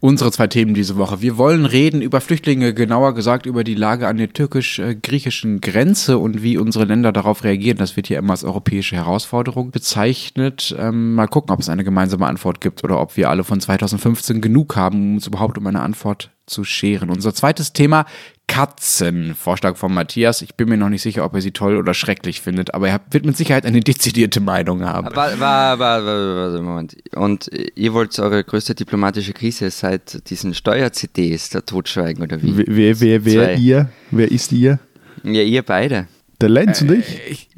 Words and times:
Unsere 0.00 0.30
zwei 0.30 0.46
Themen 0.46 0.74
diese 0.74 0.96
Woche. 0.96 1.22
Wir 1.22 1.38
wollen 1.38 1.64
reden 1.64 2.02
über 2.02 2.20
Flüchtlinge, 2.20 2.72
genauer 2.72 3.14
gesagt 3.14 3.46
über 3.46 3.64
die 3.64 3.74
Lage 3.74 4.06
an 4.06 4.16
der 4.16 4.32
türkisch-griechischen 4.32 5.60
Grenze 5.60 6.18
und 6.18 6.40
wie 6.40 6.56
unsere 6.56 6.84
Länder 6.84 7.10
darauf 7.10 7.42
reagieren. 7.42 7.78
Das 7.78 7.96
wird 7.96 8.06
hier 8.06 8.18
immer 8.18 8.30
als 8.30 8.44
europäische 8.44 8.94
Herausforderung 8.94 9.72
bezeichnet. 9.72 10.72
Ähm, 10.78 11.14
mal 11.14 11.26
gucken, 11.26 11.52
ob 11.52 11.58
es 11.58 11.68
eine 11.68 11.82
gemeinsame 11.82 12.28
Antwort 12.28 12.60
gibt 12.60 12.84
oder 12.84 13.00
ob 13.00 13.16
wir 13.16 13.28
alle 13.28 13.42
von 13.42 13.60
2015 13.60 14.40
genug 14.40 14.76
haben, 14.76 15.02
um 15.02 15.14
uns 15.14 15.26
überhaupt 15.26 15.58
um 15.58 15.66
eine 15.66 15.80
Antwort 15.80 16.30
zu 16.46 16.62
scheren. 16.62 17.10
Unser 17.10 17.34
zweites 17.34 17.72
Thema, 17.72 18.06
Katzen. 18.48 19.36
Vorschlag 19.36 19.76
von 19.76 19.94
Matthias. 19.94 20.42
Ich 20.42 20.56
bin 20.56 20.68
mir 20.68 20.76
noch 20.76 20.88
nicht 20.88 21.02
sicher, 21.02 21.24
ob 21.24 21.34
er 21.34 21.40
sie 21.40 21.52
toll 21.52 21.76
oder 21.76 21.94
schrecklich 21.94 22.40
findet, 22.40 22.74
aber 22.74 22.88
er 22.88 23.00
wird 23.10 23.24
mit 23.24 23.36
Sicherheit 23.36 23.64
eine 23.64 23.80
dezidierte 23.80 24.40
Meinung 24.40 24.84
haben. 24.84 25.14
War, 25.14 25.38
war, 25.38 25.78
war, 25.78 26.04
war, 26.04 26.62
Moment. 26.62 26.96
Und 27.14 27.48
ihr 27.76 27.92
wollt 27.94 28.18
eure 28.18 28.42
größte 28.42 28.74
diplomatische 28.74 29.32
Krise 29.32 29.70
seit 29.70 30.28
diesen 30.30 30.54
Steuer-CDs 30.54 31.50
da 31.50 31.60
totschweigen, 31.60 32.24
oder 32.24 32.42
wie? 32.42 32.54
Wer, 32.66 33.00
wer, 33.00 33.24
wer, 33.24 33.54
ihr? 33.56 33.90
Wer 34.10 34.32
ist 34.32 34.50
ihr? 34.50 34.80
Ja, 35.22 35.42
ihr 35.42 35.62
beide. 35.62 36.08
Der 36.40 36.48
Lenz 36.48 36.82
und 36.82 36.92
ich? 36.92 37.18
Äh, 37.18 37.30
ich? 37.30 37.48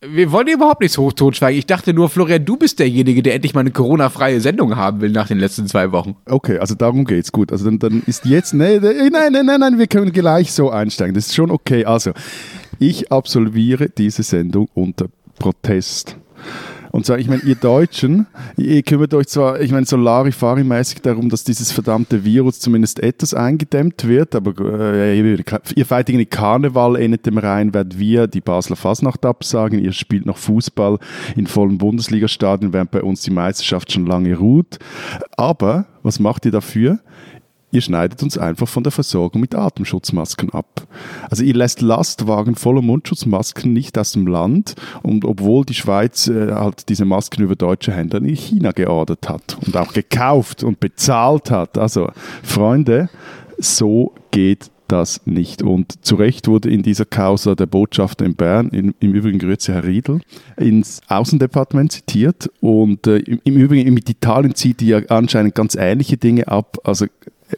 Wir 0.00 0.30
wollen 0.30 0.46
überhaupt 0.46 0.80
nichts 0.80 0.96
hoch 0.96 1.12
totschweigen. 1.12 1.58
Ich 1.58 1.66
dachte 1.66 1.92
nur, 1.92 2.08
Florian, 2.08 2.44
du 2.44 2.56
bist 2.56 2.78
derjenige, 2.78 3.20
der 3.22 3.34
endlich 3.34 3.52
mal 3.52 3.60
eine 3.60 3.72
Corona-freie 3.72 4.40
Sendung 4.40 4.76
haben 4.76 5.00
will 5.00 5.10
nach 5.10 5.26
den 5.26 5.38
letzten 5.38 5.66
zwei 5.66 5.90
Wochen. 5.90 6.14
Okay, 6.24 6.58
also 6.58 6.76
darum 6.76 7.04
geht's. 7.04 7.32
Gut, 7.32 7.50
also 7.50 7.64
dann, 7.64 7.80
dann 7.80 8.02
ist 8.06 8.24
jetzt, 8.26 8.54
nee, 8.54 8.78
nein, 8.78 9.32
nein, 9.32 9.46
nein, 9.46 9.60
nein, 9.60 9.78
wir 9.78 9.88
können 9.88 10.12
gleich 10.12 10.52
so 10.52 10.70
einsteigen. 10.70 11.14
Das 11.14 11.26
ist 11.26 11.34
schon 11.34 11.50
okay. 11.50 11.84
Also, 11.84 12.12
ich 12.78 13.10
absolviere 13.10 13.88
diese 13.88 14.22
Sendung 14.22 14.68
unter 14.72 15.06
Protest. 15.40 16.16
Und 16.98 17.04
zwar, 17.04 17.20
ich 17.20 17.28
meine, 17.28 17.42
ihr 17.42 17.54
Deutschen, 17.54 18.26
ihr 18.56 18.82
kümmert 18.82 19.14
euch 19.14 19.28
zwar, 19.28 19.60
ich 19.60 19.70
meine, 19.70 19.86
so 19.86 19.96
Larifari-mäßig 19.96 21.00
darum, 21.00 21.28
dass 21.28 21.44
dieses 21.44 21.70
verdammte 21.70 22.24
Virus 22.24 22.58
zumindest 22.58 22.98
etwas 22.98 23.34
eingedämmt 23.34 24.08
wird, 24.08 24.34
aber 24.34 24.52
äh, 24.58 25.16
ihr, 25.16 25.38
ihr 25.76 25.86
feiert 25.86 26.08
irgendwie 26.08 26.26
Karneval, 26.26 26.96
endet 26.96 27.24
dem 27.24 27.38
Rhein, 27.38 27.72
werdet 27.72 28.00
wir 28.00 28.26
die 28.26 28.40
Basler 28.40 28.74
Fasnacht 28.74 29.24
absagen, 29.24 29.78
ihr 29.78 29.92
spielt 29.92 30.26
noch 30.26 30.38
Fußball 30.38 30.98
in 31.36 31.46
vollen 31.46 31.78
Bundesliga-Stadien, 31.78 32.72
während 32.72 32.90
bei 32.90 33.04
uns 33.04 33.22
die 33.22 33.30
Meisterschaft 33.30 33.92
schon 33.92 34.04
lange 34.04 34.36
ruht. 34.36 34.80
Aber, 35.36 35.86
was 36.02 36.18
macht 36.18 36.46
ihr 36.46 36.50
dafür? 36.50 36.98
Ihr 37.70 37.80
schneidet 37.80 38.22
uns 38.22 38.38
einfach 38.38 38.68
von 38.68 38.82
der 38.82 38.92
Versorgung 38.92 39.40
mit 39.40 39.54
Atemschutzmasken 39.54 40.50
ab. 40.50 40.86
Also 41.30 41.44
ihr 41.44 41.54
lässt 41.54 41.80
Lastwagen 41.80 42.54
voller 42.54 42.82
Mundschutzmasken 42.82 43.72
nicht 43.72 43.98
aus 43.98 44.12
dem 44.12 44.26
Land 44.26 44.74
und 45.02 45.24
obwohl 45.24 45.64
die 45.64 45.74
Schweiz 45.74 46.28
äh, 46.28 46.52
halt 46.52 46.88
diese 46.88 47.04
Masken 47.04 47.42
über 47.42 47.56
deutsche 47.56 47.92
Händler 47.92 48.20
in 48.20 48.34
China 48.34 48.72
geordert 48.72 49.28
hat 49.28 49.58
und 49.64 49.76
auch 49.76 49.92
gekauft 49.92 50.62
und 50.62 50.80
bezahlt 50.80 51.50
hat. 51.50 51.78
Also 51.78 52.10
Freunde, 52.42 53.08
so 53.58 54.14
geht 54.30 54.70
das 54.88 55.26
nicht. 55.26 55.62
Und 55.62 56.04
zu 56.04 56.16
Recht 56.16 56.48
wurde 56.48 56.70
in 56.70 56.82
dieser 56.82 57.04
Causa 57.04 57.54
der 57.54 57.66
Botschafter 57.66 58.24
in 58.24 58.34
Bern, 58.34 58.70
in, 58.70 58.94
im 59.00 59.12
Übrigen 59.12 59.38
Grüße 59.38 59.72
Herr 59.72 59.84
Riedel, 59.84 60.20
ins 60.56 61.00
Außendepartement 61.08 61.92
zitiert. 61.92 62.50
Und 62.60 63.06
äh, 63.06 63.18
im, 63.18 63.40
im 63.44 63.56
Übrigen 63.56 63.92
mit 63.94 64.08
Italien 64.08 64.54
zieht 64.54 64.80
die 64.80 64.88
ja 64.88 65.00
anscheinend 65.08 65.54
ganz 65.54 65.74
ähnliche 65.74 66.16
Dinge 66.16 66.48
ab. 66.48 66.78
Also 66.84 67.06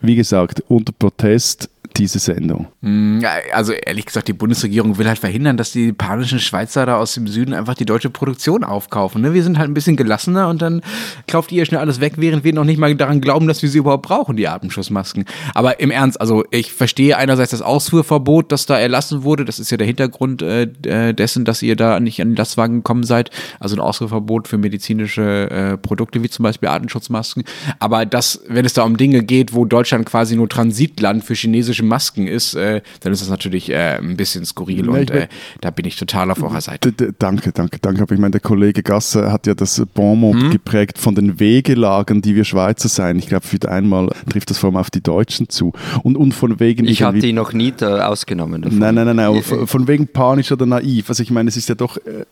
wie 0.01 0.17
gesagt, 0.17 0.63
unter 0.69 0.93
Protest 0.93 1.69
diese 1.97 2.19
Sendung? 2.19 2.69
Hm, 2.83 3.23
also 3.53 3.73
ehrlich 3.73 4.07
gesagt, 4.07 4.29
die 4.29 4.33
Bundesregierung 4.33 4.99
will 4.99 5.09
halt 5.09 5.19
verhindern, 5.19 5.57
dass 5.57 5.73
die 5.73 5.93
panischen 5.93 6.39
Schweizer 6.39 6.87
da 6.87 6.97
aus 6.97 7.15
dem 7.15 7.27
Süden 7.27 7.53
einfach 7.53 7.75
die 7.75 7.85
deutsche 7.85 8.11
Produktion 8.11 8.65
aufkaufen. 8.65 9.23
Ne? 9.23 9.35
Wir 9.35 9.43
sind 9.43 9.59
halt 9.59 9.69
ein 9.69 9.75
bisschen 9.75 9.97
gelassener 9.97 10.49
und 10.49 10.63
dann 10.63 10.83
kauft 11.27 11.53
ihr 11.53 11.65
schnell 11.65 11.81
alles 11.81 12.01
weg, 12.01 12.15
während 12.17 12.45
wir 12.45 12.53
noch 12.53 12.65
nicht 12.65 12.79
mal 12.79 12.95
daran 12.95 13.21
glauben, 13.21 13.47
dass 13.47 13.63
wir 13.63 13.69
sie 13.69 13.79
überhaupt 13.79 14.07
brauchen, 14.07 14.37
die 14.37 14.49
Atemschutzmasken. 14.49 15.25
Aber 15.55 15.81
im 15.81 15.91
Ernst, 15.91 16.21
also 16.21 16.45
ich 16.51 16.73
verstehe 16.73 17.17
einerseits 17.17 17.51
das 17.51 17.63
Ausfuhrverbot, 17.63 18.53
das 18.53 18.67
da 18.67 18.79
erlassen 18.79 19.25
wurde. 19.25 19.45
Das 19.45 19.59
ist 19.59 19.71
ja 19.71 19.77
der 19.77 19.87
Hintergrund 19.87 20.43
äh, 20.43 20.63
äh 20.85 21.13
dessen, 21.13 21.45
dass 21.45 21.63
ihr 21.63 21.77
da 21.77 21.99
nicht 21.99 22.21
an 22.21 22.31
den 22.31 22.37
Lastwagen 22.37 22.77
gekommen 22.77 23.05
seid. 23.05 23.31
Also 23.59 23.77
ein 23.77 23.81
Ausfuhrverbot 23.81 24.49
für 24.49 24.59
medizinische 24.59 25.51
äh, 25.51 25.77
Produkte 25.77 26.23
wie 26.23 26.31
zum 26.31 26.45
Beispiel 26.45 26.69
Atemschutzmasken. 26.69 27.45
Aber 27.79 28.07
das, 28.07 28.43
wenn 28.49 28.65
es 28.65 28.75
da 28.75 28.85
um 28.85 28.97
Dinge 28.97 29.23
geht, 29.23 29.55
wo 29.55 29.65
Deutschland 29.65 30.07
quasi 30.07 30.37
nur 30.37 30.49
Transitland 30.49 31.25
für 31.25 31.35
chinesische 31.35 31.70
physische 31.71 31.85
Masken 31.85 32.27
ist, 32.27 32.55
äh, 32.55 32.83
dann 33.01 33.13
ist 33.13 33.23
das 33.23 33.29
natürlich 33.29 33.71
äh, 33.71 33.99
ein 33.99 34.17
bisschen 34.17 34.45
skurril 34.45 34.87
ja, 34.87 34.93
und 34.93 35.11
äh, 35.11 35.29
da 35.61 35.71
bin 35.71 35.87
ich 35.87 35.97
total 35.97 36.31
auf 36.31 36.43
eurer 36.43 36.61
Seite. 36.61 36.93
Danke, 37.19 37.53
danke, 37.53 37.79
danke. 37.81 38.03
Aber 38.03 38.15
ich 38.15 38.21
meine, 38.21 38.33
der 38.33 38.41
Kollege 38.41 38.83
Gasser 38.83 39.31
hat 39.31 39.47
ja 39.47 39.55
das 39.55 39.83
Bonmot 39.95 40.35
hm? 40.35 40.51
geprägt 40.51 40.99
von 40.99 41.15
den 41.15 41.39
Wegelagen, 41.39 42.23
die 42.23 42.35
wir 42.35 42.45
Schweizer 42.45 42.89
sein. 42.89 43.19
Ich 43.19 43.29
glaube, 43.29 43.47
für 43.47 43.59
einmal 43.69 44.11
trifft 44.29 44.51
das 44.51 44.59
vor 44.59 44.69
allem 44.69 44.77
auf 44.77 44.91
die 44.91 45.03
Deutschen 45.03 45.49
zu. 45.49 45.73
Und, 46.03 46.17
und 46.17 46.33
von 46.33 46.59
wegen. 46.61 46.87
Ich 46.87 47.03
habe 47.03 47.19
die 47.19 47.33
noch 47.33 47.53
nie 47.53 47.73
ausgenommen. 47.81 48.63
Davon. 48.63 48.79
Nein, 48.79 48.95
nein, 48.95 49.07
nein, 49.07 49.17
nein. 49.17 49.43
Von, 49.43 49.67
von 49.67 49.89
wegen 49.89 50.09
panisch 50.09 50.51
oder 50.51 50.67
naiv. 50.67 51.09
Also 51.09 51.23
ich 51.23 51.31
meine, 51.31 51.49
es 51.49 51.57
ist 51.57 51.69
ja 51.69 51.75
doch 51.75 51.97
äh, 51.99 52.25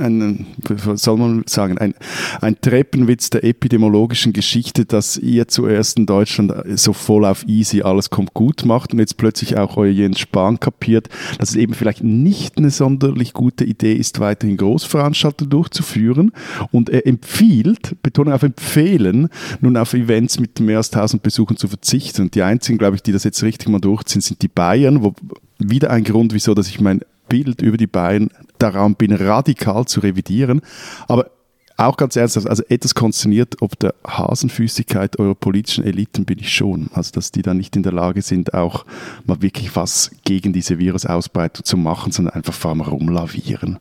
ein, 0.00 0.46
soll 0.94 1.16
man 1.16 1.44
sagen, 1.46 1.78
ein, 1.78 1.94
ein 2.40 2.60
Treppenwitz 2.60 3.30
der 3.30 3.44
epidemiologischen 3.44 4.32
Geschichte, 4.32 4.84
dass 4.84 5.16
ihr 5.16 5.48
zuerst 5.48 5.98
in 5.98 6.06
Deutschland 6.06 6.52
so 6.74 6.92
voll 6.92 7.24
auf 7.24 7.46
easy 7.46 7.82
alles 7.82 8.10
kommt 8.10 8.34
gut 8.34 8.64
macht 8.64 8.92
und 8.92 8.98
jetzt 8.98 9.16
plötzlich 9.16 9.56
auch 9.56 9.76
euer 9.76 9.90
Jens 9.90 10.20
Spahn 10.20 10.60
kapiert, 10.60 11.08
dass 11.38 11.50
es 11.50 11.56
eben 11.56 11.74
vielleicht 11.74 12.02
nicht 12.02 12.58
eine 12.58 12.70
sonderlich 12.70 13.32
gute 13.32 13.64
Idee 13.64 13.94
ist, 13.94 14.20
weiterhin 14.20 14.56
Großveranstaltungen 14.56 15.50
durchzuführen. 15.50 16.32
Und 16.72 16.88
er 16.90 17.06
empfiehlt, 17.06 17.96
Betonung 18.02 18.32
auf 18.32 18.42
empfehlen, 18.42 19.28
nun 19.60 19.76
auf 19.76 19.94
Events 19.94 20.38
mit 20.40 20.60
mehr 20.60 20.78
als 20.78 20.92
1000 20.92 21.22
Besuchern 21.22 21.56
zu 21.56 21.68
verzichten. 21.68 22.22
Und 22.22 22.34
die 22.34 22.42
einzigen, 22.42 22.78
glaube 22.78 22.96
ich, 22.96 23.02
die 23.02 23.12
das 23.12 23.24
jetzt 23.24 23.42
richtig 23.42 23.68
mal 23.68 23.80
durchziehen, 23.80 24.20
sind 24.20 24.42
die 24.42 24.48
Bayern, 24.48 25.02
wo 25.02 25.14
wieder 25.58 25.90
ein 25.90 26.04
Grund, 26.04 26.32
wieso, 26.32 26.54
dass 26.54 26.68
ich 26.68 26.80
mein 26.80 27.00
Bild 27.28 27.62
über 27.62 27.76
die 27.76 27.86
Bayern 27.86 28.30
daran 28.58 28.94
bin, 28.94 29.12
radikal 29.12 29.84
zu 29.86 30.00
revidieren. 30.00 30.60
Aber 31.08 31.30
auch 31.76 31.96
ganz 31.96 32.16
ernsthaft, 32.16 32.48
also 32.48 32.62
etwas 32.68 32.94
konsterniert, 32.94 33.60
ob 33.60 33.78
der 33.78 33.94
Hasenfüßigkeit 34.06 35.18
eurer 35.18 35.34
politischen 35.34 35.84
Eliten 35.84 36.24
bin 36.24 36.38
ich 36.38 36.54
schon. 36.54 36.88
Also, 36.94 37.12
dass 37.12 37.32
die 37.32 37.42
dann 37.42 37.58
nicht 37.58 37.76
in 37.76 37.82
der 37.82 37.92
Lage 37.92 38.22
sind, 38.22 38.54
auch 38.54 38.86
mal 39.26 39.42
wirklich 39.42 39.76
was 39.76 40.10
gegen 40.24 40.52
diese 40.52 40.78
Virusausbreitung 40.78 41.64
zu 41.64 41.76
machen, 41.76 42.12
sondern 42.12 42.34
einfach 42.34 42.54
vor 42.54 42.70
allem 42.70 42.80
rumlavieren. 42.80 43.78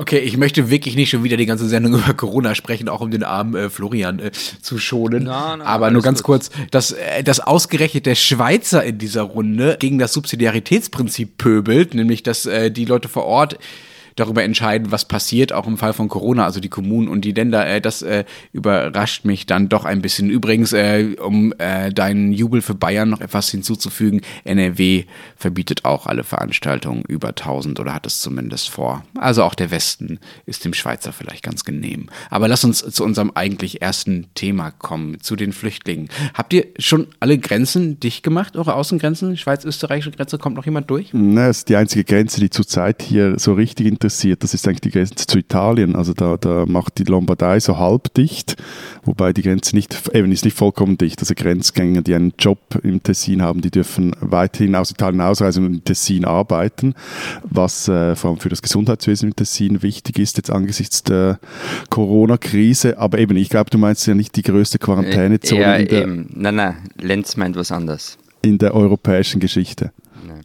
Okay, 0.00 0.20
ich 0.20 0.36
möchte 0.36 0.70
wirklich 0.70 0.94
nicht 0.94 1.10
schon 1.10 1.24
wieder 1.24 1.36
die 1.36 1.44
ganze 1.44 1.66
Sendung 1.66 1.94
über 2.00 2.14
Corona 2.14 2.54
sprechen, 2.54 2.88
auch 2.88 3.00
um 3.00 3.10
den 3.10 3.24
armen 3.24 3.56
äh, 3.56 3.68
Florian 3.68 4.20
äh, 4.20 4.30
zu 4.30 4.78
schonen. 4.78 5.24
No, 5.24 5.56
no, 5.56 5.64
Aber 5.64 5.90
nur 5.90 6.02
ganz 6.02 6.22
kurz, 6.22 6.50
dass, 6.70 6.92
äh, 6.92 7.24
dass 7.24 7.40
ausgerechnet 7.40 8.06
der 8.06 8.14
Schweizer 8.14 8.84
in 8.84 8.98
dieser 8.98 9.22
Runde 9.22 9.76
gegen 9.80 9.98
das 9.98 10.12
Subsidiaritätsprinzip 10.12 11.36
pöbelt, 11.36 11.94
nämlich 11.94 12.22
dass 12.22 12.46
äh, 12.46 12.70
die 12.70 12.84
Leute 12.84 13.08
vor 13.08 13.24
Ort 13.24 13.58
darüber 14.18 14.42
entscheiden, 14.42 14.90
was 14.90 15.04
passiert, 15.06 15.52
auch 15.52 15.66
im 15.66 15.78
Fall 15.78 15.92
von 15.92 16.08
Corona, 16.08 16.44
also 16.44 16.60
die 16.60 16.68
Kommunen 16.68 17.08
und 17.08 17.24
die 17.24 17.32
Länder. 17.32 17.66
Äh, 17.66 17.80
das 17.80 18.02
äh, 18.02 18.24
überrascht 18.52 19.24
mich 19.24 19.46
dann 19.46 19.68
doch 19.68 19.84
ein 19.84 20.02
bisschen. 20.02 20.30
Übrigens, 20.30 20.72
äh, 20.72 21.16
um 21.20 21.52
äh, 21.58 21.92
deinen 21.92 22.32
Jubel 22.32 22.62
für 22.62 22.74
Bayern 22.74 23.08
noch 23.08 23.20
etwas 23.20 23.50
hinzuzufügen, 23.50 24.22
NRW 24.44 25.04
verbietet 25.36 25.84
auch 25.84 26.06
alle 26.06 26.24
Veranstaltungen 26.24 27.02
über 27.06 27.28
1000 27.28 27.78
oder 27.80 27.94
hat 27.94 28.06
es 28.06 28.20
zumindest 28.20 28.70
vor. 28.70 29.04
Also 29.16 29.42
auch 29.44 29.54
der 29.54 29.70
Westen 29.70 30.18
ist 30.46 30.64
dem 30.64 30.74
Schweizer 30.74 31.12
vielleicht 31.12 31.42
ganz 31.42 31.64
genehm. 31.64 32.08
Aber 32.30 32.48
lass 32.48 32.64
uns 32.64 32.78
zu 32.78 33.04
unserem 33.04 33.32
eigentlich 33.34 33.82
ersten 33.82 34.26
Thema 34.34 34.70
kommen, 34.70 35.20
zu 35.20 35.36
den 35.36 35.52
Flüchtlingen. 35.52 36.08
Habt 36.34 36.52
ihr 36.52 36.66
schon 36.78 37.08
alle 37.20 37.38
Grenzen 37.38 38.00
dicht 38.00 38.22
gemacht, 38.22 38.56
eure 38.56 38.74
Außengrenzen? 38.74 39.36
Schweiz-österreichische 39.36 40.10
Grenze, 40.10 40.38
kommt 40.38 40.56
noch 40.56 40.64
jemand 40.64 40.90
durch? 40.90 41.10
Das 41.12 41.58
ist 41.58 41.68
die 41.68 41.76
einzige 41.76 42.04
Grenze, 42.04 42.40
die 42.40 42.50
zurzeit 42.50 43.02
hier 43.02 43.38
so 43.38 43.52
richtig 43.52 43.86
interessiert 43.86 44.07
interessiert, 44.08 44.42
das 44.42 44.54
ist 44.54 44.66
eigentlich 44.66 44.80
die 44.80 44.90
Grenze 44.90 45.26
zu 45.26 45.38
Italien. 45.38 45.94
Also 45.94 46.14
da, 46.14 46.36
da 46.38 46.64
macht 46.66 46.98
die 46.98 47.04
Lombardei 47.04 47.60
so 47.60 47.78
halb 47.78 48.12
dicht, 48.14 48.56
wobei 49.04 49.34
die 49.34 49.42
Grenze 49.42 49.76
nicht, 49.76 50.08
eben 50.14 50.32
ist 50.32 50.44
nicht 50.44 50.56
vollkommen 50.56 50.96
dicht. 50.96 51.20
Also 51.20 51.34
Grenzgänger, 51.34 52.00
die 52.00 52.14
einen 52.14 52.32
Job 52.38 52.58
im 52.82 53.02
Tessin 53.02 53.42
haben, 53.42 53.60
die 53.60 53.70
dürfen 53.70 54.16
weiterhin 54.20 54.74
aus 54.74 54.90
Italien 54.90 55.20
ausreisen 55.20 55.66
und 55.66 55.74
im 55.74 55.84
Tessin 55.84 56.24
arbeiten, 56.24 56.94
was 57.44 57.86
äh, 57.88 58.16
vor 58.16 58.30
allem 58.30 58.40
für 58.40 58.48
das 58.48 58.62
Gesundheitswesen 58.62 59.28
im 59.28 59.36
Tessin 59.36 59.82
wichtig 59.82 60.18
ist, 60.18 60.38
jetzt 60.38 60.50
angesichts 60.50 61.02
der 61.02 61.38
Corona-Krise. 61.90 62.98
Aber 62.98 63.18
eben, 63.18 63.36
ich 63.36 63.50
glaube, 63.50 63.70
du 63.70 63.76
meinst 63.76 64.06
ja 64.06 64.14
nicht 64.14 64.36
die 64.36 64.42
größte 64.42 64.78
Quarantänezone. 64.78 65.60
Ja, 65.60 65.78
eben. 65.78 66.30
Nein, 66.34 66.54
nein, 66.54 66.76
Lenz 66.98 67.36
meint 67.36 67.56
was 67.56 67.70
anderes. 67.70 68.16
In 68.40 68.56
der 68.56 68.74
europäischen 68.74 69.40
Geschichte. 69.40 69.92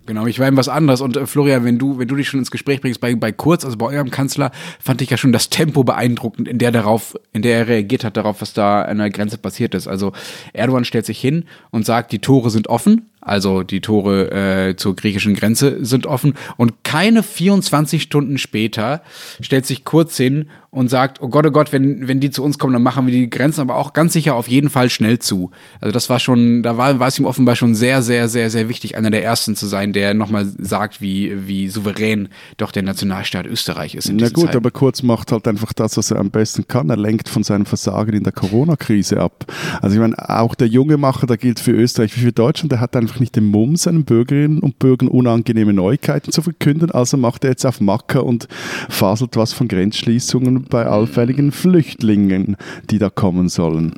Genau, 0.06 0.26
ich 0.26 0.38
war 0.40 0.48
eben 0.48 0.58
was 0.58 0.68
anderes. 0.68 1.00
Und 1.02 1.16
äh, 1.16 1.26
Florian, 1.26 1.64
wenn 1.64 1.80
du, 1.80 1.98
wenn 1.98 2.08
du 2.08 2.16
dich 2.16 2.28
schon 2.28 2.40
ins 2.40 2.52
Gespräch 2.52 2.82
bringst 2.82 3.00
bei, 3.00 3.16
bei 3.16 3.32
Kurz, 3.32 3.64
also 3.64 3.78
bei 3.78 3.86
eurem 3.86 4.12
Kanzler, 4.12 4.52
fand 4.80 5.02
ich 5.02 5.10
ja 5.10 5.18
schon 5.18 5.32
das 5.32 5.50
Tempo 5.50 5.84
beeindruckend, 5.84 6.48
in 6.48 6.58
der 6.58 6.72
darauf, 6.72 7.16
in 7.32 7.42
der 7.42 7.60
er 7.60 7.68
reagiert 7.68 8.04
hat, 8.04 8.18
darauf, 8.18 8.42
was 8.42 8.54
da 8.54 8.82
an 8.82 8.98
der 8.98 9.10
Grenze 9.10 9.38
passiert 9.38 9.74
ist. 9.76 9.88
Also 9.88 10.12
Erdogan 10.52 10.84
stellt 10.84 11.06
sich 11.06 11.20
hin 11.20 11.46
und 11.72 11.86
sagt, 11.86 12.12
die 12.12 12.20
Tore 12.20 12.50
sind 12.50 12.68
offen. 12.68 13.10
Also 13.26 13.64
die 13.64 13.82
Tore 13.82 14.32
äh, 14.32 14.76
zur 14.76 14.96
griechischen 14.96 15.34
Grenze 15.34 15.84
sind 15.86 16.06
offen. 16.06 16.34
Und 16.58 16.84
keine 16.84 17.24
24 17.24 18.04
Stunden 18.04 18.38
später 18.38 19.02
stellt 19.42 19.66
sich 19.66 19.86
Kurz 19.86 20.18
hin 20.18 20.48
und 20.74 20.90
sagt, 20.90 21.22
oh 21.22 21.30
Gott, 21.30 21.46
oh 21.46 21.52
Gott, 21.52 21.72
wenn, 21.72 22.08
wenn 22.08 22.20
die 22.20 22.32
zu 22.32 22.44
uns 22.44 22.58
kommen, 22.58 22.74
dann 22.74 22.82
machen 22.82 23.06
wir 23.06 23.14
die 23.14 23.30
Grenzen 23.30 23.62
aber 23.62 23.76
auch 23.76 23.94
ganz 23.94 24.14
sicher 24.14 24.34
auf 24.34 24.48
jeden 24.48 24.72
Fall 24.72 24.90
schnell 24.90 25.20
zu. 25.20 25.52
Also 25.80 25.92
das 25.92 26.10
war 26.10 26.20
schon, 26.20 26.64
da 26.64 26.78
war, 26.78 27.00
war 27.00 27.08
es 27.08 27.20
ihm 27.20 27.26
offenbar 27.26 27.56
schon 27.56 27.76
sehr, 27.76 28.02
sehr, 28.02 28.28
sehr, 28.28 28.50
sehr 28.50 28.70
wichtig, 28.70 28.98
einer 28.98 29.12
der 29.12 29.24
Ersten 29.24 29.56
zu 29.56 29.68
sein, 29.68 29.94
der 29.94 30.16
nochmal 30.16 30.48
sagt, 30.58 31.00
wie, 31.00 31.48
wie 31.48 31.68
souverän 31.68 32.30
doch 32.58 32.72
der 32.72 32.82
Nationalstaat 32.82 33.46
Österreich 33.46 33.94
ist. 33.94 34.12
Na 34.12 34.30
gut, 34.30 34.48
Zeit. 34.48 34.56
aber 34.56 34.72
Kurz 34.72 35.04
macht 35.04 35.32
halt 35.32 35.48
einfach 35.48 35.74
das, 35.74 35.96
was 35.96 36.10
er 36.10 36.18
am 36.18 36.32
besten 36.32 36.68
kann. 36.68 36.90
Er 36.90 36.98
lenkt 36.98 37.30
von 37.30 37.44
seinem 37.44 37.68
Versagen 37.68 38.14
in 38.14 38.24
der 38.24 38.34
Corona-Krise 38.34 39.20
ab. 39.20 39.46
Also 39.80 39.96
ich 39.96 40.02
meine, 40.02 40.18
auch 40.28 40.56
der 40.56 40.68
junge 40.68 40.98
Macher, 40.98 41.28
der 41.28 41.38
gilt 41.38 41.60
für 41.60 41.72
Österreich 41.72 42.18
wie 42.18 42.22
für 42.22 42.32
Deutschland, 42.32 42.72
der 42.72 42.80
hat 42.80 42.96
einfach 42.96 43.13
nicht 43.20 43.36
den 43.36 43.46
Mumm, 43.46 43.76
seinen 43.76 44.06
Bürgerinnen 44.06 44.60
und 44.60 44.80
Bürgern 44.80 45.08
unangenehme 45.08 45.74
Neuigkeiten 45.74 46.32
zu 46.32 46.42
verkünden. 46.42 46.92
Also 46.92 47.18
macht 47.18 47.44
er 47.44 47.52
jetzt 47.52 47.66
auf 47.66 47.82
Macker 47.82 48.24
und 48.24 48.48
faselt 48.90 49.36
was 49.36 49.54
von 49.54 49.68
Grenzschließungen 49.68 50.64
bei 50.64 50.86
allfälligen 50.86 51.52
Flüchtlingen, 51.52 52.58
die 52.90 53.00
da 53.00 53.10
kommen 53.10 53.50
sollen. 53.50 53.94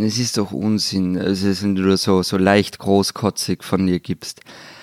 Es 0.00 0.18
ist 0.18 0.38
doch 0.38 0.52
Unsinn, 0.52 1.18
also, 1.18 1.48
wenn 1.62 1.74
du 1.74 1.96
so, 1.96 2.22
so 2.22 2.36
leicht 2.36 2.78
großkotzig 2.78 3.62
von 3.62 3.86
dir 3.86 4.00
gibst. 4.00 4.40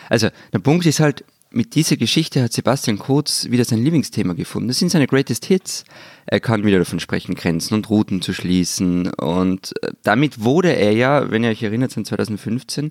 Also 0.10 0.30
der 0.54 0.60
Punkt 0.60 0.86
ist 0.86 1.00
halt, 1.00 1.24
mit 1.52 1.76
dieser 1.76 1.98
Geschichte 1.98 2.44
hat 2.44 2.54
Sebastian 2.54 3.00
Kurz 3.00 3.50
wieder 3.50 3.66
sein 3.66 3.84
Lieblingsthema 3.84 4.34
gefunden. 4.34 4.68
Das 4.68 4.78
sind 4.78 4.92
seine 4.92 5.08
Greatest 5.08 5.46
Hits. 5.46 5.84
Er 6.26 6.40
kann 6.40 6.64
wieder 6.64 6.78
davon 6.78 7.00
sprechen, 7.00 7.34
Grenzen 7.36 7.74
und 7.74 7.90
Routen 7.90 8.22
zu 8.22 8.34
schließen. 8.34 9.12
Und 9.14 9.74
äh, 9.82 9.92
damit 10.04 10.44
wurde 10.44 10.76
er 10.76 10.92
ja, 10.92 11.32
wenn 11.32 11.44
ihr 11.44 11.50
euch 11.50 11.64
erinnert, 11.64 11.92
seit 11.92 12.06
2015 12.06 12.90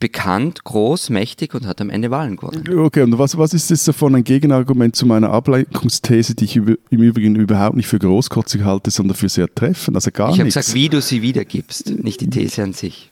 bekannt, 0.00 0.64
groß, 0.64 1.10
mächtig 1.10 1.54
und 1.54 1.66
hat 1.66 1.80
am 1.80 1.90
Ende 1.90 2.10
Wahlen 2.10 2.36
gewonnen. 2.36 2.78
Okay, 2.78 3.02
und 3.02 3.18
was, 3.18 3.38
was 3.38 3.54
ist 3.54 3.70
das 3.70 3.84
davon 3.84 4.14
ein 4.14 4.24
Gegenargument 4.24 4.96
zu 4.96 5.06
meiner 5.06 5.30
Ablenkungsthese, 5.30 6.34
die 6.34 6.44
ich 6.44 6.56
im 6.56 6.76
Übrigen 6.90 7.36
überhaupt 7.36 7.76
nicht 7.76 7.86
für 7.86 7.98
großkotzig 7.98 8.64
halte, 8.64 8.90
sondern 8.90 9.16
für 9.16 9.28
sehr 9.28 9.52
treffend, 9.52 9.96
also 9.96 10.10
gar 10.10 10.30
ich 10.30 10.36
nichts. 10.36 10.48
Ich 10.48 10.56
habe 10.56 10.64
gesagt, 10.64 10.74
wie 10.74 10.88
du 10.88 11.00
sie 11.00 11.22
wiedergibst, 11.22 11.90
nicht 11.90 12.20
die 12.20 12.28
These 12.28 12.62
an 12.62 12.72
sich. 12.72 13.10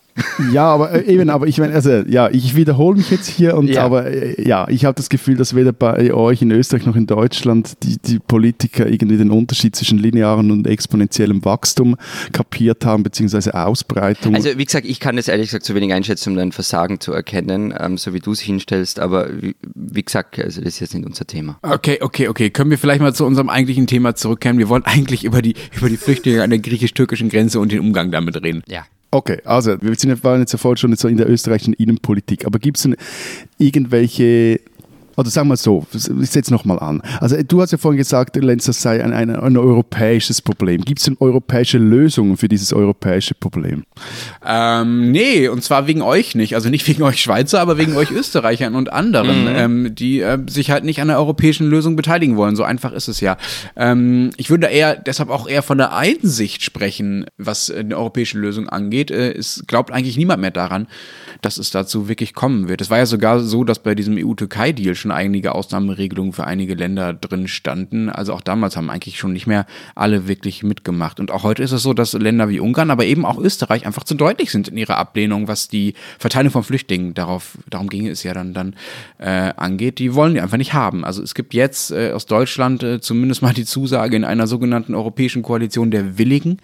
Ja, 0.53 0.67
aber 0.67 0.93
äh, 0.93 1.13
eben, 1.13 1.31
aber 1.31 1.47
ich 1.47 1.59
meine, 1.59 1.75
also 1.75 1.91
ja, 1.91 2.29
ich 2.29 2.55
wiederhole 2.55 2.99
mich 2.99 3.11
jetzt 3.11 3.29
hier 3.29 3.57
und 3.57 3.69
ja. 3.69 3.85
aber 3.85 4.07
äh, 4.07 4.47
ja, 4.47 4.69
ich 4.69 4.85
habe 4.85 4.95
das 4.95 5.09
Gefühl, 5.09 5.37
dass 5.37 5.55
weder 5.55 5.73
bei 5.73 6.13
euch 6.13 6.43
in 6.43 6.51
Österreich 6.51 6.85
noch 6.87 6.97
in 6.97 7.07
Deutschland 7.07 7.83
die, 7.83 7.97
die 7.99 8.19
Politiker 8.19 8.87
irgendwie 8.87 9.17
den 9.17 9.31
Unterschied 9.31 9.75
zwischen 9.75 9.99
linearen 9.99 10.51
und 10.51 10.67
exponentiellem 10.67 11.45
Wachstum 11.45 11.97
kapiert 12.33 12.85
haben, 12.85 13.03
beziehungsweise 13.03 13.55
Ausbreitung. 13.55 14.35
Also 14.35 14.51
wie 14.59 14.65
gesagt, 14.65 14.87
ich 14.87 15.01
kann 15.01 15.17
das 15.17 15.29
ehrlich 15.29 15.47
gesagt 15.47 15.65
zu 15.65 15.75
wenig 15.75 15.93
einschätzen, 15.93 16.31
um 16.31 16.37
dein 16.37 16.53
Versagen 16.53 17.01
zu 17.01 17.13
erkennen, 17.13 17.75
ähm, 17.79 17.97
so 17.97 18.13
wie 18.13 18.21
du 18.21 18.33
es 18.33 18.41
hinstellst, 18.41 19.01
aber 19.01 19.31
wie, 19.43 19.57
wie, 19.75 20.03
gesagt, 20.03 20.39
also 20.39 20.61
das 20.61 20.75
ist 20.75 20.81
jetzt 20.81 20.95
nicht 20.95 21.07
unser 21.07 21.27
Thema. 21.27 21.59
Okay, 21.63 21.99
okay, 22.01 22.29
okay. 22.29 22.51
Können 22.51 22.71
wir 22.71 22.79
vielleicht 22.79 23.01
mal 23.01 23.15
zu 23.15 23.25
unserem 23.25 23.49
eigentlichen 23.49 23.87
Thema 23.87 24.15
zurückkehren? 24.15 24.59
Wir 24.59 24.69
wollen 24.69 24.83
eigentlich 24.87 25.25
über 25.25 25.41
die, 25.41 25.55
über 25.77 25.89
die 25.89 25.97
Flüchtlinge 25.97 26.43
an 26.43 26.51
der 26.51 26.59
griechisch-türkischen 26.59 27.31
Grenze 27.31 27.61
und 27.61 27.73
den 27.73 27.81
Umgang 27.81 28.11
damit 28.11 28.43
reden. 28.43 28.63
Ja. 28.69 28.85
Okay, 29.15 29.43
also 29.45 29.77
wir 29.83 29.95
sind, 29.95 30.25
waren 30.25 30.41
jetzt 30.41 30.53
sofort 30.53 30.79
schon 30.79 30.91
in 30.95 31.17
der 31.19 31.29
österreichischen 31.29 31.75
Innenpolitik, 31.75 32.47
aber 32.47 32.59
gibt 32.59 32.79
es 32.79 32.89
irgendwelche 33.59 34.59
oder 35.17 35.31
sagen 35.31 35.49
wir 35.49 35.57
so, 35.57 35.87
ich 35.93 36.31
setze 36.31 36.53
nochmal 36.53 36.79
an. 36.79 37.03
Also 37.21 37.37
du 37.43 37.61
hast 37.61 37.73
ja 37.73 37.79
vorhin 37.79 37.99
gesagt, 37.99 38.37
Lenz, 38.37 38.65
das 38.65 38.83
sei 38.83 39.03
ein, 39.03 39.13
ein, 39.13 39.31
ein 39.31 39.57
europäisches 39.57 40.43
Problem. 40.43 40.83
Gibt 40.83 40.99
es 41.01 41.05
denn 41.05 41.17
europäische 41.21 41.79
Lösungen 41.79 42.37
für 42.37 42.49
dieses 42.49 42.73
europäische 42.73 43.35
Problem? 43.35 43.85
Ähm, 44.45 45.11
nee, 45.11 45.49
und 45.49 45.63
zwar 45.63 45.87
wegen 45.87 46.03
euch 46.03 46.35
nicht. 46.35 46.55
Also 46.55 46.69
nicht 46.69 46.87
wegen 46.89 47.03
euch 47.03 47.21
Schweizer, 47.21 47.61
aber 47.61 47.79
wegen 47.79 47.97
euch 47.97 48.11
Österreichern 48.11 48.75
und 48.75 48.93
anderen, 48.93 49.43
mhm. 49.43 49.55
ähm, 49.55 49.95
die 49.95 50.21
äh, 50.21 50.39
sich 50.49 50.71
halt 50.71 50.85
nicht 50.85 51.01
an 51.01 51.09
der 51.09 51.19
europäischen 51.19 51.69
Lösung 51.69 51.97
beteiligen 51.97 52.37
wollen. 52.37 52.57
So 52.57 52.65
einfach 52.65 52.93
ist 52.93 53.09
es 53.09 53.21
ja. 53.21 53.37
Ähm, 53.77 54.31
ich 54.37 54.51
würde 54.51 54.67
eher 54.67 54.97
deshalb 54.97 55.31
auch 55.31 55.49
eher 55.49 55.63
von 55.63 55.79
der 55.79 55.95
Einsicht 55.95 56.63
sprechen, 56.63 57.27
was 57.39 57.71
eine 57.71 57.97
europäische 57.97 58.39
Lösung 58.39 58.69
angeht. 58.69 59.11
Äh, 59.11 59.33
es 59.33 59.65
glaubt 59.67 59.91
eigentlich 59.93 60.17
niemand 60.17 60.41
mehr 60.41 60.51
daran, 60.51 60.87
dass 61.41 61.59
es 61.59 61.71
dazu 61.71 62.09
wirklich 62.09 62.35
kommen 62.35 62.69
wird. 62.69 62.81
Es 62.81 62.91
war 62.91 62.99
ja 62.99 63.07
sogar 63.07 63.41
so, 63.41 63.65
dass 63.65 63.81
bei 63.81 63.95
diesem 63.95 64.17
EU-Türkei-Deal 64.17 64.95
schon 65.03 65.13
einige 65.13 65.55
Ausnahmeregelungen 65.55 66.33
für 66.33 66.45
einige 66.45 66.75
Länder 66.75 67.13
drin 67.13 67.49
standen. 67.49 68.09
Also 68.09 68.33
auch 68.33 68.41
damals 68.41 68.77
haben 68.77 68.91
eigentlich 68.91 69.19
schon 69.19 69.33
nicht 69.33 69.47
mehr 69.47 69.67
alle 69.95 70.27
wirklich 70.27 70.63
mitgemacht. 70.63 71.21
Und 71.21 71.31
auch 71.31 71.43
heute 71.43 71.63
ist 71.63 71.73
es 71.73 71.83
so, 71.83 71.93
dass 71.93 72.15
Länder 72.15 72.49
wie 72.49 72.61
Ungarn, 72.61 72.91
aber 72.91 73.05
eben 73.05 73.27
auch 73.27 73.39
Österreich 73.39 73.85
einfach 73.87 74.05
zu 74.05 74.15
deutlich 74.15 74.51
sind 74.51 74.69
in 74.69 74.77
ihrer 74.77 74.97
Ablehnung, 74.97 75.49
was 75.49 75.69
die 75.69 75.95
Verteilung 76.19 76.53
von 76.53 76.65
Flüchtlingen, 76.65 77.15
darauf, 77.15 77.59
darum 77.69 77.89
ging 77.89 78.07
es 78.07 78.23
ja 78.23 78.33
dann, 78.33 78.55
dann 78.55 78.75
äh, 79.19 79.53
angeht. 79.57 79.99
Die 79.99 80.15
wollen 80.15 80.35
die 80.35 80.41
einfach 80.41 80.57
nicht 80.57 80.73
haben. 80.73 81.05
Also 81.05 81.23
es 81.23 81.35
gibt 81.35 81.53
jetzt 81.55 81.91
äh, 81.91 82.13
aus 82.13 82.27
Deutschland 82.27 82.83
äh, 82.83 83.01
zumindest 83.01 83.43
mal 83.43 83.53
die 83.53 83.67
Zusage 83.67 84.17
in 84.17 84.25
einer 84.25 84.47
sogenannten 84.47 84.95
europäischen 84.95 85.43
Koalition 85.43 85.91
der 85.91 86.17
Willigen, 86.19 86.59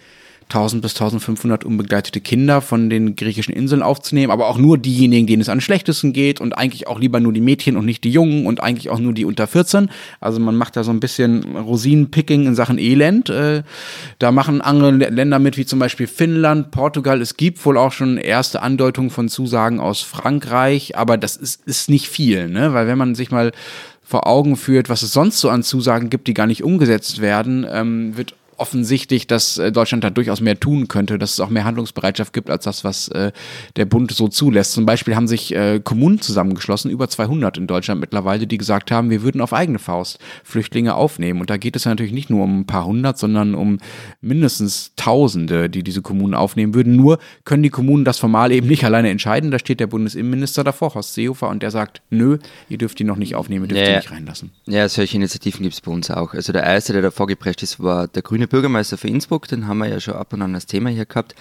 1000 0.49 0.81
bis 0.81 0.93
1500 0.95 1.65
unbegleitete 1.65 2.21
Kinder 2.21 2.61
von 2.61 2.89
den 2.89 3.17
griechischen 3.17 3.53
Inseln 3.53 3.83
aufzunehmen, 3.83 4.31
aber 4.31 4.49
auch 4.49 4.57
nur 4.57 4.79
diejenigen, 4.79 5.27
denen 5.27 5.43
es 5.43 5.49
am 5.49 5.61
schlechtesten 5.61 6.13
geht 6.13 6.41
und 6.41 6.57
eigentlich 6.57 6.87
auch 6.87 6.99
lieber 6.99 7.21
nur 7.21 7.33
die 7.33 7.41
Mädchen 7.41 7.77
und 7.77 7.85
nicht 7.85 8.03
die 8.05 8.11
Jungen 8.11 8.47
und 8.47 8.63
eigentlich 8.63 8.89
auch 8.89 8.99
nur 8.99 9.13
die 9.13 9.25
unter 9.25 9.47
14. 9.47 9.91
Also 10.21 10.41
man 10.41 10.57
macht 10.57 10.77
da 10.77 10.85
so 10.85 10.91
ein 10.91 11.01
bisschen 11.01 11.57
Rosinenpicking 11.57 12.47
in 12.47 12.55
Sachen 12.55 12.79
Elend. 12.79 13.29
Äh, 13.29 13.63
da 14.19 14.33
machen 14.33 14.61
andere 14.63 14.91
Länder 14.91 15.39
mit, 15.39 15.59
wie 15.59 15.67
zum 15.67 15.79
Beispiel 15.79 16.07
Finnland, 16.07 16.71
Portugal. 16.71 17.21
Es 17.21 17.37
gibt 17.37 17.65
wohl 17.67 17.77
auch 17.77 17.93
schon 17.93 18.17
erste 18.17 18.63
Andeutungen 18.63 19.11
von 19.11 19.29
Zusagen 19.29 19.81
aus 19.81 20.01
Frankreich, 20.01 20.97
aber 20.97 21.19
das 21.19 21.37
ist, 21.37 21.67
ist 21.67 21.91
nicht 21.91 22.09
viel, 22.09 22.49
ne? 22.49 22.73
weil 22.73 22.87
wenn 22.87 22.99
man 22.99 23.15
sich 23.15 23.31
mal 23.31 23.53
vor 24.09 24.27
Augen 24.27 24.57
führt, 24.57 24.89
was 24.89 25.03
es 25.03 25.13
sonst 25.13 25.39
so 25.39 25.51
an 25.51 25.63
Zusagen 25.63 26.09
gibt, 26.09 26.29
die 26.29 26.35
gar 26.35 26.47
nicht 26.47 26.65
umgesetzt 26.65 27.21
werden, 27.21 27.67
ähm, 27.71 28.17
wird 28.17 28.35
offensichtlich, 28.59 29.27
dass 29.27 29.59
äh, 29.59 29.73
Deutschland 29.73 30.05
da 30.05 30.11
durchaus 30.11 30.41
mehr 30.41 30.59
tun 30.59 30.89
könnte, 30.89 31.19
dass 31.19 31.33
es 31.33 31.41
auch 31.41 31.49
mehr 31.49 31.65
Handlungsbereitschaft 31.65 32.33
gibt 32.33 32.51
als 32.51 32.65
das, 32.65 32.85
was 32.85 33.09
äh, 33.09 33.33
der 33.77 33.85
Bund 33.87 34.11
so 34.11 34.29
zulässt. 34.29 34.73
Zum 34.73 34.87
Beispiel 34.87 35.17
haben 35.17 35.29
sich 35.29 35.55
äh, 35.55 35.81
Kommunen 35.83 36.21
zusammengeschlossen, 36.21 36.91
über 36.91 37.09
200 37.09 37.57
in 37.57 37.67
Deutschland 37.67 38.01
mittlerweile, 38.01 38.47
die 38.47 38.59
gesagt 38.59 38.91
haben, 38.91 39.11
wir 39.11 39.23
würden 39.23 39.41
auf 39.41 39.53
eigene 39.53 39.79
Faust 39.79 40.19
Flüchtlinge 40.45 40.95
aufnehmen. 40.95 41.41
Und 41.41 41.51
da 41.51 41.57
geht 41.57 41.77
es 41.77 41.85
ja 41.85 41.91
natürlich 41.91 42.13
nicht 42.13 42.31
nur 42.31 42.45
um 42.45 42.61
ein 42.61 42.67
paar 42.67 42.85
hundert, 42.85 43.19
sondern 43.19 43.55
um 43.55 43.79
mindestens 44.21 44.93
Tausende, 44.97 45.71
die 45.71 45.83
diese 45.83 46.03
Kommunen 46.03 46.35
aufnehmen 46.35 46.75
würden. 46.75 46.97
Nur 46.97 47.19
können 47.45 47.63
die 47.63 47.71
Kommunen 47.71 48.05
das 48.05 48.19
formal 48.19 48.53
eben 48.53 48.67
nicht 48.67 48.85
alleine 48.85 49.11
entscheiden. 49.11 49.51
Da 49.51 49.59
steht 49.59 49.81
der 49.81 49.87
Bundesinnenminister 49.87 50.65
davor, 50.65 50.95
Horst 50.95 51.15
Seehofer, 51.15 51.49
und 51.49 51.63
der 51.63 51.71
sagt, 51.71 52.03
nö, 52.11 52.39
ihr 52.69 52.79
dürft 52.79 52.99
die 52.99 53.05
noch 53.05 53.17
nicht 53.17 53.35
aufnehmen, 53.35 53.65
ihr 53.65 53.69
dürft 53.69 53.83
ja, 53.83 53.89
die 53.89 53.97
nicht 53.97 54.11
reinlassen. 54.11 54.51
Ja, 54.67 54.89
solche 54.89 55.17
Initiativen 55.17 55.63
gibt 55.63 55.75
es 55.75 55.81
bei 55.81 55.93
uns 55.93 56.11
auch. 56.11 56.35
Also 56.35 56.53
der 56.53 56.65
erste, 56.65 56.93
der 56.93 57.03
da 57.03 57.11
vorgeprescht 57.11 57.63
ist, 57.63 57.81
war 57.81 58.09
der 58.09 58.23
grüne 58.23 58.48
Bürgermeister 58.49 58.99
für 58.99 59.09
Innsbruck, 59.09 59.49
den 59.49 59.67
haben 59.67 59.79
wir 59.79 59.89
ja 59.89 60.01
schon 60.01 60.15
ab 60.15 60.33
und 60.33 60.43
an 60.43 60.55
als 60.55 60.67
Thema 60.67 60.91
hier 60.91 61.07
gehabt. 61.07 61.35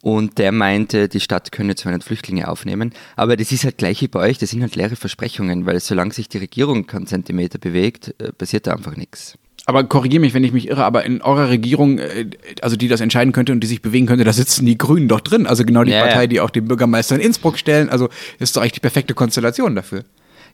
Und 0.00 0.38
der 0.38 0.52
meinte, 0.52 1.08
die 1.08 1.20
Stadt 1.20 1.50
könne 1.50 1.74
200 1.74 2.04
Flüchtlinge 2.04 2.48
aufnehmen. 2.48 2.92
Aber 3.16 3.36
das 3.36 3.50
ist 3.50 3.64
halt 3.64 3.78
gleich 3.78 4.00
wie 4.00 4.08
bei 4.08 4.20
euch, 4.20 4.38
das 4.38 4.50
sind 4.50 4.62
halt 4.62 4.76
leere 4.76 4.96
Versprechungen, 4.96 5.66
weil 5.66 5.80
solange 5.80 6.12
sich 6.12 6.28
die 6.28 6.38
Regierung 6.38 6.86
keinen 6.86 7.06
Zentimeter 7.06 7.58
bewegt, 7.58 8.14
äh, 8.18 8.32
passiert 8.32 8.66
da 8.66 8.72
einfach 8.72 8.96
nichts. 8.96 9.36
Aber 9.66 9.84
korrigiere 9.84 10.20
mich, 10.20 10.32
wenn 10.32 10.44
ich 10.44 10.52
mich 10.52 10.68
irre, 10.68 10.84
aber 10.84 11.04
in 11.04 11.20
eurer 11.20 11.50
Regierung, 11.50 11.98
äh, 11.98 12.30
also 12.62 12.76
die 12.76 12.88
das 12.88 13.00
entscheiden 13.00 13.32
könnte 13.32 13.52
und 13.52 13.60
die 13.60 13.66
sich 13.66 13.82
bewegen 13.82 14.06
könnte, 14.06 14.24
da 14.24 14.32
sitzen 14.32 14.64
die 14.64 14.78
Grünen 14.78 15.08
doch 15.08 15.20
drin. 15.20 15.46
Also 15.46 15.64
genau 15.64 15.84
die 15.84 15.90
ja, 15.90 16.02
Partei, 16.02 16.26
die 16.26 16.40
auch 16.40 16.50
den 16.50 16.68
Bürgermeister 16.68 17.16
in 17.16 17.20
Innsbruck 17.20 17.58
stellen. 17.58 17.90
Also 17.90 18.08
ist 18.38 18.56
doch 18.56 18.62
eigentlich 18.62 18.72
die 18.72 18.80
perfekte 18.80 19.14
Konstellation 19.14 19.74
dafür. 19.74 20.04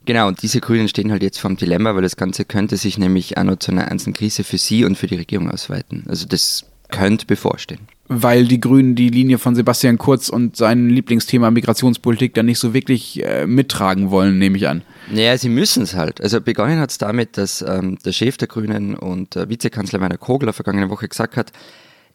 Genau, 0.05 0.27
und 0.27 0.41
diese 0.41 0.61
Grünen 0.61 0.87
stehen 0.87 1.11
halt 1.11 1.23
jetzt 1.23 1.39
vor 1.39 1.49
dem 1.49 1.57
Dilemma, 1.57 1.95
weil 1.95 2.03
das 2.03 2.15
Ganze 2.15 2.45
könnte 2.45 2.77
sich 2.77 2.97
nämlich 2.97 3.37
auch 3.37 3.43
noch 3.43 3.57
zu 3.57 3.71
einer 3.71 3.85
ernsten 3.85 4.13
Krise 4.13 4.43
für 4.43 4.57
sie 4.57 4.85
und 4.85 4.97
für 4.97 5.07
die 5.07 5.15
Regierung 5.15 5.49
ausweiten. 5.49 6.05
Also 6.07 6.27
das 6.27 6.65
könnte 6.89 7.25
bevorstehen. 7.25 7.81
Weil 8.07 8.45
die 8.45 8.59
Grünen 8.59 8.95
die 8.95 9.09
Linie 9.09 9.39
von 9.39 9.55
Sebastian 9.55 9.97
Kurz 9.97 10.29
und 10.29 10.55
sein 10.55 10.89
Lieblingsthema 10.89 11.49
Migrationspolitik 11.49 12.35
dann 12.35 12.45
nicht 12.45 12.59
so 12.59 12.75
wirklich 12.75 13.25
äh, 13.25 13.47
mittragen 13.47 14.11
wollen, 14.11 14.37
nehme 14.37 14.57
ich 14.57 14.67
an. 14.67 14.83
Naja, 15.11 15.35
sie 15.37 15.49
müssen 15.49 15.83
es 15.83 15.95
halt. 15.95 16.21
Also 16.21 16.39
begonnen 16.39 16.79
hat 16.79 16.91
es 16.91 16.99
damit, 16.99 17.37
dass 17.37 17.63
ähm, 17.63 17.97
der 18.05 18.11
Chef 18.11 18.37
der 18.37 18.47
Grünen 18.47 18.93
und 18.93 19.35
äh, 19.35 19.49
Vizekanzler 19.49 20.01
Werner 20.01 20.19
Kogler 20.19 20.53
vergangene 20.53 20.91
Woche 20.91 21.07
gesagt 21.07 21.35
hat, 21.35 21.51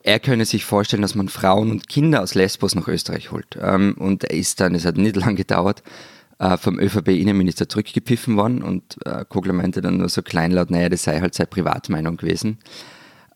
er 0.03 0.21
könne 0.21 0.45
sich 0.45 0.65
vorstellen, 0.65 1.03
dass 1.03 1.17
man 1.17 1.29
Frauen 1.29 1.73
und 1.73 1.89
Kinder 1.89 2.23
aus 2.23 2.35
Lesbos 2.35 2.77
nach 2.77 2.87
Österreich 2.87 3.33
holt. 3.33 3.59
Ähm, 3.61 3.95
und 3.99 4.23
er 4.23 4.37
ist 4.37 4.61
dann, 4.61 4.77
es 4.77 4.85
hat 4.85 4.97
nicht 4.97 5.17
lange 5.17 5.35
gedauert, 5.35 5.83
äh, 6.41 6.57
vom 6.57 6.81
ÖVP-Innenminister 6.81 7.69
zurückgepfiffen 7.69 8.37
worden 8.37 8.63
und 8.63 8.97
äh, 9.05 9.25
Kogler 9.29 9.53
meinte 9.53 9.83
dann 9.83 9.99
nur 9.99 10.09
so 10.09 10.23
kleinlaut, 10.23 10.71
naja, 10.71 10.89
das 10.89 11.05
sei 11.05 11.21
halt 11.21 11.35
seine 11.35 11.47
Privatmeinung 11.47 12.17
gewesen. 12.17 12.59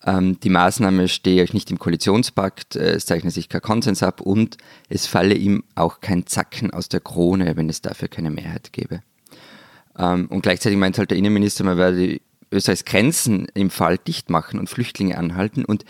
ähm, 0.06 0.40
die 0.40 0.48
Maßnahme 0.48 1.08
stehe 1.08 1.42
euch 1.42 1.52
nicht 1.52 1.70
im 1.70 1.78
Koalitionspakt, 1.78 2.76
äh, 2.76 2.94
es 2.94 3.06
zeichne 3.06 3.30
sich 3.30 3.48
kein 3.48 3.60
Konsens 3.60 4.02
ab 4.02 4.22
und 4.22 4.56
es 4.88 5.06
falle 5.06 5.34
ihm 5.34 5.64
auch 5.74 6.00
kein 6.00 6.26
Zacken 6.26 6.72
aus 6.72 6.88
der 6.88 7.00
Krone, 7.00 7.56
wenn 7.56 7.68
es 7.68 7.82
dafür 7.82 8.08
keine 8.08 8.30
Mehrheit 8.30 8.72
gäbe. 8.72 9.02
Ähm, 9.98 10.26
und 10.28 10.42
gleichzeitig 10.42 10.78
meint 10.78 10.98
halt 10.98 11.10
der 11.10 11.18
Innenminister, 11.18 11.62
man 11.62 11.76
werde 11.76 12.20
Österreichs 12.50 12.86
Grenzen 12.86 13.46
im 13.52 13.68
Fall 13.68 13.98
dicht 13.98 14.30
machen 14.30 14.58
und 14.58 14.70
Flüchtlinge 14.70 15.18
anhalten 15.18 15.64
und 15.64 15.84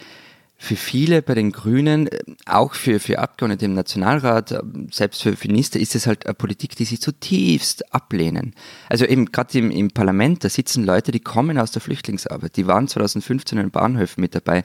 für 0.64 0.76
viele 0.76 1.22
bei 1.22 1.34
den 1.34 1.52
Grünen, 1.52 2.08
äh, 2.08 2.18
auch 2.46 2.74
für, 2.74 2.98
für 2.98 3.18
Abgeordnete 3.18 3.66
im 3.66 3.74
Nationalrat, 3.74 4.52
äh, 4.52 4.60
selbst 4.90 5.22
für 5.22 5.36
Minister, 5.46 5.78
ist 5.78 5.94
es 5.94 6.06
halt 6.06 6.26
eine 6.26 6.34
Politik, 6.34 6.74
die 6.76 6.84
sie 6.84 6.98
zutiefst 6.98 7.94
ablehnen. 7.94 8.54
Also 8.88 9.04
eben 9.04 9.26
gerade 9.26 9.58
im, 9.58 9.70
im 9.70 9.90
Parlament, 9.90 10.42
da 10.44 10.48
sitzen 10.48 10.84
Leute, 10.84 11.12
die 11.12 11.20
kommen 11.20 11.58
aus 11.58 11.70
der 11.70 11.82
Flüchtlingsarbeit, 11.82 12.56
die 12.56 12.66
waren 12.66 12.88
2015 12.88 13.58
in 13.58 13.66
den 13.66 13.70
Bahnhöfen 13.70 14.20
mit 14.20 14.34
dabei. 14.34 14.62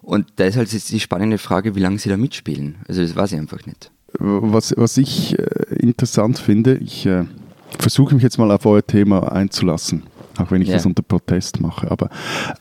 Und 0.00 0.26
da 0.36 0.44
ist 0.44 0.56
halt 0.56 0.70
die 0.72 1.00
spannende 1.00 1.38
Frage, 1.38 1.74
wie 1.74 1.80
lange 1.80 1.98
sie 1.98 2.10
da 2.10 2.16
mitspielen. 2.16 2.76
Also 2.86 3.02
das 3.02 3.16
weiß 3.16 3.32
ich 3.32 3.38
einfach 3.38 3.64
nicht. 3.66 3.90
Was, 4.18 4.74
was 4.76 4.96
ich 4.96 5.38
äh, 5.38 5.74
interessant 5.80 6.38
finde, 6.38 6.76
ich 6.76 7.06
äh, 7.06 7.24
versuche 7.78 8.14
mich 8.14 8.22
jetzt 8.22 8.38
mal 8.38 8.50
auf 8.50 8.64
euer 8.66 8.86
Thema 8.86 9.32
einzulassen, 9.32 10.04
auch 10.38 10.50
wenn 10.50 10.62
ich 10.62 10.68
ja. 10.68 10.74
das 10.74 10.86
unter 10.86 11.02
Protest 11.02 11.60
mache, 11.60 11.90
aber 11.90 12.10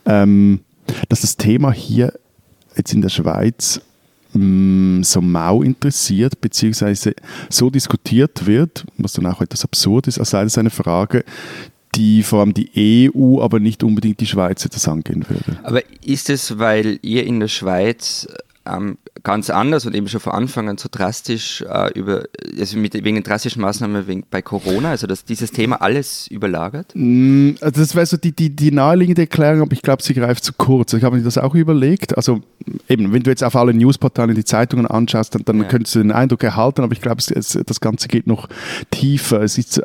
ähm, 0.05 0.61
dass 1.09 1.21
das 1.21 1.37
Thema 1.37 1.71
hier 1.71 2.13
jetzt 2.75 2.93
in 2.93 3.01
der 3.01 3.09
Schweiz 3.09 3.81
mh, 4.33 4.99
mm, 4.99 5.03
so 5.03 5.21
mau 5.21 5.61
interessiert, 5.61 6.39
beziehungsweise 6.41 7.13
so 7.49 7.69
diskutiert 7.69 8.45
wird, 8.45 8.85
was 8.97 9.13
dann 9.13 9.25
auch 9.25 9.41
etwas 9.41 9.63
absurd 9.63 10.07
ist, 10.07 10.19
als 10.19 10.31
sei 10.31 10.43
das 10.43 10.57
eine 10.57 10.69
Frage, 10.69 11.23
die 11.95 12.23
vor 12.23 12.39
allem 12.39 12.53
die 12.53 13.11
EU, 13.13 13.41
aber 13.41 13.59
nicht 13.59 13.83
unbedingt 13.83 14.19
die 14.19 14.25
Schweiz 14.25 14.65
etwas 14.65 14.87
angehen 14.87 15.25
würde. 15.29 15.59
Aber 15.63 15.81
ist 16.03 16.29
es, 16.29 16.57
weil 16.57 16.99
ihr 17.01 17.25
in 17.25 17.39
der 17.39 17.47
Schweiz 17.47 18.27
ähm, 18.65 18.97
ganz 19.23 19.49
anders 19.49 19.85
und 19.85 19.95
eben 19.95 20.07
schon 20.07 20.21
von 20.21 20.33
Anfang 20.33 20.69
an 20.69 20.77
so 20.77 20.87
drastisch 20.89 21.61
äh, 21.61 21.91
über, 21.97 22.23
also 22.57 22.77
mit, 22.77 22.93
wegen 22.93 23.15
den 23.15 23.23
drastischen 23.23 23.61
Maßnahmen 23.61 24.07
wegen, 24.07 24.23
bei 24.29 24.41
Corona, 24.41 24.91
also 24.91 25.05
dass 25.05 25.25
dieses 25.25 25.51
Thema 25.51 25.81
alles 25.81 26.27
überlagert? 26.27 26.91
Mm, 26.93 27.51
also 27.59 27.81
das 27.81 27.95
wäre 27.95 28.05
so 28.05 28.17
die, 28.17 28.31
die, 28.31 28.49
die 28.49 28.71
naheliegende 28.71 29.23
Erklärung, 29.23 29.63
aber 29.63 29.73
ich 29.73 29.81
glaube, 29.81 30.01
sie 30.01 30.13
greift 30.13 30.43
zu 30.43 30.53
kurz. 30.53 30.93
Ich 30.93 31.03
habe 31.03 31.17
mir 31.17 31.23
das 31.23 31.37
auch 31.37 31.55
überlegt. 31.55 32.15
Also 32.15 32.41
eben, 32.87 33.11
wenn 33.11 33.23
du 33.23 33.29
jetzt 33.29 33.43
auf 33.43 33.55
alle 33.55 33.73
Newsportale 33.73 34.33
die 34.33 34.45
Zeitungen 34.45 34.87
anschaust, 34.87 35.35
dann, 35.35 35.43
dann 35.43 35.57
ja. 35.59 35.63
könntest 35.65 35.95
du 35.95 35.99
den 35.99 36.11
Eindruck 36.11 36.43
erhalten, 36.43 36.81
aber 36.81 36.93
ich 36.93 37.01
glaube, 37.01 37.21
das 37.33 37.81
Ganze 37.81 38.07
geht 38.07 38.27
noch 38.27 38.47
tiefer. 38.91 39.41
Es 39.41 39.57
ist 39.57 39.81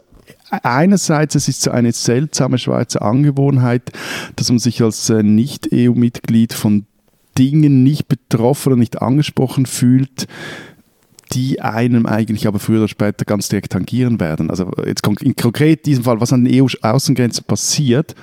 einerseits, 0.51 1.35
es 1.35 1.49
ist 1.49 1.63
so 1.63 1.71
eine 1.71 1.93
seltsame 1.93 2.59
Schweizer 2.59 3.03
Angewohnheit, 3.03 3.93
dass 4.37 4.49
man 4.51 4.59
sich 4.59 4.83
als 4.83 5.11
äh, 5.11 5.23
Nicht-EU-Mitglied 5.23 6.53
von 6.53 6.87
Dingen 7.39 7.83
nicht 7.83 8.09
betroffen 8.09 8.73
und 8.73 8.81
nicht 8.81 9.01
angesprochen 9.01 9.67
fühlt, 9.67 10.27
die 11.33 11.61
einem 11.61 12.07
eigentlich 12.07 12.47
aber 12.47 12.59
früher 12.59 12.79
oder 12.79 12.89
später 12.89 13.25
ganz 13.25 13.49
direkt 13.49 13.73
tangieren 13.73 14.19
werden. 14.19 14.51
Also 14.51 14.71
jetzt 14.87 15.07
in 15.21 15.37
konkret 15.37 15.87
diesem 15.87 16.05
Fall, 16.05 16.21
was 16.21 16.33
an 16.33 16.45
den 16.45 16.63
EU-Außengrenzen 16.63 17.45
passiert, 17.45 18.15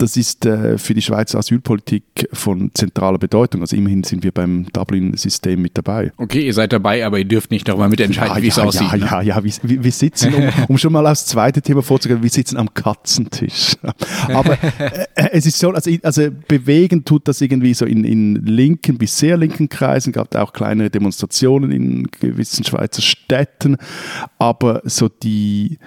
das 0.00 0.16
ist 0.16 0.46
äh, 0.46 0.78
für 0.78 0.94
die 0.94 1.02
Schweizer 1.02 1.38
Asylpolitik 1.38 2.28
von 2.32 2.70
zentraler 2.74 3.18
Bedeutung. 3.18 3.60
Also 3.60 3.76
immerhin 3.76 4.02
sind 4.02 4.24
wir 4.24 4.32
beim 4.32 4.66
Dublin-System 4.72 5.60
mit 5.60 5.76
dabei. 5.76 6.12
Okay, 6.16 6.46
ihr 6.46 6.54
seid 6.54 6.72
dabei, 6.72 7.04
aber 7.04 7.18
ihr 7.18 7.24
dürft 7.24 7.50
nicht 7.50 7.68
darüber 7.68 7.88
mitentscheiden, 7.88 8.36
ja, 8.36 8.42
wie 8.42 8.48
es 8.48 8.56
ja, 8.56 8.64
aussieht. 8.64 8.88
Ja, 8.92 8.96
ne? 8.96 9.04
ja, 9.04 9.20
ja, 9.22 9.44
wir, 9.44 9.84
wir 9.84 9.92
sitzen, 9.92 10.34
um, 10.34 10.48
um, 10.68 10.78
schon 10.78 10.92
mal 10.92 11.06
aufs 11.06 11.26
zweite 11.26 11.60
Thema 11.60 11.82
vorzugehen, 11.82 12.22
wir 12.22 12.30
sitzen 12.30 12.56
am 12.56 12.72
Katzentisch. 12.72 13.76
Aber 14.28 14.52
äh, 15.14 15.28
es 15.32 15.46
ist 15.46 15.58
so, 15.58 15.70
also, 15.70 15.90
also 16.02 16.28
bewegen 16.48 17.04
tut 17.04 17.28
das 17.28 17.40
irgendwie 17.40 17.74
so 17.74 17.84
in, 17.84 18.04
in 18.04 18.34
linken 18.46 18.96
bis 18.96 19.18
sehr 19.18 19.36
linken 19.36 19.68
Kreisen, 19.68 20.12
gab 20.12 20.34
auch 20.34 20.52
kleinere 20.52 20.90
Demonstrationen 20.90 21.70
in 21.72 22.08
gewissen 22.20 22.64
Schweizer 22.64 23.02
Städten, 23.02 23.76
aber 24.38 24.80
so 24.84 25.08
die 25.08 25.78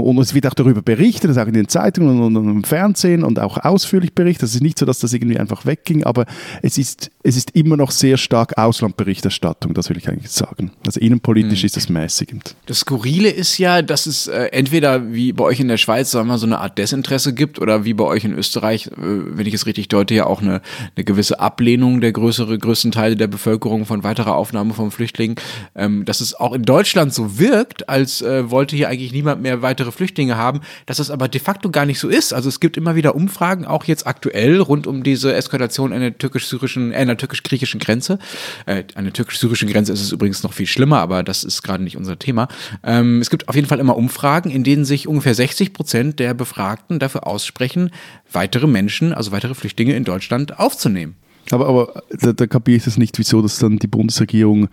und 0.00 0.18
es 0.18 0.34
wird 0.34 0.46
auch 0.46 0.54
darüber 0.54 0.82
berichtet, 0.82 1.30
das 1.30 1.38
auch 1.38 1.46
in 1.46 1.54
den 1.54 1.68
Zeitungen 1.68 2.20
und, 2.20 2.34
im 2.34 2.64
Fernsehen 2.64 3.22
und 3.22 3.38
auch 3.38 3.58
ausführlich 3.58 4.12
berichtet. 4.12 4.48
Es 4.48 4.54
ist 4.54 4.60
nicht 4.60 4.78
so, 4.78 4.86
dass 4.86 4.98
das 4.98 5.12
irgendwie 5.12 5.38
einfach 5.38 5.66
wegging, 5.66 6.02
aber 6.04 6.26
es 6.62 6.78
ist, 6.78 7.10
es 7.22 7.36
ist 7.36 7.52
immer 7.52 7.76
noch 7.76 7.92
sehr 7.92 8.16
stark 8.16 8.58
Auslandberichterstattung, 8.58 9.72
das 9.72 9.90
will 9.90 9.96
ich 9.96 10.08
eigentlich 10.08 10.32
sagen. 10.32 10.72
Also 10.84 10.98
innenpolitisch 10.98 11.62
mhm. 11.62 11.66
ist 11.66 11.76
das 11.76 11.88
mäßigend. 11.88 12.56
Das 12.66 12.80
Skurrile 12.80 13.30
ist 13.30 13.58
ja, 13.58 13.82
dass 13.82 14.06
es 14.06 14.26
äh, 14.26 14.46
entweder 14.46 15.12
wie 15.12 15.32
bei 15.32 15.44
euch 15.44 15.60
in 15.60 15.68
der 15.68 15.76
Schweiz, 15.76 16.10
sagen 16.10 16.28
wir 16.28 16.38
so 16.38 16.46
eine 16.46 16.58
Art 16.58 16.76
Desinteresse 16.76 17.32
gibt 17.32 17.60
oder 17.60 17.84
wie 17.84 17.94
bei 17.94 18.04
euch 18.04 18.24
in 18.24 18.34
Österreich, 18.34 18.88
äh, 18.88 18.90
wenn 18.96 19.46
ich 19.46 19.54
es 19.54 19.66
richtig 19.66 19.88
deute, 19.88 20.14
ja 20.14 20.26
auch 20.26 20.42
eine, 20.42 20.60
eine 20.96 21.04
gewisse 21.04 21.38
Ablehnung 21.38 22.00
der 22.00 22.12
größere, 22.12 22.58
größten 22.58 22.90
Teile 22.90 23.14
der 23.14 23.28
Bevölkerung 23.28 23.86
von 23.86 24.02
weiterer 24.02 24.34
Aufnahme 24.34 24.74
von 24.74 24.90
Flüchtlingen. 24.90 25.36
Ähm, 25.76 26.04
dass 26.04 26.20
es 26.20 26.34
auch 26.34 26.52
in 26.52 26.62
Deutschland 26.62 27.14
so 27.14 27.38
wirkt, 27.38 27.88
als 27.88 28.22
äh, 28.22 28.50
wollte 28.50 28.74
hier 28.74 28.88
eigentlich 28.88 29.12
niemand 29.12 29.40
mehr 29.40 29.62
weitere 29.62 29.83
weitere 29.84 29.92
Flüchtlinge 29.92 30.36
haben, 30.36 30.60
dass 30.86 30.96
das 30.96 31.10
aber 31.10 31.28
de 31.28 31.40
facto 31.40 31.70
gar 31.70 31.86
nicht 31.86 31.98
so 31.98 32.08
ist. 32.08 32.32
Also 32.32 32.48
es 32.48 32.60
gibt 32.60 32.76
immer 32.76 32.94
wieder 32.94 33.14
Umfragen, 33.14 33.66
auch 33.66 33.84
jetzt 33.84 34.06
aktuell, 34.06 34.60
rund 34.60 34.86
um 34.86 35.02
diese 35.02 35.34
Eskalation 35.34 35.92
an 35.92 36.00
der 36.00 36.16
türkisch-syrischen, 36.16 36.92
äh, 36.92 36.96
einer 36.96 37.16
türkisch-griechischen 37.16 37.80
Grenze. 37.80 38.18
Äh, 38.66 38.84
an 38.94 39.04
der 39.04 39.12
türkisch-syrischen 39.12 39.68
Grenze 39.68 39.92
ist 39.92 40.00
es 40.00 40.12
übrigens 40.12 40.42
noch 40.42 40.52
viel 40.52 40.66
schlimmer, 40.66 40.98
aber 40.98 41.22
das 41.22 41.44
ist 41.44 41.62
gerade 41.62 41.82
nicht 41.82 41.96
unser 41.96 42.18
Thema. 42.18 42.48
Ähm, 42.82 43.20
es 43.20 43.30
gibt 43.30 43.48
auf 43.48 43.54
jeden 43.54 43.68
Fall 43.68 43.80
immer 43.80 43.96
Umfragen, 43.96 44.50
in 44.50 44.64
denen 44.64 44.84
sich 44.84 45.06
ungefähr 45.06 45.34
60 45.34 45.72
Prozent 45.72 46.18
der 46.18 46.34
Befragten 46.34 46.98
dafür 46.98 47.26
aussprechen, 47.26 47.90
weitere 48.32 48.66
Menschen, 48.66 49.12
also 49.12 49.32
weitere 49.32 49.54
Flüchtlinge 49.54 49.94
in 49.94 50.04
Deutschland 50.04 50.58
aufzunehmen. 50.58 51.16
Aber, 51.50 51.66
aber 51.66 52.02
da, 52.10 52.32
da 52.32 52.46
kapiere 52.46 52.78
ich 52.78 52.86
es 52.86 52.96
nicht, 52.96 53.18
wieso 53.18 53.42
dass 53.42 53.58
dann 53.58 53.78
die 53.78 53.86
Bundesregierung 53.86 54.68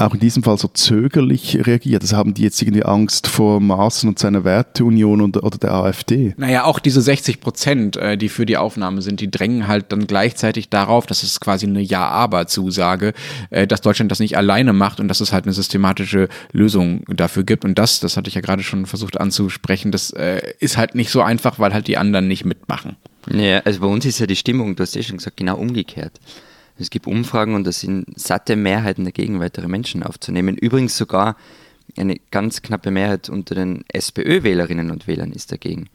auch 0.00 0.14
in 0.14 0.20
diesem 0.20 0.42
Fall 0.42 0.58
so 0.58 0.68
zögerlich 0.68 1.66
reagiert? 1.66 2.02
Also 2.02 2.16
haben 2.16 2.34
die 2.34 2.42
jetzt 2.42 2.60
irgendwie 2.60 2.84
Angst 2.84 3.26
vor 3.26 3.60
Maaßen 3.60 4.08
und 4.08 4.18
seiner 4.18 4.44
Werteunion 4.44 5.20
und, 5.20 5.42
oder 5.42 5.58
der 5.58 5.72
AfD? 5.72 6.34
Naja, 6.36 6.64
auch 6.64 6.78
diese 6.78 7.00
60 7.00 7.40
Prozent, 7.40 7.96
äh, 7.96 8.16
die 8.16 8.28
für 8.28 8.46
die 8.46 8.56
Aufnahme 8.56 9.02
sind, 9.02 9.20
die 9.20 9.30
drängen 9.30 9.68
halt 9.68 9.92
dann 9.92 10.06
gleichzeitig 10.06 10.68
darauf, 10.68 11.06
dass 11.06 11.22
es 11.22 11.40
quasi 11.40 11.66
eine 11.66 11.80
Ja-Aber-Zusage, 11.80 13.12
äh, 13.50 13.66
dass 13.66 13.80
Deutschland 13.80 14.10
das 14.10 14.20
nicht 14.20 14.36
alleine 14.36 14.72
macht 14.72 15.00
und 15.00 15.08
dass 15.08 15.20
es 15.20 15.32
halt 15.32 15.44
eine 15.44 15.52
systematische 15.52 16.28
Lösung 16.52 17.04
dafür 17.08 17.44
gibt. 17.44 17.64
Und 17.64 17.78
das, 17.78 18.00
das 18.00 18.16
hatte 18.16 18.28
ich 18.28 18.34
ja 18.34 18.40
gerade 18.40 18.62
schon 18.62 18.86
versucht 18.86 19.20
anzusprechen, 19.20 19.92
das 19.92 20.10
äh, 20.10 20.40
ist 20.58 20.76
halt 20.76 20.94
nicht 20.94 21.10
so 21.10 21.22
einfach, 21.22 21.58
weil 21.58 21.74
halt 21.74 21.86
die 21.86 21.98
anderen 21.98 22.28
nicht 22.28 22.44
mitmachen. 22.44 22.96
Ja, 23.30 23.58
also 23.60 23.80
bei 23.80 23.86
uns 23.86 24.04
ist 24.06 24.18
ja 24.18 24.26
die 24.26 24.36
Stimmung, 24.36 24.76
du 24.76 24.82
hast 24.82 24.94
ja 24.94 25.02
schon 25.02 25.18
gesagt, 25.18 25.36
genau 25.36 25.56
umgekehrt. 25.56 26.18
Es 26.80 26.90
gibt 26.90 27.06
Umfragen 27.06 27.54
und 27.54 27.66
das 27.66 27.80
sind 27.80 28.06
satte 28.18 28.56
Mehrheiten 28.56 29.04
dagegen, 29.04 29.40
weitere 29.40 29.68
Menschen 29.68 30.02
aufzunehmen. 30.02 30.56
Übrigens 30.56 30.96
sogar 30.96 31.36
eine 31.96 32.16
ganz 32.30 32.62
knappe 32.62 32.90
Mehrheit 32.90 33.28
unter 33.28 33.54
den 33.54 33.84
SPÖ-Wählerinnen 33.88 34.90
und 34.90 35.06
Wählern 35.06 35.32
ist 35.32 35.52
dagegen. 35.52 35.88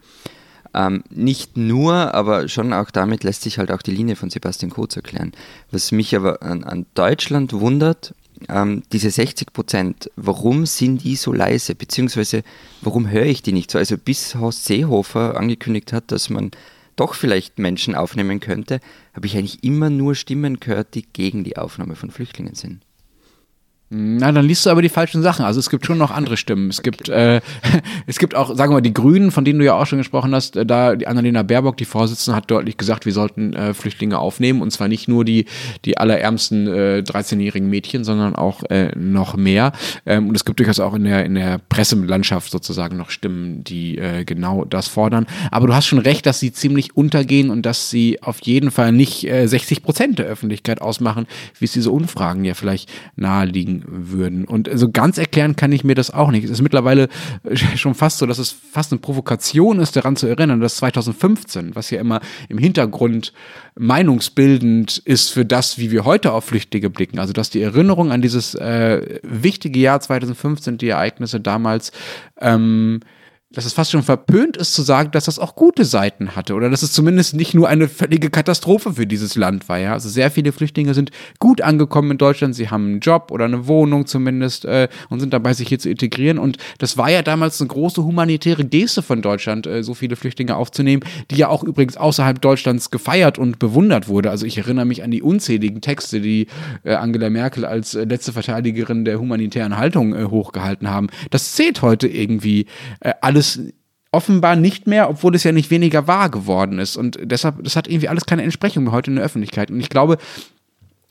Ähm, 0.74 1.04
nicht 1.10 1.56
nur, 1.56 2.14
aber 2.14 2.50
schon 2.50 2.74
auch 2.74 2.92
damit 2.92 3.24
lässt 3.24 3.44
sich 3.44 3.58
halt 3.60 3.72
auch 3.72 3.82
die 3.82 3.92
Linie 3.92 4.16
von 4.16 4.30
Sebastian 4.30 4.72
Kurz 4.72 4.96
erklären. 4.96 5.32
Was 5.72 5.92
mich 5.92 6.16
aber 6.16 6.44
an, 6.44 6.64
an 6.64 6.86
Deutschland 6.96 7.54
wundert, 7.54 8.14
ähm, 8.50 8.84
diese 8.92 9.10
60 9.10 9.54
Prozent, 9.54 10.12
warum 10.18 10.66
sind 10.66 11.04
die 11.04 11.16
so 11.16 11.32
leise, 11.32 11.76
beziehungsweise 11.76 12.44
warum 12.82 13.10
höre 13.10 13.26
ich 13.26 13.42
die 13.42 13.54
nicht 13.54 13.72
so? 13.72 13.78
Also 13.78 13.98
bis 13.98 14.36
Horst 14.36 14.66
Seehofer 14.66 15.38
angekündigt 15.38 15.94
hat, 15.94 16.12
dass 16.12 16.30
man 16.30 16.52
doch 16.96 17.14
vielleicht 17.14 17.60
Menschen 17.60 17.96
aufnehmen 17.96 18.40
könnte, 18.40 18.80
habe 19.14 19.28
ich 19.28 19.38
eigentlich 19.38 19.64
immer 19.64 19.90
nur 19.90 20.16
Stimmen 20.16 20.60
gehört, 20.60 20.96
die 20.96 21.04
gegen 21.04 21.44
die 21.44 21.58
Aufnahme 21.58 21.96
von 21.96 22.12
Flüchtlingen 22.12 22.56
sind. 22.56 22.84
Na, 23.98 24.30
dann 24.34 24.46
liest 24.46 24.66
du 24.66 24.70
aber 24.70 24.82
die 24.82 24.90
falschen 24.90 25.22
Sachen. 25.22 25.46
Also 25.46 25.60
es 25.60 25.70
gibt 25.70 25.86
schon 25.86 25.98
noch 25.98 26.12
andere 26.12 26.36
Stimmen. 26.36 26.70
Es 26.70 26.82
gibt, 26.82 27.08
äh, 27.08 27.40
es 28.08 28.20
gibt 28.20 28.36
auch, 28.36 28.50
sagen 28.54 28.72
wir 28.72 28.78
mal, 28.78 28.82
die 28.82 28.94
Grünen, 28.94 29.32
von 29.32 29.46
denen 29.46 29.60
du 29.60 29.66
ja 29.66 29.76
auch 29.76 29.86
schon 29.86 30.00
gesprochen 30.00 30.36
hast, 30.36 30.58
äh, 30.58 30.66
da 30.66 30.96
die 30.98 31.08
Annalena 31.08 31.44
Baerbock, 31.44 31.78
die 31.78 31.86
Vorsitzende, 31.86 32.36
hat 32.36 32.52
deutlich 32.52 32.76
gesagt, 32.76 33.06
wir 33.06 33.14
sollten 33.14 33.54
äh, 33.54 33.74
Flüchtlinge 33.74 34.20
aufnehmen. 34.20 34.62
Und 34.62 34.72
zwar 34.72 34.90
nicht 34.90 35.08
nur 35.08 35.24
die, 35.24 35.46
die 35.86 35.98
allerärmsten 35.98 36.68
äh, 36.68 37.04
13-jährigen 37.06 37.70
Mädchen, 37.70 38.04
sondern 38.04 38.36
auch 38.36 38.64
äh, 38.70 38.92
noch 38.98 39.38
mehr. 39.38 39.72
Ähm, 40.06 40.28
und 40.28 40.36
es 40.36 40.44
gibt 40.44 40.60
durchaus 40.60 40.82
auch 40.82 40.94
in 40.94 41.06
der, 41.06 41.24
in 41.26 41.36
der 41.36 41.60
Presselandschaft 41.70 42.52
sozusagen 42.52 42.98
noch 42.98 43.10
Stimmen, 43.10 43.64
die 43.64 43.98
äh, 43.98 44.26
genau 44.26 44.66
das 44.66 44.90
fordern. 44.90 45.26
Aber 45.52 45.68
du 45.68 45.74
hast 45.74 45.88
schon 45.88 46.00
recht, 46.00 46.26
dass 46.26 46.42
sie 46.42 46.52
ziemlich 46.52 46.98
untergehen 46.98 47.50
und 47.50 47.66
dass 47.66 47.90
sie 47.90 48.22
auf 48.22 48.42
jeden 48.42 48.72
Fall 48.72 48.92
nicht 48.92 49.26
äh, 49.26 49.48
60 49.48 49.84
Prozent 49.84 50.20
der 50.20 50.26
Öffentlichkeit 50.26 50.82
ausmachen, 50.82 51.28
wie 51.60 51.66
es 51.66 51.72
diese 51.72 51.92
Umfragen 51.92 52.44
ja 52.44 52.56
vielleicht 52.56 52.92
naheliegen 53.16 53.85
würden. 53.88 54.46
Und 54.46 54.70
so 54.74 54.92
ganz 54.92 55.18
erklären 55.18 55.56
kann 55.56 55.72
ich 55.72 55.84
mir 55.84 55.96
das 55.96 56.12
auch 56.12 56.32
nicht. 56.32 56.44
Es 56.44 56.52
ist 56.52 56.62
mittlerweile 56.62 57.10
äh, 57.44 57.56
schon 57.56 57.96
fast 57.96 58.18
so, 58.18 58.26
dass 58.26 58.38
es 58.38 58.52
fast 58.52 58.92
eine 58.92 59.00
Provokation 59.00 59.80
ist, 59.80 59.96
daran 59.96 60.16
zu 60.16 60.28
erinnern, 60.28 60.60
dass 60.60 60.78
2015, 60.78 61.76
was 61.76 61.90
ja 61.90 62.00
immer 62.00 62.22
im 62.50 62.58
Hintergrund 62.58 63.34
meinungsbildend 63.78 64.98
ist 65.00 65.32
für 65.32 65.46
das, 65.46 65.78
wie 65.78 65.92
wir 65.92 66.06
heute 66.06 66.32
auf 66.32 66.46
Flüchtlinge 66.46 66.90
blicken, 66.90 67.20
also 67.20 67.34
dass 67.34 67.50
die 67.50 67.62
Erinnerung 67.62 68.12
an 68.12 68.22
dieses 68.22 68.56
äh, 68.56 69.20
wichtige 69.24 69.80
Jahr 69.80 70.00
2015, 70.00 70.78
die 70.78 70.90
Ereignisse 70.90 71.40
damals, 71.40 71.92
ähm, 72.40 73.02
dass 73.56 73.66
es 73.66 73.74
fast 73.74 73.92
schon 73.92 74.04
verpönt 74.04 74.58
ist 74.58 74.74
zu 74.74 74.82
sagen, 74.82 75.12
dass 75.12 75.26
das 75.26 75.40
auch 75.40 75.56
gute 75.56 75.86
Seiten 75.86 76.36
hatte 76.36 76.54
oder 76.54 76.70
dass 76.70 76.84
es 76.84 76.92
zumindest 76.92 77.34
nicht 77.36 77.54
nur 77.54 77.70
eine 77.70 77.88
völlige 77.88 78.30
Katastrophe 78.30 78.94
für 78.94 79.08
dieses 79.08 79.36
Land 79.36 79.68
war. 79.70 79.80
Ja, 79.80 79.94
also 79.94 80.10
sehr 80.10 80.30
viele 80.30 80.52
Flüchtlinge 80.52 80.94
sind 80.94 81.12
gut 81.40 81.62
angekommen 81.62 82.12
in 82.12 82.18
Deutschland. 82.18 82.54
Sie 82.54 82.70
haben 82.70 82.86
einen 82.86 83.00
Job 83.00 83.32
oder 83.32 83.46
eine 83.46 83.68
Wohnung 83.68 84.06
zumindest 84.06 84.66
äh, 84.66 84.90
und 85.10 85.22
sind 85.22 85.34
dabei, 85.34 85.54
sich 85.54 85.70
hier 85.70 85.80
zu 85.80 85.90
integrieren. 85.90 86.38
Und 86.38 86.58
das 86.80 86.98
war 86.98 87.10
ja 87.10 87.22
damals 87.22 87.62
eine 87.62 87.70
große 87.70 88.04
humanitäre 88.04 88.66
Geste 88.66 89.02
von 89.02 89.22
Deutschland, 89.22 89.68
äh, 89.68 89.84
so 89.84 89.94
viele 89.94 90.18
Flüchtlinge 90.18 90.58
aufzunehmen, 90.58 91.04
die 91.32 91.38
ja 91.38 91.48
auch 91.48 91.64
übrigens 91.64 91.96
außerhalb 91.96 92.42
Deutschlands 92.42 92.92
gefeiert 92.92 93.40
und 93.40 93.58
bewundert 93.58 94.10
wurde. 94.10 94.32
Also 94.32 94.46
ich 94.46 94.58
erinnere 94.58 94.86
mich 94.86 95.02
an 95.02 95.12
die 95.12 95.22
unzähligen 95.22 95.80
Texte, 95.80 96.20
die 96.20 96.48
äh, 96.84 96.96
Angela 96.96 97.30
Merkel 97.30 97.64
als 97.64 97.96
äh, 97.96 98.04
letzte 98.04 98.34
Verteidigerin 98.34 99.06
der 99.06 99.18
humanitären 99.18 99.78
Haltung 99.78 100.14
äh, 100.14 100.26
hochgehalten 100.26 100.90
haben. 100.90 101.08
Das 101.30 101.54
zählt 101.54 101.82
heute 101.82 102.10
irgendwie 102.10 102.66
äh, 103.00 103.14
alles 103.22 103.45
es 103.46 103.74
offenbar 104.12 104.56
nicht 104.56 104.88
mehr, 104.88 105.10
obwohl 105.10 105.36
es 105.36 105.44
ja 105.44 105.52
nicht 105.52 105.70
weniger 105.70 106.08
wahr 106.08 106.30
geworden 106.30 106.80
ist. 106.80 106.96
Und 106.96 107.20
deshalb, 107.22 107.64
das 107.64 107.76
hat 107.76 107.88
irgendwie 107.88 108.08
alles 108.08 108.26
keine 108.26 108.44
Entsprechung 108.44 108.86
mehr 108.86 108.94
heute 108.94 109.12
in 109.12 109.18
der 109.18 109.26
Öffentlichkeit. 109.26 109.70
Und 109.70 109.80
ich 109.80 109.90
glaube, 109.90 110.18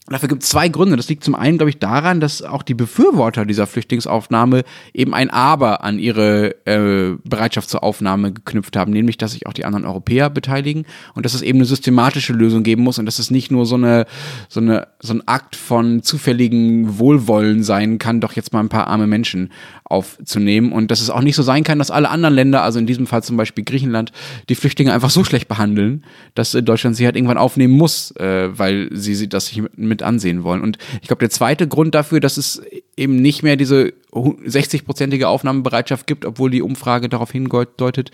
Dafür 0.07 0.29
gibt 0.29 0.43
es 0.43 0.51
zwei 0.51 0.69
Gründe. 0.69 0.97
Das 0.97 1.09
liegt 1.09 1.25
zum 1.25 1.35
einen, 1.35 1.57
glaube 1.57 1.71
ich, 1.71 1.79
daran, 1.79 2.21
dass 2.21 2.43
auch 2.43 2.63
die 2.63 2.75
Befürworter 2.75 3.47
dieser 3.47 3.67
Flüchtlingsaufnahme 3.67 4.65
eben 4.93 5.15
ein 5.15 5.31
Aber 5.31 5.83
an 5.83 5.99
ihre 5.99 6.55
äh, 6.67 7.17
Bereitschaft 7.25 7.71
zur 7.71 7.83
Aufnahme 7.83 8.33
geknüpft 8.35 8.77
haben, 8.77 8.93
nämlich, 8.93 9.17
dass 9.17 9.33
sich 9.33 9.47
auch 9.47 9.55
die 9.55 9.65
anderen 9.65 9.87
Europäer 9.87 10.29
beteiligen 10.29 10.85
und 11.15 11.25
dass 11.25 11.33
es 11.33 11.41
eben 11.41 11.59
eine 11.59 11.65
systematische 11.65 12.35
Lösung 12.35 12.65
geben 12.65 12.83
muss 12.83 12.99
und 12.99 13.07
dass 13.07 13.19
es 13.19 13.31
nicht 13.31 13.51
nur 13.51 13.65
so 13.65 13.77
eine, 13.77 14.05
so 14.51 14.61
eine, 14.61 14.89
so 15.01 15.15
ein 15.15 15.27
Akt 15.27 15.57
von 15.57 16.03
zufälligen 16.03 16.99
Wohlwollen 16.99 17.63
sein 17.63 17.97
kann, 17.97 18.21
doch 18.21 18.35
jetzt 18.35 18.53
mal 18.53 18.61
ein 18.61 18.69
paar 18.69 18.89
arme 18.89 19.07
Menschen 19.07 19.53
aufzunehmen 19.85 20.73
und 20.73 20.91
dass 20.91 21.01
es 21.01 21.09
auch 21.09 21.23
nicht 21.23 21.37
so 21.37 21.43
sein 21.43 21.65
kann, 21.65 21.79
dass 21.79 21.91
alle 21.91 22.11
anderen 22.11 22.35
Länder, 22.35 22.63
also 22.63 22.79
in 22.79 22.87
diesem 22.87 23.07
Fall 23.07 23.23
zum 23.23 23.39
Beispiel 23.39 23.65
Griechenland, 23.65 24.13
die 24.51 24.55
Flüchtlinge 24.55 24.93
einfach 24.93 25.11
so 25.11 25.25
schlecht 25.25 25.49
behandeln, 25.49 26.05
dass 26.35 26.53
Deutschland 26.53 26.97
sie 26.97 27.07
halt 27.07 27.17
irgendwann 27.17 27.39
aufnehmen 27.39 27.75
muss, 27.75 28.11
äh, 28.17 28.51
weil 28.59 28.91
sie, 28.93 29.15
sie 29.15 29.29
das 29.29 29.55
nicht 29.55 29.94
mit 29.94 29.94
ansehen 30.03 30.45
wollen. 30.45 30.63
Und 30.63 30.79
ich 31.01 31.09
glaube, 31.09 31.21
der 31.21 31.31
zweite 31.31 31.69
Grund 31.69 31.95
dafür, 31.95 32.21
dass 32.21 32.37
es 32.37 32.63
eben 32.97 33.17
nicht 33.17 33.43
mehr 33.43 33.57
diese 33.57 33.93
60-prozentige 34.13 35.25
Aufnahmebereitschaft 35.25 36.07
gibt, 36.07 36.25
obwohl 36.25 36.51
die 36.51 36.63
Umfrage 36.63 37.09
darauf 37.09 37.33
hindeutet, 37.33 38.11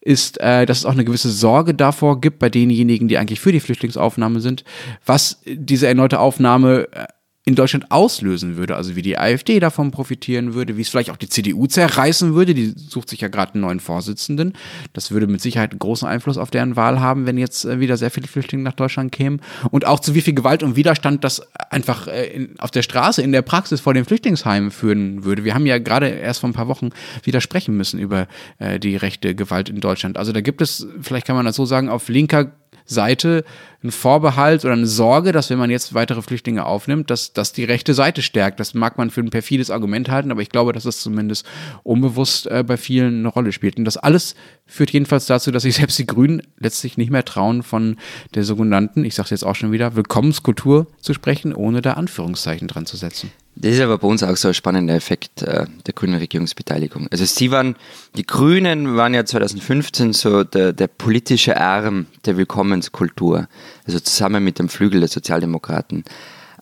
ist, 0.00 0.40
äh, 0.40 0.66
dass 0.66 0.78
es 0.78 0.84
auch 0.86 0.92
eine 0.92 1.04
gewisse 1.04 1.30
Sorge 1.30 1.74
davor 1.74 2.20
gibt 2.20 2.38
bei 2.38 2.48
denjenigen, 2.48 3.08
die 3.08 3.18
eigentlich 3.18 3.40
für 3.40 3.52
die 3.52 3.60
Flüchtlingsaufnahme 3.60 4.40
sind, 4.40 4.64
was 5.06 5.40
diese 5.46 5.86
erneute 5.86 6.18
Aufnahme 6.18 6.88
äh, 6.92 7.06
in 7.46 7.54
Deutschland 7.54 7.90
auslösen 7.90 8.56
würde, 8.56 8.74
also 8.74 8.96
wie 8.96 9.02
die 9.02 9.18
AfD 9.18 9.60
davon 9.60 9.90
profitieren 9.90 10.54
würde, 10.54 10.78
wie 10.78 10.80
es 10.80 10.88
vielleicht 10.88 11.10
auch 11.10 11.18
die 11.18 11.28
CDU 11.28 11.66
zerreißen 11.66 12.34
würde, 12.34 12.54
die 12.54 12.72
sucht 12.74 13.10
sich 13.10 13.20
ja 13.20 13.28
gerade 13.28 13.52
einen 13.52 13.60
neuen 13.60 13.80
Vorsitzenden. 13.80 14.54
Das 14.94 15.10
würde 15.10 15.26
mit 15.26 15.42
Sicherheit 15.42 15.72
einen 15.72 15.78
großen 15.78 16.08
Einfluss 16.08 16.38
auf 16.38 16.50
deren 16.50 16.74
Wahl 16.76 17.00
haben, 17.00 17.26
wenn 17.26 17.36
jetzt 17.36 17.66
äh, 17.66 17.80
wieder 17.80 17.98
sehr 17.98 18.10
viele 18.10 18.28
Flüchtlinge 18.28 18.64
nach 18.64 18.72
Deutschland 18.72 19.12
kämen. 19.12 19.42
Und 19.70 19.86
auch 19.86 20.00
zu 20.00 20.14
wie 20.14 20.22
viel 20.22 20.32
Gewalt 20.32 20.62
und 20.62 20.76
Widerstand 20.76 21.22
das 21.22 21.42
einfach 21.70 22.08
äh, 22.08 22.28
in, 22.28 22.58
auf 22.60 22.70
der 22.70 22.82
Straße, 22.82 23.20
in 23.20 23.32
der 23.32 23.42
Praxis 23.42 23.82
vor 23.82 23.92
den 23.92 24.06
Flüchtlingsheimen 24.06 24.70
führen 24.70 25.24
würde. 25.24 25.44
Wir 25.44 25.54
haben 25.54 25.66
ja 25.66 25.76
gerade 25.76 26.08
erst 26.08 26.40
vor 26.40 26.48
ein 26.48 26.54
paar 26.54 26.68
Wochen 26.68 26.90
wieder 27.24 27.42
sprechen 27.42 27.76
müssen 27.76 28.00
über 28.00 28.26
äh, 28.58 28.80
die 28.80 28.96
rechte 28.96 29.34
Gewalt 29.34 29.68
in 29.68 29.80
Deutschland. 29.80 30.16
Also 30.16 30.32
da 30.32 30.40
gibt 30.40 30.62
es, 30.62 30.86
vielleicht 31.02 31.26
kann 31.26 31.36
man 31.36 31.44
das 31.44 31.56
so 31.56 31.66
sagen, 31.66 31.90
auf 31.90 32.08
linker 32.08 32.52
Seite 32.84 33.44
ein 33.82 33.90
Vorbehalt 33.90 34.64
oder 34.64 34.72
eine 34.72 34.86
Sorge, 34.86 35.32
dass 35.32 35.50
wenn 35.50 35.58
man 35.58 35.70
jetzt 35.70 35.94
weitere 35.94 36.22
Flüchtlinge 36.22 36.64
aufnimmt, 36.64 37.10
dass, 37.10 37.32
dass 37.32 37.52
die 37.52 37.64
rechte 37.64 37.92
Seite 37.92 38.22
stärkt. 38.22 38.58
Das 38.58 38.74
mag 38.74 38.96
man 38.96 39.10
für 39.10 39.20
ein 39.20 39.30
perfides 39.30 39.70
Argument 39.70 40.10
halten, 40.10 40.30
aber 40.30 40.40
ich 40.40 40.48
glaube, 40.48 40.72
dass 40.72 40.86
es 40.86 41.00
zumindest 41.00 41.46
unbewusst 41.82 42.46
äh, 42.46 42.64
bei 42.66 42.76
vielen 42.76 43.20
eine 43.20 43.28
Rolle 43.28 43.52
spielt. 43.52 43.76
Und 43.76 43.84
das 43.84 43.96
alles 43.96 44.34
führt 44.66 44.90
jedenfalls 44.90 45.26
dazu, 45.26 45.50
dass 45.50 45.64
sich 45.64 45.76
selbst 45.76 45.98
die 45.98 46.06
Grünen 46.06 46.42
letztlich 46.58 46.96
nicht 46.96 47.10
mehr 47.10 47.24
trauen, 47.24 47.62
von 47.62 47.96
der 48.34 48.44
sogenannten, 48.44 49.04
ich 49.04 49.14
sage 49.14 49.26
es 49.26 49.30
jetzt 49.30 49.44
auch 49.44 49.54
schon 49.54 49.72
wieder, 49.72 49.96
Willkommenskultur 49.96 50.86
zu 51.00 51.12
sprechen, 51.12 51.54
ohne 51.54 51.82
da 51.82 51.92
Anführungszeichen 51.94 52.68
dran 52.68 52.86
zu 52.86 52.96
setzen. 52.96 53.30
Das 53.56 53.72
ist 53.72 53.80
aber 53.80 53.98
bei 53.98 54.08
uns 54.08 54.22
auch 54.22 54.36
so 54.36 54.48
ein 54.48 54.54
spannender 54.54 54.94
Effekt 54.94 55.42
äh, 55.42 55.66
der 55.86 55.94
grünen 55.94 56.16
Regierungsbeteiligung. 56.16 57.06
Also 57.10 57.24
sie 57.24 57.50
waren, 57.50 57.76
die 58.16 58.26
Grünen 58.26 58.96
waren 58.96 59.14
ja 59.14 59.24
2015 59.24 60.12
so 60.12 60.42
der, 60.42 60.72
der 60.72 60.88
politische 60.88 61.60
Arm 61.60 62.06
der 62.26 62.36
Willkommenskultur, 62.36 63.48
also 63.86 64.00
zusammen 64.00 64.42
mit 64.42 64.58
dem 64.58 64.68
Flügel 64.68 65.00
der 65.00 65.08
Sozialdemokraten. 65.08 66.04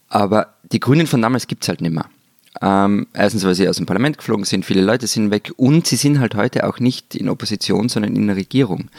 Aber 0.08 0.54
die 0.70 0.80
Grünen 0.80 1.06
von 1.06 1.22
damals 1.22 1.46
gibt 1.46 1.64
es 1.64 1.68
halt 1.68 1.80
nicht 1.80 1.94
mehr. 1.94 2.06
Ähm, 2.60 3.06
erstens, 3.14 3.44
weil 3.44 3.54
sie 3.54 3.68
aus 3.68 3.76
dem 3.76 3.86
Parlament 3.86 4.18
geflogen 4.18 4.44
sind, 4.44 4.66
viele 4.66 4.82
Leute 4.82 5.06
sind 5.06 5.30
weg 5.30 5.52
und 5.56 5.86
sie 5.86 5.96
sind 5.96 6.20
halt 6.20 6.34
heute 6.34 6.66
auch 6.68 6.78
nicht 6.78 7.14
in 7.14 7.30
Opposition, 7.30 7.88
sondern 7.88 8.14
in 8.14 8.26
der 8.26 8.36
Regierung. 8.36 8.90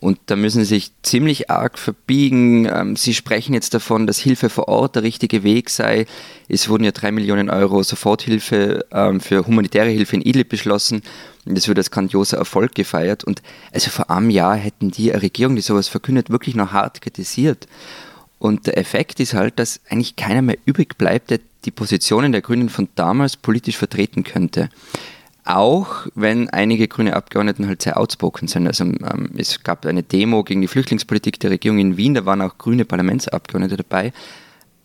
Und 0.00 0.20
da 0.26 0.36
müssen 0.36 0.60
sie 0.62 0.76
sich 0.76 0.92
ziemlich 1.02 1.50
arg 1.50 1.76
verbiegen. 1.76 2.66
Ähm, 2.66 2.94
sie 2.94 3.14
sprechen 3.14 3.52
jetzt 3.52 3.74
davon, 3.74 4.06
dass 4.06 4.18
Hilfe 4.18 4.48
vor 4.48 4.68
Ort 4.68 4.94
der 4.94 5.02
richtige 5.02 5.42
Weg 5.42 5.70
sei. 5.70 6.06
Es 6.48 6.68
wurden 6.68 6.84
ja 6.84 6.92
drei 6.92 7.10
Millionen 7.10 7.50
Euro 7.50 7.82
Soforthilfe 7.82 8.86
ähm, 8.92 9.20
für 9.20 9.44
humanitäre 9.44 9.88
Hilfe 9.88 10.14
in 10.14 10.22
Idlib 10.22 10.50
beschlossen. 10.50 11.02
Und 11.46 11.58
das 11.58 11.66
wird 11.66 11.78
als 11.78 11.90
grandioser 11.90 12.38
Erfolg 12.38 12.76
gefeiert. 12.76 13.24
Und 13.24 13.42
also 13.72 13.90
vor 13.90 14.08
einem 14.08 14.30
Jahr 14.30 14.54
hätten 14.54 14.92
die 14.92 15.12
eine 15.12 15.22
Regierung, 15.22 15.56
die 15.56 15.62
sowas 15.62 15.88
verkündet, 15.88 16.30
wirklich 16.30 16.54
noch 16.54 16.70
hart 16.70 17.00
kritisiert. 17.00 17.66
Und 18.38 18.68
der 18.68 18.78
Effekt 18.78 19.18
ist 19.18 19.34
halt, 19.34 19.58
dass 19.58 19.80
eigentlich 19.90 20.14
keiner 20.14 20.42
mehr 20.42 20.58
übrig 20.64 20.96
bleibt, 20.96 21.30
der 21.30 21.40
die 21.64 21.72
Positionen 21.72 22.30
der 22.30 22.40
Grünen 22.40 22.68
von 22.68 22.88
damals 22.94 23.36
politisch 23.36 23.76
vertreten 23.76 24.22
könnte 24.22 24.70
auch 25.48 26.06
wenn 26.14 26.50
einige 26.50 26.88
grüne 26.88 27.16
Abgeordnete 27.16 27.66
halt 27.66 27.82
sehr 27.82 27.98
outspoken 27.98 28.48
sind. 28.48 28.66
Also 28.66 28.84
ähm, 28.84 29.30
es 29.36 29.62
gab 29.62 29.86
eine 29.86 30.02
Demo 30.02 30.44
gegen 30.44 30.60
die 30.60 30.68
Flüchtlingspolitik 30.68 31.40
der 31.40 31.50
Regierung 31.50 31.78
in 31.78 31.96
Wien, 31.96 32.14
da 32.14 32.26
waren 32.26 32.42
auch 32.42 32.58
grüne 32.58 32.84
Parlamentsabgeordnete 32.84 33.78
dabei. 33.78 34.12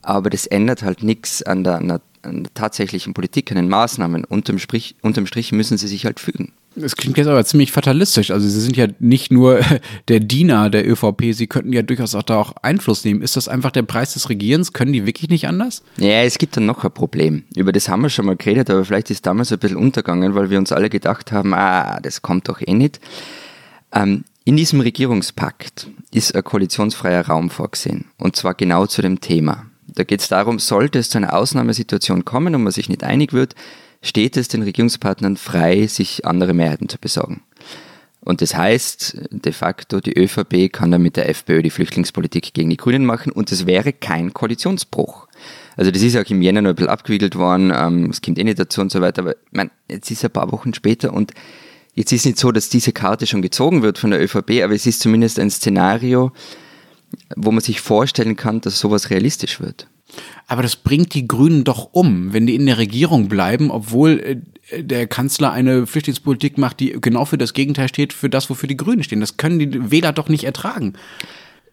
Aber 0.02 0.30
das 0.30 0.48
ändert 0.48 0.84
halt 0.84 1.04
nichts 1.04 1.44
an 1.44 1.64
der, 1.64 1.76
an 1.76 2.00
an 2.24 2.44
der 2.44 2.54
tatsächlichen 2.54 3.14
Politik, 3.14 3.52
an 3.52 3.58
den 3.58 3.70
Maßnahmen. 3.70 4.24
Unterm 4.26 4.60
Strich, 4.60 4.96
unterm 5.02 5.28
Strich 5.28 5.52
müssen 5.52 5.78
sie 5.78 5.88
sich 5.88 6.06
halt 6.06 6.20
fügen. 6.20 6.54
Es 6.76 6.96
klingt 6.96 7.18
jetzt 7.18 7.28
aber 7.28 7.44
ziemlich 7.46 7.72
fatalistisch. 7.72 8.32
Also 8.32 8.48
Sie 8.48 8.60
sind 8.60 8.76
ja 8.76 8.88
nicht 9.00 9.32
nur 9.32 9.60
der 10.08 10.20
Diener 10.20 10.70
der 10.70 10.90
ÖVP, 10.90 11.34
Sie 11.34 11.48
könnten 11.48 11.74
ja 11.74 11.82
durchaus 11.82 12.16
auch 12.16 12.24
da 12.24 12.38
auch 12.38 12.54
Einfluss 12.62 13.04
nehmen. 13.06 13.22
Ist 13.22 13.36
das 13.36 13.48
einfach 13.48 13.72
der 13.72 13.84
Preis 13.84 14.14
des 14.14 14.30
Regierens? 14.30 14.74
Können 14.74 14.94
die 14.94 15.06
wirklich 15.06 15.30
nicht 15.30 15.48
anders? 15.48 15.84
Ja, 15.98 16.24
es 16.24 16.38
gibt 16.38 16.58
dann 16.58 16.66
noch 16.66 16.84
ein 16.84 16.92
Problem. 16.92 17.44
Über 17.56 17.72
das 17.72 17.90
haben 17.90 18.02
wir 18.02 18.10
schon 18.10 18.26
mal 18.26 18.36
geredet, 18.36 18.70
aber 18.70 18.86
vielleicht 18.86 19.12
ist 19.12 19.26
damals 19.26 19.52
ein 19.52 19.60
bisschen 19.60 19.78
untergegangen, 19.78 20.36
weil 20.36 20.50
wir 20.50 20.58
uns 20.58 20.72
alle 20.72 20.90
gedacht 20.90 21.32
haben, 21.32 21.54
ah, 21.54 22.00
das 22.02 22.22
kommt 22.22 22.50
doch 22.50 22.62
eh 22.66 22.74
nicht. 22.74 23.00
Ähm, 23.94 24.24
in 24.46 24.58
diesem 24.58 24.82
Regierungspakt 24.82 25.88
ist 26.12 26.36
ein 26.36 26.44
koalitionsfreier 26.44 27.28
Raum 27.28 27.50
vorgesehen. 27.50 28.06
Und 28.18 28.36
zwar 28.36 28.56
genau 28.56 28.86
zu 28.88 29.02
dem 29.02 29.22
Thema. 29.22 29.68
Da 29.88 30.04
geht 30.04 30.22
es 30.22 30.28
darum, 30.28 30.60
sollte 30.60 31.00
es 31.00 31.10
zu 31.10 31.18
einer 31.18 31.34
Ausnahmesituation 31.34 32.26
kommen 32.26 32.56
und 32.56 32.64
man 32.64 32.74
sich 32.74 32.90
nicht 32.90 33.04
einig 33.04 33.32
wird, 33.32 33.56
steht 34.04 34.38
es 34.38 34.50
den 34.50 34.62
Regierungspartnern 34.62 35.38
frei, 35.38 35.88
sich 35.88 36.26
andere 36.26 36.54
Mehrheiten 36.54 36.90
zu 36.90 37.00
besorgen. 37.00 37.42
Und 38.20 38.42
das 38.42 38.56
heißt, 38.56 39.18
de 39.32 39.52
facto, 39.52 40.00
die 40.00 40.18
ÖVP 40.18 40.72
kann 40.72 40.92
dann 40.92 41.02
mit 41.02 41.18
der 41.18 41.28
FPÖ 41.28 41.62
die 41.62 41.70
Flüchtlingspolitik 41.70 42.54
gegen 42.54 42.70
die 42.70 42.78
Grünen 42.78 43.06
machen 43.06 43.34
und 43.34 43.52
es 43.52 43.66
wäre 43.66 43.92
kein 43.92 44.34
Koalitionsbruch. 44.34 45.28
Also 45.76 45.92
das 45.92 46.02
ist 46.02 46.16
auch 46.16 46.30
im 46.30 46.42
Jänner 46.42 46.62
noch 46.62 46.70
ein 46.70 46.76
bisschen 46.76 46.90
abgewickelt 46.90 47.36
worden, 47.36 47.74
ähm, 47.76 48.10
es 48.12 48.22
kommt 48.22 48.40
eh 48.40 48.44
nicht 48.44 48.60
dazu 48.60 48.80
und 48.80 48.92
so 48.92 49.02
weiter, 49.02 49.24
aber 49.24 49.36
mein, 49.52 49.72
jetzt 49.90 50.10
ist 50.10 50.20
es 50.20 50.26
ein 50.26 50.32
paar 50.32 50.52
Wochen 50.52 50.74
später 50.74 51.12
und 51.12 51.34
jetzt 51.96 52.14
ist 52.14 52.26
nicht 52.26 52.38
so, 52.38 52.52
dass 52.52 52.70
diese 52.70 52.94
Karte 52.94 53.28
schon 53.28 53.42
gezogen 53.42 53.82
wird 53.82 53.98
von 53.98 54.12
der 54.12 54.22
ÖVP, 54.22 54.64
aber 54.64 54.74
es 54.74 54.86
ist 54.86 55.02
zumindest 55.02 55.38
ein 55.38 55.50
Szenario, 55.50 56.32
wo 57.36 57.52
man 57.52 57.62
sich 57.62 57.82
vorstellen 57.82 58.38
kann, 58.38 58.62
dass 58.62 58.80
sowas 58.80 59.10
realistisch 59.10 59.60
wird. 59.60 59.88
Aber 60.48 60.62
das 60.62 60.76
bringt 60.76 61.14
die 61.14 61.28
Grünen 61.28 61.64
doch 61.64 61.90
um, 61.94 62.34
wenn 62.34 62.48
die 62.48 62.56
in 62.56 62.66
der 62.66 62.78
Regierung 62.78 63.28
bleiben, 63.28 63.72
obwohl 63.72 64.20
äh, 64.72 64.84
der 64.84 65.08
Kanzler 65.08 65.52
eine 65.52 65.88
Flüchtlingspolitik 65.88 66.58
macht, 66.58 66.80
die 66.80 66.96
genau 67.00 67.26
für 67.26 67.38
das 67.38 67.54
Gegenteil 67.54 67.88
steht, 67.88 68.14
für 68.14 68.30
das, 68.30 68.50
wofür 68.50 68.68
die 68.68 68.78
Grünen 68.78 69.04
stehen. 69.04 69.20
Das 69.20 69.38
können 69.38 69.60
die 69.60 69.92
Wähler 69.92 70.14
doch 70.14 70.30
nicht 70.30 70.44
ertragen. 70.44 70.94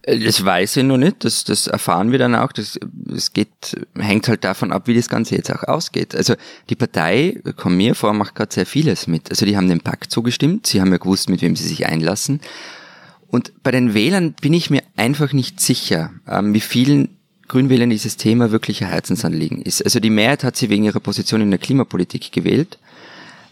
Äh, 0.03 0.19
das 0.19 0.43
weiß 0.43 0.77
ich 0.77 0.83
noch 0.83 0.97
nicht, 0.97 1.23
das, 1.23 1.43
das 1.43 1.67
erfahren 1.67 2.11
wir 2.11 2.19
dann 2.19 2.35
auch. 2.35 2.51
Das, 2.51 2.79
das 2.91 3.33
geht, 3.33 3.77
hängt 3.97 4.27
halt 4.27 4.43
davon 4.43 4.71
ab, 4.71 4.87
wie 4.87 4.95
das 4.95 5.09
Ganze 5.09 5.35
jetzt 5.35 5.51
auch 5.51 5.63
ausgeht. 5.63 6.15
Also 6.15 6.35
die 6.69 6.75
Partei, 6.75 7.41
kommt 7.55 7.77
mir 7.77 7.95
vor, 7.95 8.13
macht 8.13 8.35
gerade 8.35 8.53
sehr 8.53 8.65
vieles 8.65 9.07
mit. 9.07 9.29
Also 9.29 9.45
die 9.45 9.57
haben 9.57 9.69
dem 9.69 9.81
Pakt 9.81 10.11
zugestimmt, 10.11 10.67
sie 10.67 10.81
haben 10.81 10.91
ja 10.91 10.97
gewusst, 10.97 11.29
mit 11.29 11.41
wem 11.41 11.55
sie 11.55 11.67
sich 11.67 11.85
einlassen. 11.85 12.41
Und 13.27 13.63
bei 13.63 13.71
den 13.71 13.93
Wählern 13.93 14.33
bin 14.33 14.53
ich 14.53 14.69
mir 14.69 14.83
einfach 14.97 15.31
nicht 15.31 15.61
sicher, 15.61 16.11
ähm, 16.27 16.53
wie 16.53 16.59
vielen 16.59 17.17
Grünwählern 17.51 17.89
dieses 17.89 18.15
Thema 18.15 18.51
wirklich 18.51 18.81
ein 18.81 18.89
Herzensanliegen 18.89 19.61
ist. 19.61 19.83
Also 19.83 19.99
die 19.99 20.09
Mehrheit 20.09 20.45
hat 20.45 20.55
sie 20.55 20.69
wegen 20.69 20.85
ihrer 20.85 21.01
Position 21.01 21.41
in 21.41 21.51
der 21.51 21.59
Klimapolitik 21.59 22.31
gewählt. 22.31 22.79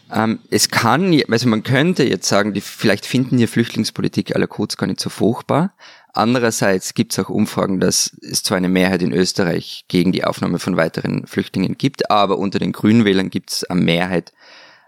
Ähm, 0.09 0.39
es 0.49 0.69
kann, 0.69 1.21
also 1.29 1.49
man 1.49 1.63
könnte 1.63 2.05
jetzt 2.05 2.29
sagen, 2.29 2.53
die 2.53 2.61
vielleicht 2.61 3.05
finden 3.05 3.35
die 3.35 3.45
Flüchtlingspolitik 3.45 4.33
aller 4.33 4.47
kurz 4.47 4.77
gar 4.77 4.87
nicht 4.87 5.01
so 5.01 5.09
furchtbar. 5.09 5.73
Andererseits 6.13 6.93
gibt 6.93 7.11
es 7.11 7.19
auch 7.19 7.27
Umfragen, 7.27 7.81
dass 7.81 8.15
es 8.21 8.41
zwar 8.41 8.57
eine 8.57 8.69
Mehrheit 8.69 9.01
in 9.01 9.11
Österreich 9.11 9.83
gegen 9.89 10.13
die 10.13 10.23
Aufnahme 10.23 10.59
von 10.59 10.77
weiteren 10.77 11.27
Flüchtlingen 11.27 11.77
gibt, 11.77 12.09
aber 12.09 12.37
unter 12.37 12.57
den 12.57 12.71
Grünwählern 12.71 13.29
gibt 13.29 13.51
es 13.51 13.63
eine 13.65 13.81
Mehrheit 13.81 14.31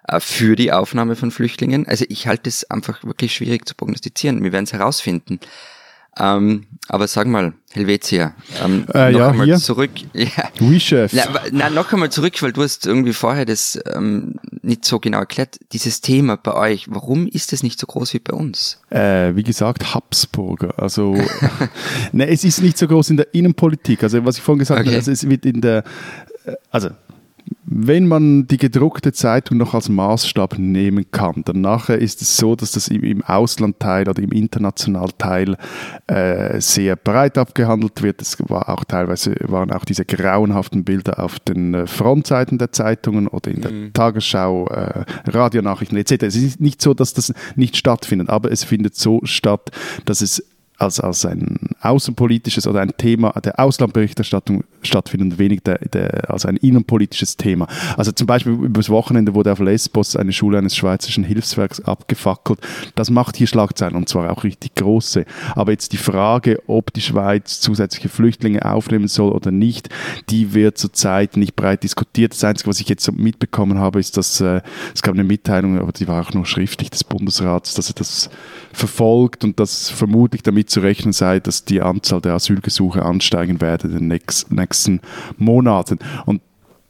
äh, 0.08 0.22
für 0.22 0.56
die 0.56 0.72
Aufnahme 0.72 1.18
von 1.18 1.32
Flüchtlingen. 1.32 1.86
Also 1.86 2.06
ich 2.08 2.28
halte 2.28 2.48
es 2.48 2.72
einfach 2.72 3.04
wirklich 3.04 3.34
schwierig 3.34 3.68
zu 3.68 3.76
prognostizieren. 3.76 4.42
Wir 4.42 4.54
werden 4.54 4.64
es 4.64 4.72
herausfinden. 4.72 5.42
Ähm, 6.18 6.66
aber 6.90 7.08
sag 7.08 7.26
mal, 7.28 7.54
Helvetia, 7.72 8.36
ähm, 8.62 8.86
äh, 8.94 9.12
noch 9.12 9.20
ja, 9.20 9.30
einmal 9.30 9.46
hier. 9.46 9.58
zurück. 9.58 9.92
Ja. 10.14 10.28
Oui, 10.60 10.78
Chef. 10.80 11.14
Na, 11.14 11.24
na, 11.52 11.70
noch 11.70 11.94
einmal 11.94 12.12
zurück, 12.12 12.42
weil 12.44 12.52
du 12.52 12.64
hast 12.64 12.86
irgendwie 12.86 13.14
vorher 13.14 13.46
das 13.46 13.80
ähm, 13.96 14.36
nicht 14.62 14.84
so 14.84 15.00
genau 15.00 15.20
erklärt. 15.20 15.58
Dieses 15.72 16.02
Thema 16.02 16.36
bei 16.36 16.54
euch, 16.54 16.88
warum 16.90 17.28
ist 17.28 17.54
es 17.54 17.64
nicht 17.64 17.80
so 17.80 17.88
groß 17.88 18.14
wie 18.14 18.20
bei 18.20 18.34
uns? 18.36 18.82
Äh, 18.90 19.36
wie 19.36 19.44
gesagt, 19.44 19.94
Habsburger. 19.94 20.74
Also, 20.78 21.16
ne, 22.12 22.28
es 22.28 22.44
ist 22.44 22.62
nicht 22.62 22.78
so 22.78 22.88
groß 22.88 23.12
in 23.12 23.18
der 23.18 23.34
Innenpolitik. 23.34 24.04
Also, 24.04 24.26
was 24.26 24.36
ich 24.38 24.44
vorhin 24.44 24.60
gesagt 24.60 24.82
Okay. 24.82 24.90
habe, 24.90 24.98
also 24.98 25.12
es 25.12 25.30
wird 25.30 25.46
in 25.46 25.62
der, 25.62 25.86
äh, 26.46 26.54
also, 26.72 26.90
wenn 27.74 28.06
man 28.06 28.48
die 28.48 28.58
gedruckte 28.58 29.14
Zeitung 29.14 29.58
noch 29.58 29.74
als 29.74 29.88
Maßstab 29.88 30.60
nehmen 30.60 31.06
kann, 31.10 31.44
dann 31.46 31.62
nachher 31.62 32.00
ist 32.00 32.22
es 32.22 32.36
so, 32.36 32.56
dass 32.58 32.72
das 32.72 32.90
im, 32.90 33.24
Auslandteil 33.24 34.10
oder 34.10 34.22
im 34.22 34.34
Internationalteil 34.34 35.56
äh, 36.08 36.60
sehr 36.60 36.98
breit 36.98 37.38
abgehandelt 37.38 38.02
wird. 38.02 38.22
Es 38.22 38.38
war 38.50 38.68
auch 38.68 38.84
teilweise 38.84 39.36
waren 39.48 39.72
auch 39.72 39.86
diese 39.86 40.04
grauenhaften 40.04 40.84
Bilder 40.84 41.24
auf 41.24 41.40
den 41.40 41.74
äh, 41.74 41.88
Frontseiten 41.88 42.58
der 42.58 42.74
Zeitungen 42.74 43.28
oder 43.28 43.50
in 43.50 43.62
der 43.62 43.94
Tagesschau, 43.94 44.68
äh, 44.68 45.06
Radionachrichten 45.28 45.98
etc. 45.98 46.24
Es 46.24 46.36
ist 46.36 46.60
nicht 46.60 46.82
so, 46.82 46.94
dass 46.94 47.14
das 47.14 47.34
nicht 47.56 47.78
stattfindet, 47.78 48.30
aber 48.30 48.52
es 48.52 48.66
findet 48.66 48.96
so 48.96 49.22
statt, 49.24 49.72
dass 50.04 50.20
es 50.22 50.44
als, 50.82 51.00
als 51.00 51.26
ein 51.26 51.58
außenpolitisches 51.82 52.68
oder 52.68 52.82
ein 52.82 52.92
Thema 52.98 53.32
der 53.44 53.60
Auslandberichterstattung 53.60 54.64
stattfindet 54.82 55.34
und 55.34 55.40
wenig 55.40 55.62
der, 55.62 55.78
der, 55.80 56.30
als 56.30 56.46
ein 56.46 56.58
innenpolitisches 56.58 57.38
Thema. 57.38 57.68
Also 57.98 58.12
zum 58.12 58.28
Beispiel 58.28 58.54
übers 58.54 58.90
Wochenende 58.90 59.36
wurde 59.36 59.52
auf 59.52 59.60
Lesbos 59.60 60.16
eine 60.16 60.34
Schule 60.34 60.58
eines 60.58 60.76
schweizerischen 60.76 61.24
Hilfswerks 61.24 61.80
abgefackelt. 61.82 62.60
Das 62.96 63.10
macht 63.12 63.38
hier 63.38 63.48
Schlagzeilen 63.48 63.96
und 63.96 64.10
zwar 64.10 64.32
auch 64.32 64.44
richtig 64.44 64.76
große. 64.76 65.26
Aber 65.56 65.72
jetzt 65.72 65.94
die 65.94 65.98
Frage, 65.98 66.60
ob 66.68 66.92
die 66.94 67.02
Schweiz 67.02 67.60
zusätzliche 67.60 68.10
Flüchtlinge 68.10 68.66
aufnehmen 68.66 69.08
soll 69.08 69.32
oder 69.32 69.52
nicht, 69.52 69.90
die 70.30 70.54
wird 70.54 70.78
zurzeit 70.78 71.38
nicht 71.38 71.56
breit 71.56 71.84
diskutiert. 71.84 72.34
Das 72.34 72.44
Einzige, 72.44 72.70
was 72.70 72.80
ich 72.80 72.90
jetzt 72.90 73.12
mitbekommen 73.12 73.78
habe, 73.78 74.00
ist, 74.00 74.18
dass 74.18 74.42
äh, 74.42 74.62
es 74.96 75.02
gab 75.02 75.14
eine 75.14 75.24
Mitteilung, 75.24 75.80
aber 75.80 75.92
die 75.92 76.08
war 76.08 76.26
auch 76.26 76.34
nur 76.34 76.46
schriftlich 76.46 76.90
des 76.90 77.04
Bundesrats, 77.04 77.76
dass 77.76 77.90
er 77.90 77.96
das 77.96 78.30
verfolgt 78.74 79.44
und 79.44 79.60
dass 79.60 79.90
vermutlich 79.90 80.42
damit 80.42 80.71
zu 80.72 80.80
rechnen 80.80 81.14
sei, 81.14 81.40
dass 81.40 81.66
die 81.66 81.82
Anzahl 81.82 82.22
der 82.22 82.34
Asylgesuche 82.34 83.04
ansteigen 83.04 83.62
werde 83.62 83.88
in 83.88 83.94
den 83.94 84.08
nächst, 84.08 84.52
nächsten 84.52 85.02
Monaten. 85.38 86.00
Und 86.26 86.42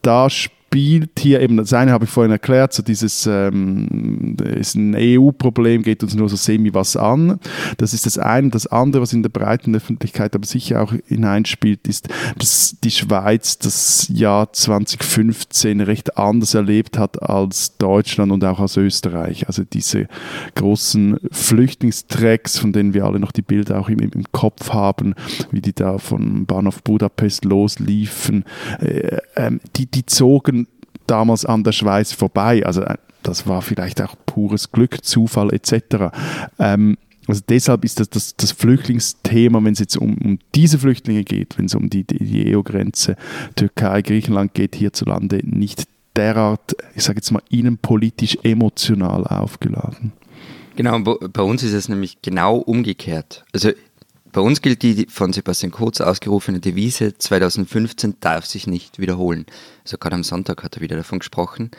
da 0.02 0.30
spielt 0.30 0.61
hier 0.74 1.42
eben, 1.42 1.58
das 1.58 1.74
eine 1.74 1.92
habe 1.92 2.06
ich 2.06 2.12
vorhin 2.12 2.32
erklärt, 2.32 2.72
so 2.72 2.82
dieses 2.82 3.28
ähm, 3.28 4.38
ist 4.40 4.76
ein 4.76 4.96
EU-Problem, 4.96 5.84
geht 5.84 6.02
uns 6.02 6.16
nur 6.16 6.30
so 6.30 6.38
semi 6.38 6.74
was 6.74 6.96
an. 6.96 7.40
Das 7.78 7.94
ist 7.94 8.06
das 8.06 8.18
eine. 8.18 8.50
Das 8.50 8.68
andere, 8.68 9.02
was 9.02 9.12
in 9.12 9.22
der 9.22 9.30
breiten 9.30 9.76
Öffentlichkeit 9.76 10.34
aber 10.34 10.46
sicher 10.46 10.82
auch 10.82 10.94
hineinspielt, 11.08 11.88
ist, 11.88 12.08
dass 12.38 12.78
die 12.84 12.92
Schweiz 12.92 13.58
das 13.58 14.10
Jahr 14.14 14.54
2015 14.54 15.82
recht 15.82 16.18
anders 16.18 16.54
erlebt 16.54 16.98
hat 16.98 17.22
als 17.22 17.78
Deutschland 17.78 18.32
und 18.32 18.44
auch 18.46 18.60
als 18.60 18.78
Österreich. 18.78 19.48
Also 19.48 19.64
diese 19.64 20.08
großen 20.56 21.18
Flüchtlingstracks, 21.32 22.58
von 22.58 22.72
denen 22.72 22.94
wir 22.94 23.04
alle 23.04 23.20
noch 23.20 23.34
die 23.34 23.42
Bilder 23.42 23.80
auch 23.80 23.90
im, 23.90 24.00
im 24.00 24.24
Kopf 24.32 24.72
haben, 24.72 25.16
wie 25.52 25.62
die 25.62 25.74
da 25.74 25.98
von 25.98 26.46
Bahnhof 26.46 26.82
Budapest 26.84 27.44
losliefen, 27.44 28.46
äh, 28.80 29.18
ähm, 29.36 29.60
die, 29.76 29.86
die 29.86 30.06
zogen 30.06 30.61
damals 31.12 31.46
an 31.46 31.64
der 31.64 31.74
Schweiz 31.74 32.14
vorbei. 32.14 32.66
Also 32.66 32.82
äh, 32.82 32.98
das 33.24 33.48
war 33.48 33.62
vielleicht 33.62 34.02
auch 34.02 34.16
pures 34.26 34.72
Glück, 34.72 35.04
Zufall 35.04 35.54
etc. 35.54 36.14
Ähm, 36.58 36.98
also 37.28 37.42
deshalb 37.48 37.86
ist 37.86 38.00
das, 38.00 38.10
das, 38.10 38.36
das 38.36 38.52
Flüchtlingsthema, 38.52 39.64
wenn 39.64 39.74
es 39.74 39.80
jetzt 39.80 39.98
um, 39.98 40.18
um 40.18 40.40
diese 40.56 40.80
Flüchtlinge 40.80 41.24
geht, 41.24 41.58
wenn 41.58 41.66
es 41.66 41.76
um 41.76 41.90
die, 41.90 42.04
die, 42.04 42.56
EU-Grenze 42.56 43.16
Türkei, 43.56 44.02
Griechenland 44.02 44.54
geht, 44.54 44.76
hierzulande 44.76 45.42
nicht 45.44 45.84
derart, 46.16 46.76
ich 46.96 47.04
sage 47.04 47.18
jetzt 47.18 47.32
mal, 47.32 47.44
innenpolitisch 47.50 48.38
emotional 48.44 49.26
aufgeladen. 49.28 50.14
Genau, 50.76 51.00
bei 51.00 51.44
uns 51.44 51.64
ist 51.64 51.74
es 51.74 51.90
nämlich 51.90 52.22
genau 52.22 52.58
umgekehrt. 52.58 53.46
Also 53.54 53.72
bei 54.34 54.42
uns 54.42 54.62
gilt 54.62 54.82
die 54.82 55.08
von 55.10 55.34
Sebastian 55.34 55.72
Kurz 55.72 56.02
ausgerufene 56.02 56.60
Devise 56.60 57.18
2015 57.18 58.16
darf 58.20 58.46
sich 58.46 58.68
nicht 58.68 59.00
wiederholen. 59.00 59.46
Also 59.84 59.98
gerade 59.98 60.16
am 60.16 60.24
Sonntag 60.24 60.64
hat 60.64 60.76
er 60.76 60.82
wieder 60.82 60.96
davon 60.96 61.20
gesprochen. 61.20 61.72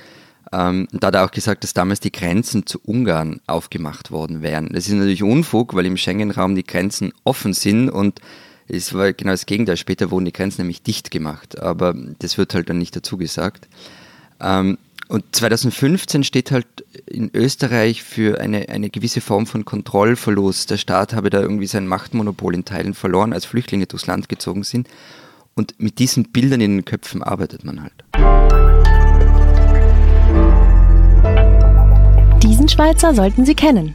Ähm, 0.53 0.87
da 0.93 1.07
hat 1.07 1.15
er 1.15 1.25
auch 1.25 1.31
gesagt, 1.31 1.65
dass 1.65 1.73
damals 1.73 2.01
die 2.01 2.13
Grenzen 2.13 2.67
zu 2.67 2.79
Ungarn 2.85 3.41
aufgemacht 3.47 4.11
worden 4.11 4.43
wären. 4.43 4.69
Das 4.73 4.87
ist 4.87 4.93
natürlich 4.93 5.23
Unfug, 5.23 5.75
weil 5.75 5.87
im 5.87 5.97
Schengen-Raum 5.97 6.55
die 6.55 6.65
Grenzen 6.65 7.13
offen 7.25 7.55
sind 7.55 7.89
und 7.89 8.21
es 8.69 8.93
war 8.95 9.13
genau 9.13 9.33
das 9.33 9.47
Gegenteil. 9.47 9.77
Später 9.77 10.11
wurden 10.11 10.27
die 10.27 10.33
Grenzen 10.33 10.63
nämlich 10.63 10.83
dicht 10.83 11.11
gemacht, 11.11 11.59
aber 11.59 11.95
das 12.19 12.39
wird 12.39 12.55
halt 12.55 12.69
dann 12.69 12.79
nicht 12.79 12.95
dazu 12.95 13.17
gesagt. 13.17 13.69
Ähm, 14.41 14.79
und 15.13 15.37
2015 15.37 16.25
steht 16.25 16.53
halt 16.53 16.67
in 17.05 17.31
Österreich 17.35 18.03
für 18.03 18.41
eine, 18.41 18.71
eine 18.71 18.89
gewisse 18.89 19.21
Form 19.21 19.47
von 19.47 19.67
Kontrollverlust. 19.67 20.71
Der 20.71 20.79
Staat 20.79 21.13
habe 21.13 21.29
da 21.29 21.39
irgendwie 21.39 21.67
sein 21.67 21.87
Machtmonopol 21.87 22.55
in 22.55 22.65
Teilen 22.65 22.95
verloren, 22.95 23.35
als 23.35 23.45
Flüchtlinge 23.45 23.85
durchs 23.85 24.07
Land 24.07 24.31
gezogen 24.31 24.63
sind. 24.63 24.89
Und 25.55 25.75
mit 25.79 25.99
diesen 25.99 26.33
Bildern 26.33 26.63
in 26.63 26.77
den 26.79 26.85
Köpfen 26.87 27.23
arbeitet 27.23 27.63
man 27.63 27.83
halt. 27.83 27.93
Diesen 32.43 32.71
Schweizer 32.71 33.13
sollten 33.13 33.45
Sie 33.45 33.55
kennen. 33.55 33.95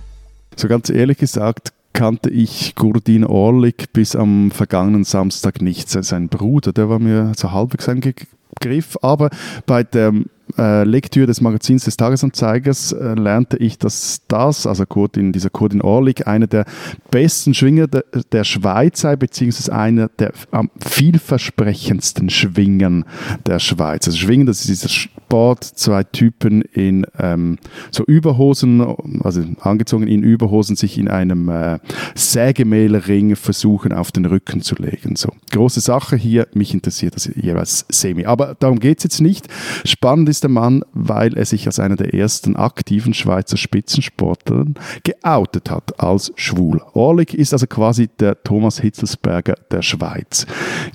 So 0.55 0.67
ganz 0.67 0.91
ehrlich 0.91 1.17
gesagt 1.17 1.73
kannte 1.93 2.29
ich 2.29 2.75
Gurdin 2.75 3.25
Orlik 3.25 3.91
bis 3.91 4.15
am 4.15 4.51
vergangenen 4.51 5.03
Samstag 5.03 5.63
nicht. 5.63 5.89
Sein 5.89 6.29
Bruder, 6.29 6.73
der 6.73 6.89
war 6.89 6.99
mir 6.99 7.31
so 7.35 7.51
halbwegs 7.51 7.89
ein 7.89 8.01
Begriff, 8.01 8.99
aber 9.01 9.31
bei 9.65 9.83
der 9.83 10.13
äh, 10.57 10.83
Lektüre 10.83 11.27
des 11.27 11.41
Magazins 11.41 11.85
des 11.85 11.97
Tagesanzeigers 11.97 12.91
äh, 12.91 13.13
lernte 13.13 13.57
ich, 13.57 13.77
dass 13.77 14.21
das, 14.27 14.65
also 14.65 14.85
Kurdin, 14.85 15.31
dieser 15.31 15.49
Kurdin 15.49 15.81
Orlik, 15.81 16.27
einer 16.27 16.47
der 16.47 16.65
besten 17.11 17.53
Schwinger 17.53 17.87
der, 17.87 18.05
der 18.31 18.43
Schweiz 18.43 19.01
sei, 19.01 19.15
beziehungsweise 19.15 19.73
einer 19.73 20.09
der 20.09 20.31
am 20.51 20.69
vielversprechendsten 20.79 22.29
Schwingern 22.29 23.05
der 23.45 23.59
Schweiz. 23.59 24.07
Also 24.07 24.17
Schwingen, 24.17 24.47
das 24.47 24.61
ist 24.61 24.69
dieser 24.69 24.89
Sport, 24.89 25.63
zwei 25.63 26.03
Typen 26.03 26.61
in 26.61 27.05
ähm, 27.19 27.57
so 27.91 28.03
Überhosen, 28.05 28.81
also 29.23 29.43
angezogen 29.59 30.07
in 30.07 30.23
Überhosen, 30.23 30.75
sich 30.75 30.97
in 30.97 31.07
einem 31.07 31.49
äh, 31.49 31.79
Sägemehlring 32.15 33.35
versuchen, 33.35 33.91
auf 33.91 34.11
den 34.11 34.25
Rücken 34.25 34.61
zu 34.61 34.75
legen. 34.75 35.15
So, 35.15 35.29
große 35.51 35.81
Sache 35.81 36.15
hier, 36.15 36.47
mich 36.53 36.73
interessiert 36.73 37.15
das 37.15 37.29
jeweils 37.35 37.85
semi. 37.89 38.25
Aber 38.25 38.55
darum 38.59 38.79
geht 38.79 38.99
es 38.99 39.03
jetzt 39.03 39.21
nicht. 39.21 39.47
Spannend 39.85 40.29
ist 40.29 40.36
der 40.39 40.49
Mann, 40.49 40.83
weil 40.93 41.35
er 41.37 41.45
sich 41.45 41.67
als 41.67 41.79
einer 41.79 41.95
der 41.95 42.13
ersten 42.13 42.55
aktiven 42.55 43.13
Schweizer 43.13 43.57
Spitzensportler 43.57 44.65
geoutet 45.03 45.69
hat 45.69 45.99
als 45.99 46.31
schwul. 46.35 46.81
Orlik 46.93 47.33
ist 47.33 47.53
also 47.53 47.67
quasi 47.67 48.09
der 48.19 48.43
Thomas 48.43 48.79
Hitzelsberger 48.79 49.55
der 49.71 49.81
Schweiz. 49.81 50.45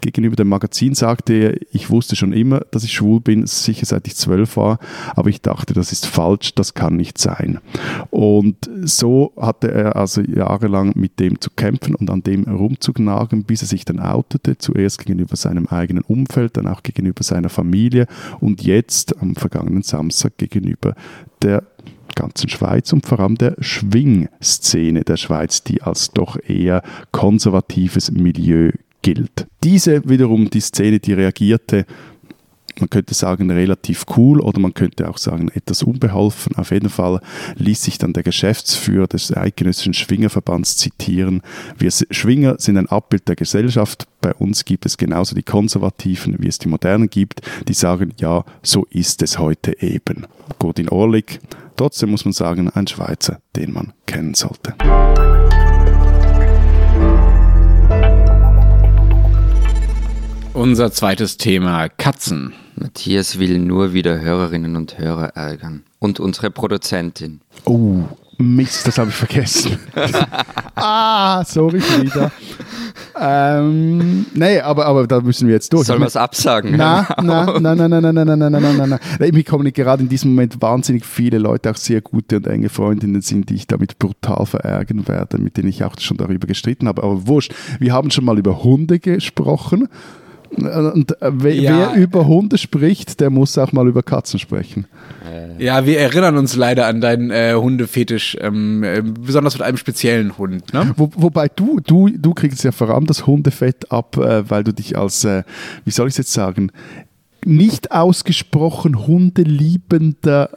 Gegenüber 0.00 0.36
dem 0.36 0.48
Magazin 0.48 0.94
sagte 0.94 1.32
er, 1.32 1.56
ich 1.72 1.90
wusste 1.90 2.16
schon 2.16 2.32
immer, 2.32 2.60
dass 2.70 2.84
ich 2.84 2.92
schwul 2.92 3.20
bin, 3.20 3.46
sicher 3.46 3.86
seit 3.86 4.06
ich 4.06 4.16
zwölf 4.16 4.56
war, 4.56 4.78
aber 5.14 5.30
ich 5.30 5.40
dachte, 5.40 5.74
das 5.74 5.92
ist 5.92 6.06
falsch, 6.06 6.54
das 6.54 6.74
kann 6.74 6.96
nicht 6.96 7.18
sein. 7.18 7.58
Und 8.10 8.68
so 8.82 9.32
hatte 9.36 9.70
er 9.70 9.96
also 9.96 10.20
jahrelang 10.20 10.92
mit 10.94 11.18
dem 11.20 11.40
zu 11.40 11.50
kämpfen 11.50 11.94
und 11.94 12.10
an 12.10 12.22
dem 12.22 12.44
rumzugnagen, 12.44 13.44
bis 13.44 13.62
er 13.62 13.68
sich 13.68 13.84
dann 13.84 14.00
outete, 14.00 14.58
zuerst 14.58 14.98
gegenüber 14.98 15.36
seinem 15.36 15.66
eigenen 15.66 16.04
Umfeld, 16.04 16.56
dann 16.56 16.66
auch 16.66 16.82
gegenüber 16.82 17.22
seiner 17.22 17.48
Familie 17.48 18.06
und 18.40 18.62
jetzt 18.62 19.20
am 19.20 19.31
vergangenen 19.34 19.82
Samstag 19.82 20.38
gegenüber 20.38 20.94
der 21.42 21.64
ganzen 22.14 22.48
Schweiz 22.48 22.92
und 22.92 23.06
vor 23.06 23.20
allem 23.20 23.36
der 23.36 23.56
Schwingszene 23.58 25.02
der 25.02 25.16
Schweiz, 25.16 25.62
die 25.62 25.82
als 25.82 26.10
doch 26.10 26.36
eher 26.46 26.82
konservatives 27.10 28.10
Milieu 28.10 28.72
gilt. 29.02 29.46
Diese 29.64 30.08
wiederum 30.08 30.50
die 30.50 30.60
Szene, 30.60 31.00
die 31.00 31.12
reagierte, 31.12 31.86
man 32.80 32.90
könnte 32.90 33.14
sagen, 33.14 33.50
relativ 33.50 34.04
cool 34.16 34.40
oder 34.40 34.60
man 34.60 34.74
könnte 34.74 35.08
auch 35.08 35.18
sagen, 35.18 35.50
etwas 35.54 35.82
unbeholfen. 35.82 36.56
Auf 36.56 36.70
jeden 36.70 36.88
Fall 36.88 37.20
ließ 37.56 37.82
sich 37.82 37.98
dann 37.98 38.12
der 38.12 38.22
Geschäftsführer 38.22 39.06
des 39.06 39.34
Eidgenössischen 39.36 39.94
Schwingerverbands 39.94 40.76
zitieren. 40.76 41.42
Wir 41.78 41.90
Schwinger 41.90 42.56
sind 42.58 42.76
ein 42.76 42.88
Abbild 42.88 43.28
der 43.28 43.36
Gesellschaft. 43.36 44.06
Bei 44.20 44.32
uns 44.34 44.64
gibt 44.64 44.86
es 44.86 44.96
genauso 44.96 45.34
die 45.34 45.42
Konservativen, 45.42 46.36
wie 46.38 46.48
es 46.48 46.58
die 46.58 46.68
Modernen 46.68 47.10
gibt, 47.10 47.42
die 47.68 47.74
sagen, 47.74 48.12
ja, 48.18 48.44
so 48.62 48.86
ist 48.90 49.22
es 49.22 49.38
heute 49.38 49.80
eben. 49.82 50.26
Gordin 50.58 50.88
Orlik, 50.88 51.40
trotzdem 51.76 52.10
muss 52.10 52.24
man 52.24 52.32
sagen, 52.32 52.70
ein 52.70 52.86
Schweizer, 52.86 53.40
den 53.56 53.72
man 53.72 53.92
kennen 54.06 54.34
sollte. 54.34 54.74
Unser 60.54 60.92
zweites 60.92 61.38
Thema 61.38 61.88
Katzen. 61.88 62.52
Matthias 62.76 63.38
will 63.38 63.58
nur 63.58 63.94
wieder 63.94 64.20
Hörerinnen 64.20 64.76
und 64.76 64.98
Hörer 64.98 65.34
ärgern. 65.34 65.82
Und 65.98 66.20
unsere 66.20 66.50
Produzentin. 66.50 67.40
Oh, 67.64 68.00
Mist, 68.36 68.86
das 68.86 68.98
habe 68.98 69.08
ich 69.08 69.16
vergessen. 69.16 69.78
ah, 70.74 71.42
sorry, 71.44 71.80
Frieda. 71.80 72.30
Ähm, 73.18 74.26
nee, 74.34 74.60
aber, 74.60 74.84
aber 74.84 75.06
da 75.06 75.20
müssen 75.20 75.46
wir 75.46 75.54
jetzt 75.54 75.72
durch. 75.72 75.86
Sollen 75.86 76.00
wir 76.00 76.06
es 76.06 76.16
absagen? 76.16 76.76
Nein, 76.76 77.06
nein, 77.22 77.46
nein, 77.60 77.76
nein, 77.78 77.90
nein, 77.90 78.02
nein, 78.02 78.14
nein, 78.14 78.38
nein, 78.38 78.52
nein, 78.52 78.76
nein, 78.76 78.88
nein. 78.88 79.30
Mir 79.32 79.44
kommen 79.44 79.72
gerade 79.72 80.02
in 80.02 80.08
diesem 80.08 80.32
Moment 80.32 80.60
wahnsinnig 80.60 81.06
viele 81.06 81.38
Leute, 81.38 81.70
auch 81.70 81.76
sehr 81.76 82.02
gute 82.02 82.36
und 82.36 82.46
enge 82.46 82.68
Freundinnen 82.68 83.22
sind, 83.22 83.48
die 83.48 83.54
ich 83.54 83.66
damit 83.66 83.98
brutal 83.98 84.44
verärgern 84.44 85.08
werde, 85.08 85.38
mit 85.38 85.56
denen 85.56 85.68
ich 85.68 85.82
auch 85.84 85.98
schon 85.98 86.18
darüber 86.18 86.46
gestritten 86.46 86.88
habe. 86.88 87.02
Aber 87.02 87.26
wurscht, 87.26 87.54
wir 87.78 87.92
haben 87.92 88.10
schon 88.10 88.26
mal 88.26 88.38
über 88.38 88.62
Hunde 88.62 88.98
gesprochen. 88.98 89.88
Und 90.56 91.16
wer, 91.20 91.54
ja. 91.54 91.94
über 91.94 92.26
Hunde 92.26 92.58
spricht, 92.58 93.20
der 93.20 93.30
muss 93.30 93.56
auch 93.58 93.72
mal 93.72 93.88
über 93.88 94.02
Katzen 94.02 94.38
sprechen. 94.38 94.86
Ja, 95.58 95.86
wir 95.86 95.98
erinnern 95.98 96.36
uns 96.36 96.56
leider 96.56 96.86
an 96.86 97.00
deinen 97.00 97.30
äh, 97.30 97.54
Hundefetisch, 97.54 98.36
ähm, 98.40 98.82
äh, 98.82 99.02
besonders 99.02 99.54
mit 99.54 99.62
einem 99.62 99.76
speziellen 99.76 100.36
Hund. 100.38 100.72
Ne? 100.72 100.92
Wo, 100.96 101.10
wobei 101.14 101.48
du, 101.48 101.80
du, 101.80 102.08
du 102.08 102.34
kriegst 102.34 102.64
ja 102.64 102.72
vor 102.72 102.90
allem 102.90 103.06
das 103.06 103.26
Hundefett 103.26 103.90
ab, 103.90 104.16
äh, 104.16 104.48
weil 104.50 104.64
du 104.64 104.72
dich 104.72 104.98
als, 104.98 105.24
äh, 105.24 105.44
wie 105.84 105.90
soll 105.90 106.08
ich 106.08 106.12
es 106.12 106.18
jetzt 106.18 106.32
sagen, 106.32 106.70
nicht 107.44 107.92
ausgesprochen 107.92 109.06
hundeliebender 109.06 110.50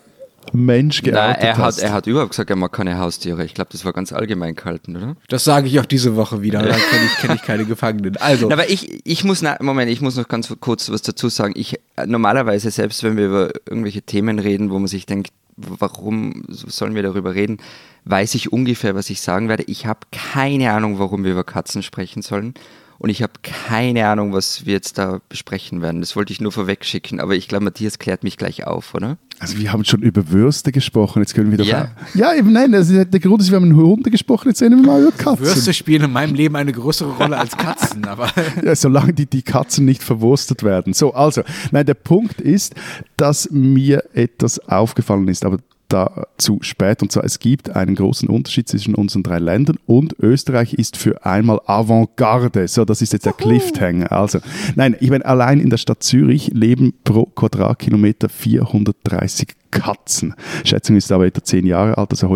Mensch 0.54 1.02
geoutet 1.02 1.38
Nein, 1.38 1.48
er 1.48 1.58
hast. 1.58 1.78
hat, 1.78 1.84
er 1.84 1.94
hat 1.94 2.08
überhaupt 2.08 2.32
gesagt, 2.32 2.50
er 2.50 2.56
mag 2.56 2.72
keine 2.72 2.98
Haustiere. 2.98 3.44
Ich 3.46 3.54
glaube, 3.54 3.70
das 3.72 3.86
war 3.86 3.94
ganz 3.94 4.14
allgemein 4.14 4.56
gehalten, 4.56 4.96
oder? 4.96 5.16
Das 5.28 5.44
sage 5.44 5.68
ich 5.68 5.80
auch 5.80 5.86
diese 5.86 6.16
Woche 6.16 6.42
wieder. 6.42 6.62
Da 6.62 6.76
kenne 6.76 7.06
ich, 7.06 7.18
kenn 7.18 7.36
ich 7.36 7.42
keine 7.42 7.66
Gefangenen. 7.66 8.18
Also. 8.18 8.50
aber 8.52 8.70
ich, 8.70 9.06
ich 9.06 9.24
muss, 9.24 9.42
na, 9.42 9.58
Moment, 9.62 9.92
ich 9.92 10.02
muss 10.02 10.16
noch 10.16 10.28
ganz 10.28 10.54
kurz 10.60 10.90
was 10.90 11.02
dazu 11.02 11.30
sagen. 11.30 11.54
Ich, 11.56 11.80
normalerweise, 12.06 12.72
selbst 12.72 13.04
wenn 13.04 13.18
wir 13.18 13.26
über 13.26 13.52
irgendwelche 13.68 14.02
Themen 14.02 14.40
reden, 14.40 14.70
wo 14.70 14.80
man 14.80 14.88
sich 14.88 15.06
denkt, 15.06 15.32
warum 15.58 16.44
sollen 16.48 16.96
wir 16.96 17.04
darüber 17.04 17.34
reden, 17.34 17.58
weiß 18.06 18.36
ich 18.36 18.52
ungefähr, 18.52 18.96
was 18.96 19.10
ich 19.10 19.22
sagen 19.22 19.50
werde. 19.50 19.64
Ich 19.64 19.86
habe 19.86 20.02
keine 20.12 20.72
Ahnung, 20.72 21.00
warum 21.00 21.24
wir 21.24 21.32
über 21.32 21.44
Katzen 21.44 21.82
sprechen 21.82 22.22
sollen. 22.22 22.54
Und 22.98 23.10
ich 23.10 23.22
habe 23.22 23.34
keine 23.44 24.08
Ahnung, 24.08 24.34
was 24.34 24.66
wir 24.66 24.74
jetzt 24.74 24.98
da 24.98 25.20
besprechen 25.28 25.82
werden. 25.82 26.02
Das 26.02 26.16
wollte 26.16 26.32
ich 26.32 26.40
nur 26.40 26.52
vorweg 26.52 26.86
schicken, 26.86 27.20
aber 27.20 27.36
ich 27.36 27.48
glaube, 27.48 27.66
Matthias 27.66 28.00
klärt 28.00 28.24
mich 28.24 28.38
gleich 28.38 28.66
auf, 28.66 28.94
oder? 28.94 29.18
Also 29.40 29.58
wir 29.58 29.74
haben 29.74 29.84
schon 29.84 30.02
über 30.02 30.30
Würste 30.30 30.72
gesprochen, 30.72 31.22
jetzt 31.22 31.34
können 31.34 31.52
wir 31.52 31.58
doch... 31.58 31.66
Ja, 31.66 31.90
ja 32.14 32.34
eben 32.34 32.54
nein, 32.54 32.72
das 32.72 32.90
ist 32.90 33.14
der 33.14 33.20
Grund 33.20 33.42
ist, 33.42 33.52
wir 33.52 33.58
haben 33.58 33.70
über 33.70 33.84
Hunde 33.84 34.10
gesprochen, 34.10 34.48
jetzt 34.48 34.62
reden 34.62 34.82
wir 34.82 34.88
mal 34.88 35.02
über 35.02 35.12
Katzen. 35.12 35.46
Würste 35.46 35.74
spielen 35.74 36.06
in 36.06 36.14
meinem 36.14 36.36
Leben 36.36 36.56
eine 36.56 36.72
größere 36.72 37.12
Rolle 37.12 37.38
als 37.38 37.58
Katzen, 37.58 38.06
aber... 38.06 38.32
ja, 38.64 38.76
solange 38.76 39.14
die, 39.14 39.26
die 39.26 39.42
Katzen 39.42 39.84
nicht 39.84 40.02
verwurstet 40.02 40.64
werden. 40.64 40.94
So, 40.94 41.14
also, 41.14 41.42
nein, 41.72 41.86
der 41.86 41.96
Punkt 41.96 42.40
ist, 42.40 42.76
dass 43.18 43.50
mir 43.52 44.06
etwas 44.14 44.60
aufgefallen 44.70 45.28
ist, 45.28 45.44
aber 45.44 45.58
dazu 45.90 46.60
spät. 46.62 47.02
Und 47.02 47.12
zwar, 47.12 47.24
es 47.24 47.40
gibt 47.40 47.76
einen 47.76 47.96
großen 47.96 48.30
Unterschied 48.30 48.68
zwischen 48.68 48.96
unseren 48.96 49.24
drei 49.24 49.40
Ländern 49.40 49.78
und 49.86 50.16
Österreich 50.20 50.74
ist 50.74 50.98
für 50.98 51.26
einmal 51.26 51.60
Avantgarde. 51.66 52.68
So, 52.68 52.86
das 52.86 53.02
ist 53.02 53.14
jetzt 53.14 53.26
der 53.26 53.34
Cliffhanger. 53.34 54.12
Also, 54.12 54.40
nein, 54.76 54.96
ich 55.00 55.10
meine, 55.10 55.26
allein 55.26 55.60
in 55.60 55.70
der 55.70 55.78
Stadt 55.78 56.04
Zürich 56.04 56.52
leben 56.54 56.94
pro 57.04 57.26
Quadratkilometer 57.26 58.30
430 58.30 59.56
Katzen. 59.76 60.34
Schätzung 60.64 60.96
ist 60.96 61.12
aber 61.12 61.26
etwa 61.26 61.44
zehn 61.44 61.66
Jahre 61.66 61.98
alt, 61.98 62.12
also 62.12 62.30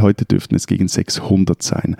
heute 0.00 0.24
dürften 0.24 0.54
es 0.54 0.66
gegen 0.66 0.88
600 0.88 1.62
sein. 1.62 1.96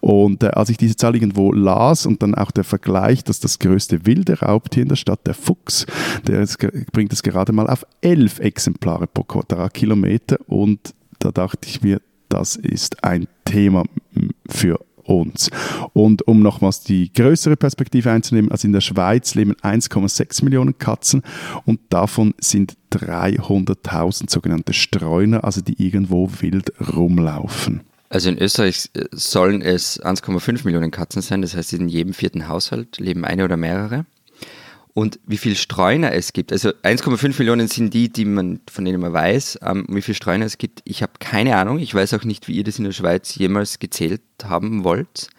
Und 0.00 0.42
äh, 0.42 0.48
als 0.48 0.70
ich 0.70 0.78
diese 0.78 0.96
Zahl 0.96 1.14
irgendwo 1.14 1.52
las 1.52 2.06
und 2.06 2.22
dann 2.22 2.34
auch 2.34 2.50
der 2.50 2.64
Vergleich, 2.64 3.22
dass 3.22 3.40
das 3.40 3.58
größte 3.58 4.06
wilde 4.06 4.40
Raubtier 4.40 4.84
in 4.84 4.88
der 4.88 4.96
Stadt, 4.96 5.26
der 5.26 5.34
Fuchs, 5.34 5.86
der 6.26 6.40
ist, 6.40 6.58
bringt 6.92 7.12
es 7.12 7.22
gerade 7.22 7.52
mal 7.52 7.68
auf 7.68 7.84
elf 8.00 8.38
Exemplare 8.40 9.06
pro 9.06 9.22
Quadratkilometer 9.22 10.38
und 10.46 10.94
da 11.18 11.30
dachte 11.30 11.68
ich 11.68 11.82
mir, 11.82 12.00
das 12.30 12.56
ist 12.56 13.04
ein 13.04 13.26
Thema 13.44 13.84
für 14.48 14.80
uns. 15.08 15.50
Und 15.92 16.26
um 16.26 16.40
nochmals 16.40 16.80
die 16.80 17.12
größere 17.12 17.56
Perspektive 17.56 18.10
einzunehmen, 18.10 18.50
also 18.50 18.66
in 18.66 18.72
der 18.72 18.80
Schweiz 18.80 19.34
leben 19.34 19.54
1,6 19.62 20.44
Millionen 20.44 20.78
Katzen 20.78 21.22
und 21.64 21.80
davon 21.90 22.34
sind 22.38 22.76
300.000 22.92 24.30
sogenannte 24.30 24.72
Streuner, 24.72 25.44
also 25.44 25.60
die 25.60 25.82
irgendwo 25.84 26.30
wild 26.40 26.72
rumlaufen. 26.94 27.82
Also 28.10 28.30
in 28.30 28.38
Österreich 28.38 28.90
äh, 28.94 29.04
sollen 29.12 29.60
es 29.60 30.02
1,5 30.02 30.64
Millionen 30.64 30.90
Katzen 30.90 31.20
sein, 31.20 31.42
das 31.42 31.54
heißt 31.54 31.74
in 31.74 31.88
jedem 31.88 32.14
vierten 32.14 32.48
Haushalt 32.48 32.98
leben 32.98 33.24
eine 33.24 33.44
oder 33.44 33.56
mehrere 33.56 34.06
und 34.94 35.18
wie 35.26 35.36
viel 35.36 35.56
Streuner 35.56 36.12
es 36.12 36.32
gibt. 36.32 36.52
Also 36.52 36.70
1,5 36.70 37.38
Millionen 37.38 37.68
sind 37.68 37.94
die, 37.94 38.08
die 38.08 38.24
man, 38.24 38.60
von 38.70 38.84
denen 38.84 39.00
man 39.00 39.12
weiß, 39.12 39.60
ähm, 39.62 39.86
wie 39.88 40.02
viel 40.02 40.14
Streuner 40.14 40.46
es 40.46 40.58
gibt. 40.58 40.80
Ich 40.84 41.02
habe 41.02 41.12
keine 41.18 41.56
Ahnung. 41.56 41.78
Ich 41.78 41.94
weiß 41.94 42.14
auch 42.14 42.24
nicht, 42.24 42.48
wie 42.48 42.56
ihr 42.56 42.64
das 42.64 42.78
in 42.78 42.84
der 42.84 42.92
Schweiz 42.92 43.34
jemals 43.34 43.78
gezählt 43.78 44.22
haben 44.44 44.84
wollt. 44.84 45.30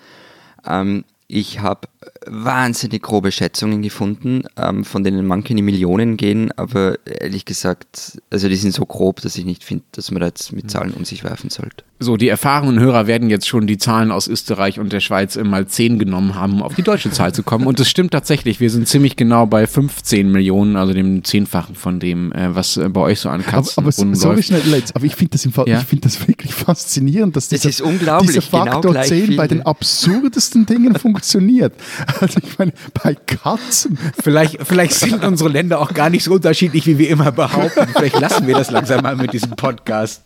Ähm, 0.65 1.03
ich 1.31 1.59
habe 1.59 1.87
wahnsinnig 2.25 3.03
grobe 3.03 3.31
Schätzungen 3.31 3.83
gefunden, 3.83 4.43
ähm, 4.57 4.83
von 4.83 5.03
denen 5.03 5.27
manche 5.27 5.51
in 5.51 5.57
die 5.57 5.63
Millionen 5.63 6.17
gehen, 6.17 6.51
aber 6.53 6.97
ehrlich 7.05 7.45
gesagt, 7.45 8.19
also 8.31 8.49
die 8.49 8.55
sind 8.55 8.73
so 8.73 8.83
grob, 8.85 9.21
dass 9.21 9.37
ich 9.37 9.45
nicht 9.45 9.63
finde, 9.63 9.83
dass 9.91 10.09
man 10.09 10.21
da 10.21 10.27
jetzt 10.27 10.51
mit 10.53 10.71
Zahlen 10.71 10.93
um 10.93 11.05
sich 11.05 11.23
werfen 11.23 11.51
sollte. 11.51 11.83
So, 12.01 12.15
die 12.15 12.29
erfahrenen 12.29 12.79
Hörer 12.79 13.07
werden 13.07 13.29
jetzt 13.29 13.45
schon 13.45 13.67
die 13.67 13.77
Zahlen 13.77 14.09
aus 14.11 14.29
Österreich 14.29 14.79
und 14.79 14.93
der 14.93 15.01
Schweiz 15.01 15.35
mal 15.35 15.67
10 15.67 15.99
genommen 15.99 16.35
haben, 16.35 16.53
um 16.53 16.63
auf 16.63 16.73
die 16.73 16.81
deutsche 16.81 17.11
Zahl 17.11 17.33
zu 17.33 17.43
kommen. 17.43 17.67
Und 17.67 17.77
es 17.81 17.89
stimmt 17.89 18.11
tatsächlich, 18.11 18.61
wir 18.61 18.69
sind 18.69 18.87
ziemlich 18.87 19.17
genau 19.17 19.45
bei 19.45 19.67
15 19.67 20.31
Millionen, 20.31 20.77
also 20.77 20.93
dem 20.93 21.25
Zehnfachen 21.25 21.75
von 21.75 21.99
dem, 21.99 22.31
äh, 22.31 22.55
was 22.55 22.77
äh, 22.77 22.87
bei 22.87 23.01
euch 23.01 23.19
so 23.19 23.27
an 23.27 23.45
Katzen 23.45 23.83
aber, 23.83 23.91
aber 23.97 24.15
sorry, 24.15 24.41
schnell, 24.43 24.61
aber 24.93 25.05
ich 25.05 25.15
finde 25.15 25.31
das, 25.31 25.43
im 25.43 25.51
Fall, 25.51 25.67
ja? 25.67 25.81
find 25.81 26.05
das 26.05 26.25
wirklich 26.25 26.53
faszinierend, 26.53 27.35
dass 27.35 27.49
dieser, 27.49 27.67
das 27.67 27.79
ist 27.79 27.81
unglaublich, 27.81 28.31
dieser 28.31 28.43
Faktor 28.43 28.93
genau 28.93 29.03
10 29.03 29.35
bei 29.35 29.49
den 29.49 29.65
absurdesten 29.65 30.65
Dingen 30.65 30.95
funktioniert. 30.95 31.73
Also 32.21 32.39
ich 32.43 32.57
meine, 32.57 32.73
bei 33.01 33.15
Katzen. 33.15 33.97
Vielleicht, 34.21 34.57
vielleicht 34.63 34.93
sind 34.93 35.23
unsere 35.23 35.49
Länder 35.49 35.79
auch 35.79 35.93
gar 35.93 36.09
nicht 36.09 36.23
so 36.23 36.33
unterschiedlich, 36.33 36.85
wie 36.85 36.97
wir 36.97 37.09
immer 37.09 37.31
behaupten. 37.31 37.87
Vielleicht 37.95 38.19
lassen 38.19 38.47
wir 38.47 38.55
das 38.55 38.71
langsam 38.71 39.03
mal 39.03 39.15
mit 39.15 39.31
diesem 39.33 39.51
Podcast. 39.51 40.23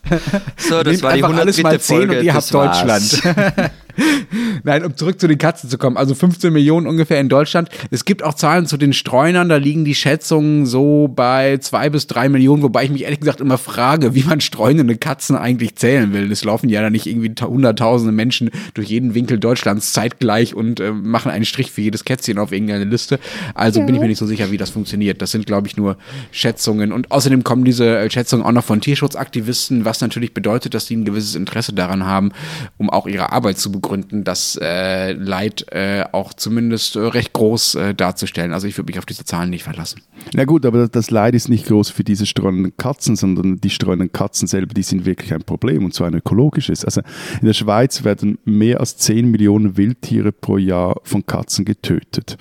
So, 0.57 0.81
das 0.81 0.93
Nehmt 0.93 1.03
war 1.03 1.13
die 1.13 1.23
100 1.23 1.62
mal 1.63 1.80
10 1.80 1.97
Folge, 1.97 2.19
und 2.19 2.26
ihr 2.26 2.34
habt 2.34 2.54
Deutschland. 2.54 3.21
Nein, 4.63 4.84
um 4.86 4.95
zurück 4.95 5.19
zu 5.19 5.27
den 5.27 5.38
Katzen 5.38 5.69
zu 5.69 5.77
kommen. 5.77 5.97
Also 5.97 6.15
15 6.15 6.51
Millionen 6.51 6.88
ungefähr 6.88 7.19
in 7.19 7.29
Deutschland. 7.29 7.69
Es 7.91 8.06
gibt 8.06 8.23
auch 8.23 8.34
Zahlen 8.34 8.65
zu 8.65 8.77
den 8.77 8.93
Streunern, 8.93 9.49
da 9.49 9.58
liegen 9.58 9.86
die 9.86 9.95
Schätzungen 9.95 10.65
so 10.65 11.08
bei 11.13 11.58
zwei 11.58 11.89
bis 11.89 12.08
drei 12.08 12.29
Millionen, 12.29 12.63
wobei 12.63 12.86
ich 12.86 12.89
mich 12.89 13.03
ehrlich 13.03 13.19
gesagt 13.19 13.41
immer 13.41 13.58
frage, 13.58 14.15
wie 14.15 14.23
man 14.23 14.41
streunende 14.41 14.97
Katzen 14.97 15.36
eigentlich 15.36 15.75
zählen 15.75 16.13
will. 16.13 16.32
Es 16.32 16.43
laufen 16.43 16.69
ja 16.69 16.82
da 16.82 16.89
nicht 16.89 17.06
irgendwie 17.06 17.34
hunderttausende 17.41 18.13
Menschen 18.13 18.49
durch 18.73 18.89
jeden 18.89 19.13
Winkel 19.13 19.39
Deutschlands 19.39 19.93
zeitgleich 19.93 20.56
und 20.56 20.79
äh, 20.79 20.91
machen 20.91 21.32
einen 21.32 21.45
Strich 21.45 21.71
für 21.71 21.82
jedes 21.82 22.06
Kätzchen 22.06 22.39
auf 22.39 22.51
irgendeine 22.51 22.86
Liste. 22.86 23.19
Also 23.53 23.79
ja. 23.79 23.86
bin 23.86 23.95
ich 23.95 24.01
mir 24.01 24.08
nicht 24.08 24.17
so 24.17 24.25
sicher, 24.25 24.51
wie 24.51 24.58
das 24.58 24.71
funktioniert. 24.71 25.21
Das 25.21 25.32
sind, 25.32 25.45
glaube 25.45 25.67
ich, 25.67 25.77
nur 25.77 25.97
Schätzungen. 26.32 26.91
Und 26.91 27.12
außerdem 27.12 27.43
kommen 27.43 27.63
diese 27.63 27.97
äh, 27.97 28.10
Schätzungen 28.10 28.45
auch 28.45 28.51
noch 28.51 28.63
von 28.63 28.82
Tierschutzaktivisten, 28.82 29.86
was 29.86 30.01
natürlich 30.01 30.34
bedeutet, 30.34 30.73
dass 30.73 30.88
sie 30.88 30.95
ein 30.95 31.06
gewisses 31.06 31.36
Interesse 31.36 31.73
daran 31.73 32.06
haben, 32.06 32.32
um 32.77 32.89
auch 32.89 33.08
ihre 33.08 33.32
Arbeit 33.32 33.60
zu 33.60 33.71
bekommen 33.71 33.82
Gründen 33.83 34.23
das 34.23 34.57
äh, 34.59 35.11
Leid 35.11 35.67
äh, 35.71 36.05
auch 36.11 36.33
zumindest 36.33 36.95
äh, 36.95 37.01
recht 37.01 37.33
groß 37.33 37.75
äh, 37.75 37.93
darzustellen. 37.93 38.53
Also 38.53 38.67
ich 38.67 38.75
würde 38.77 38.89
mich 38.89 38.97
auf 38.97 39.05
diese 39.05 39.25
Zahlen 39.25 39.51
nicht 39.51 39.63
verlassen. 39.63 40.01
Na 40.33 40.45
gut, 40.45 40.65
aber 40.65 40.87
das 40.87 41.11
Leid 41.11 41.35
ist 41.35 41.49
nicht 41.49 41.67
groß 41.67 41.91
für 41.91 42.03
diese 42.03 42.25
streunenden 42.25 42.75
Katzen, 42.77 43.15
sondern 43.15 43.59
die 43.61 43.69
streunenden 43.69 44.11
Katzen 44.11 44.47
selber, 44.47 44.73
die 44.73 44.83
sind 44.83 45.05
wirklich 45.05 45.33
ein 45.33 45.43
Problem 45.43 45.85
und 45.85 45.93
zwar 45.93 46.07
ein 46.07 46.15
ökologisches. 46.15 46.83
Also 46.83 47.01
in 47.39 47.45
der 47.45 47.53
Schweiz 47.53 48.03
werden 48.03 48.39
mehr 48.45 48.79
als 48.79 48.97
10 48.97 49.29
Millionen 49.29 49.77
Wildtiere 49.77 50.31
pro 50.31 50.57
Jahr 50.57 50.99
von 51.03 51.25
Katzen 51.25 51.65
getötet. 51.65 52.37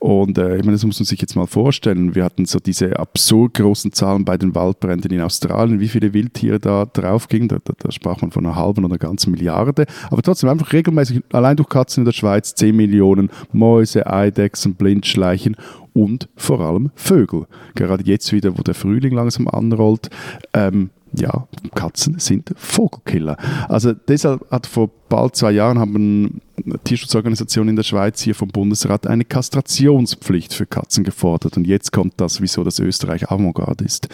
Und 0.00 0.38
äh, 0.38 0.56
ich 0.56 0.62
meine, 0.62 0.72
das 0.72 0.84
muss 0.84 1.00
man 1.00 1.06
sich 1.06 1.20
jetzt 1.20 1.34
mal 1.34 1.46
vorstellen. 1.46 2.14
Wir 2.14 2.24
hatten 2.24 2.46
so 2.46 2.60
diese 2.60 2.98
absurd 2.98 3.54
großen 3.54 3.92
Zahlen 3.92 4.24
bei 4.24 4.38
den 4.38 4.54
Waldbränden 4.54 5.10
in 5.10 5.20
Australien, 5.20 5.80
wie 5.80 5.88
viele 5.88 6.14
Wildtiere 6.14 6.60
da 6.60 6.86
drauf 6.86 7.28
gingen. 7.28 7.48
Da, 7.48 7.58
da, 7.64 7.74
da 7.76 7.90
sprach 7.90 8.22
man 8.22 8.30
von 8.30 8.46
einer 8.46 8.56
halben 8.56 8.84
oder 8.84 8.98
ganzen 8.98 9.32
Milliarde. 9.32 9.86
Aber 10.10 10.22
trotzdem 10.22 10.48
einfach 10.48 10.72
regelmäßig 10.84 11.22
allein 11.32 11.56
durch 11.56 11.68
Katzen 11.68 12.02
in 12.02 12.04
der 12.04 12.12
Schweiz 12.12 12.54
10 12.54 12.76
Millionen 12.76 13.30
Mäuse, 13.52 14.06
Eidechsen, 14.06 14.74
Blindschleichen 14.74 15.56
und 15.92 16.28
vor 16.36 16.60
allem 16.60 16.90
Vögel. 16.94 17.46
Gerade 17.74 18.04
jetzt 18.04 18.32
wieder, 18.32 18.58
wo 18.58 18.62
der 18.62 18.74
Frühling 18.74 19.14
langsam 19.14 19.48
anrollt, 19.48 20.10
ähm, 20.52 20.90
ja, 21.16 21.46
Katzen 21.74 22.18
sind 22.18 22.52
Vogelkiller. 22.56 23.36
Also 23.68 23.92
deshalb 23.92 24.50
hat 24.50 24.66
vor 24.66 24.90
bald 25.08 25.36
zwei 25.36 25.52
Jahren 25.52 25.78
haben 25.78 26.40
Tierschutzorganisationen 26.84 27.70
in 27.70 27.76
der 27.76 27.82
Schweiz 27.82 28.20
hier 28.20 28.34
vom 28.34 28.48
Bundesrat 28.48 29.06
eine 29.06 29.24
Kastrationspflicht 29.24 30.54
für 30.54 30.66
Katzen 30.66 31.04
gefordert. 31.04 31.56
Und 31.56 31.66
jetzt 31.66 31.92
kommt 31.92 32.14
das, 32.16 32.40
wieso 32.40 32.64
das 32.64 32.78
Österreich 32.78 33.30
Avantgarde 33.30 33.84
ist. 33.84 34.08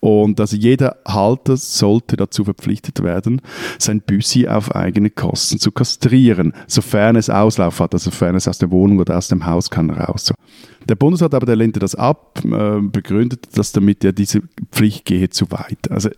Und 0.00 0.40
also 0.40 0.56
jeder 0.56 0.96
Halter 1.06 1.56
sollte 1.56 2.16
dazu 2.16 2.44
verpflichtet 2.44 3.02
werden, 3.02 3.42
sein 3.78 4.00
Büssi 4.00 4.48
auf 4.48 4.74
eigene 4.74 5.10
Kosten 5.10 5.58
zu 5.58 5.72
kastrieren, 5.72 6.52
sofern 6.66 7.16
es 7.16 7.28
Auslauf 7.28 7.80
hat, 7.80 7.92
also 7.92 8.10
sofern 8.10 8.34
es 8.34 8.48
aus 8.48 8.58
der 8.58 8.70
Wohnung 8.70 8.98
oder 8.98 9.16
aus 9.18 9.28
dem 9.28 9.46
Haus 9.46 9.70
kann 9.70 9.90
raus. 9.90 10.32
Der 10.88 10.94
Bundesrat 10.94 11.34
aber, 11.34 11.46
der 11.46 11.56
lehnte 11.56 11.78
das 11.78 11.94
ab, 11.94 12.40
äh, 12.44 12.80
begründet 12.80 13.48
das 13.54 13.72
damit, 13.72 14.02
ja, 14.02 14.12
diese 14.12 14.42
Pflicht 14.72 15.04
gehe 15.04 15.28
zu 15.28 15.50
weit. 15.50 15.90
Also 15.90 16.10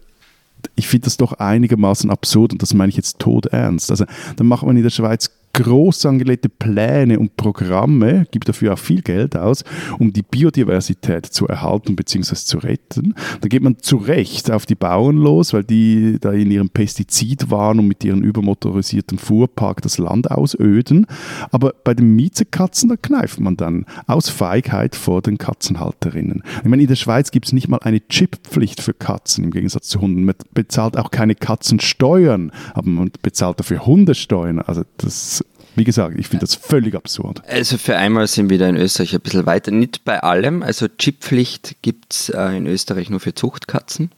ich 0.75 0.89
finde 0.89 1.05
das 1.05 1.17
doch 1.17 1.35
einigermaßen 1.35 2.11
absurd 2.11 2.53
und 2.53 2.63
das 2.63 2.75
meine 2.75 2.91
ich 2.91 2.97
jetzt 2.97 3.19
todernst. 3.19 3.91
Also 3.91 4.05
dann 4.37 4.47
macht 4.47 4.65
man 4.65 4.77
in 4.77 4.83
der 4.83 4.91
Schweiz 4.91 5.31
groß 5.55 6.07
angelegte 6.07 6.49
Pläne 6.49 7.19
und 7.19 7.37
Programme, 7.37 8.27
gibt 8.31 8.49
dafür 8.49 8.75
auch 8.75 8.79
viel 8.79 9.03
Geld 9.03 9.37
aus, 9.37 9.65
um 9.99 10.13
die 10.13 10.23
Biodiversität 10.23 11.27
zu 11.27 11.47
erhalten 11.47 11.95
bzw. 11.97 12.35
zu 12.35 12.59
retten. 12.59 13.15
Da 13.41 13.49
geht 13.49 13.63
man 13.63 13.79
zu 13.79 13.97
Recht 13.97 14.51
auf 14.51 14.67
die 14.67 14.75
Bauern 14.75 15.17
los, 15.17 15.53
weil 15.53 15.65
die 15.65 16.19
da 16.21 16.33
in 16.33 16.51
ihrem 16.51 16.71
Pestizid 16.71 17.51
waren 17.51 17.79
und 17.79 17.89
mit 17.89 18.03
ihrem 18.05 18.23
übermotorisierten 18.23 19.19
Fuhrpark 19.19 19.83
das 19.83 19.99
Land 19.99 20.31
ausöden. 20.31 21.07
Aber 21.51 21.75
bei 21.85 21.95
den 21.95 22.17
Miezekatzen, 22.17 22.89
da 22.89 22.97
kneift 22.97 23.41
man 23.41 23.57
dann 23.57 23.85
aus 24.07 24.29
Feigheit 24.29 24.97
vor 24.97 25.23
den 25.23 25.39
Katzenhalterinnen. 25.39 26.43
Ich 26.63 26.69
meine, 26.69 26.83
in 26.83 26.89
der 26.89 26.97
Schweiz 26.97 27.31
gibt 27.31 27.47
es 27.47 27.53
nicht 27.53 27.69
mal 27.69 27.79
eine 27.83 28.07
Chipppflicht 28.09 28.81
für 28.81 28.95
Katzen 28.95 29.45
im 29.45 29.51
Gegensatz 29.51 29.89
zu 29.89 30.01
Hunden. 30.01 30.25
Man 30.25 30.35
bezahlt 30.55 30.97
auch 30.97 31.11
keine 31.11 31.35
Katzensteuern, 31.35 32.53
aber 32.75 32.89
man 32.89 33.11
bezahlt 33.23 33.61
dafür 33.61 33.85
Hundesteuern. 33.87 34.61
Also 34.61 34.83
das 34.97 35.42
wie 35.75 35.85
gesagt, 35.85 36.19
ich 36.19 36.29
finde 36.29 36.45
das 36.45 36.55
völlig 36.55 36.95
absurd. 36.95 37.43
Also 37.49 37.79
für 37.79 37.97
einmal 37.97 38.27
sind 38.27 38.51
wir 38.51 38.59
da 38.59 38.69
in 38.69 38.77
Österreich 38.77 39.15
ein 39.15 39.21
bisschen 39.21 39.47
weiter. 39.47 39.71
Nicht 39.71 40.05
bei 40.05 40.23
allem. 40.23 40.63
Also 40.63 40.89
Chipppflicht 40.89 41.77
gibt 41.83 42.13
es 42.13 42.29
äh, 42.29 42.57
in 42.57 42.67
Österreich 42.67 43.11
nur 43.11 43.21
für 43.21 43.35
Zuchtkatzen. 43.35 44.11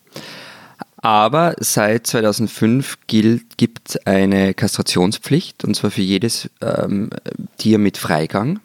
Aber 0.97 1.55
seit 1.59 2.07
2005 2.07 2.99
gibt 3.07 3.89
es 3.91 4.07
eine 4.07 4.55
Kastrationspflicht 4.55 5.63
und 5.63 5.77
zwar 5.77 5.91
für 5.91 6.01
jedes 6.01 6.49
ähm, 6.63 7.11
Tier 7.59 7.79
mit 7.79 7.99
Freigang. 7.99 8.61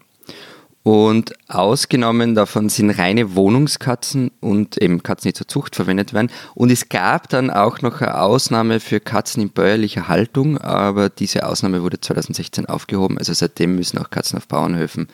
Und 0.83 1.33
ausgenommen 1.49 2.35
davon 2.35 2.69
sind 2.69 2.91
reine 2.91 3.35
Wohnungskatzen 3.35 4.31
und 4.39 4.81
eben 4.81 5.03
Katzen, 5.03 5.29
die 5.29 5.33
zur 5.33 5.47
Zucht 5.47 5.75
verwendet 5.75 6.13
werden. 6.13 6.31
Und 6.55 6.71
es 6.71 6.87
gab 6.87 7.27
dann 7.29 7.51
auch 7.51 7.81
noch 7.81 8.01
eine 8.01 8.19
Ausnahme 8.19 8.79
für 8.79 8.99
Katzen 8.99 9.43
in 9.43 9.49
bäuerlicher 9.49 10.07
Haltung, 10.07 10.57
aber 10.57 11.09
diese 11.09 11.45
Ausnahme 11.45 11.83
wurde 11.83 11.99
2016 11.99 12.65
aufgehoben. 12.67 13.17
Also 13.17 13.33
seitdem 13.33 13.75
müssen 13.75 13.97
auch 13.97 14.09
Katzen 14.09 14.37
auf 14.37 14.47
Bauernhöfen 14.47 15.09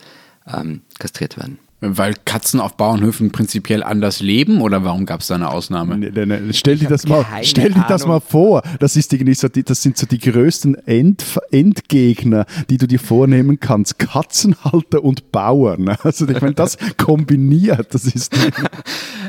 ähm, 0.48 0.82
kastriert 1.00 1.38
werden. 1.38 1.58
Weil 1.82 2.14
Katzen 2.24 2.62
auf 2.62 2.78
Bauernhöfen 2.78 3.32
prinzipiell 3.32 3.84
anders 3.84 4.22
leben 4.22 4.62
oder 4.62 4.86
warum 4.86 5.06
gab 5.06 5.22
es 5.22 5.28
da 5.28 5.36
eine 5.36 5.50
Ausnahme? 5.50 5.98
Nee, 5.98 6.12
nee, 6.14 6.26
nee. 6.26 6.54
Stell 6.54 6.78
dir 6.78 6.88
das 6.88 7.06
mal, 7.06 7.26
stell 7.44 7.74
dir 7.74 7.86
das 7.88 8.08
mal 8.08 8.22
vor. 8.22 8.64
Das, 8.80 8.96
ist 8.96 9.12
die, 9.12 9.24
das 9.64 9.82
sind 9.82 9.98
so 9.98 10.06
die 10.06 10.20
größten 10.20 10.76
End, 10.88 11.24
Endgegner, 11.52 12.46
die 12.70 12.78
du 12.78 12.88
dir 12.88 13.00
vornehmen 13.00 13.60
kannst. 13.60 14.00
Katzenhalter 14.00 15.04
und 15.04 15.32
Bauern. 15.32 15.98
Also 16.06 16.28
ich 16.28 16.40
meine, 16.40 16.54
das 16.54 16.78
kombiniert, 16.98 17.94
das 17.94 18.06
ist. 18.06 18.36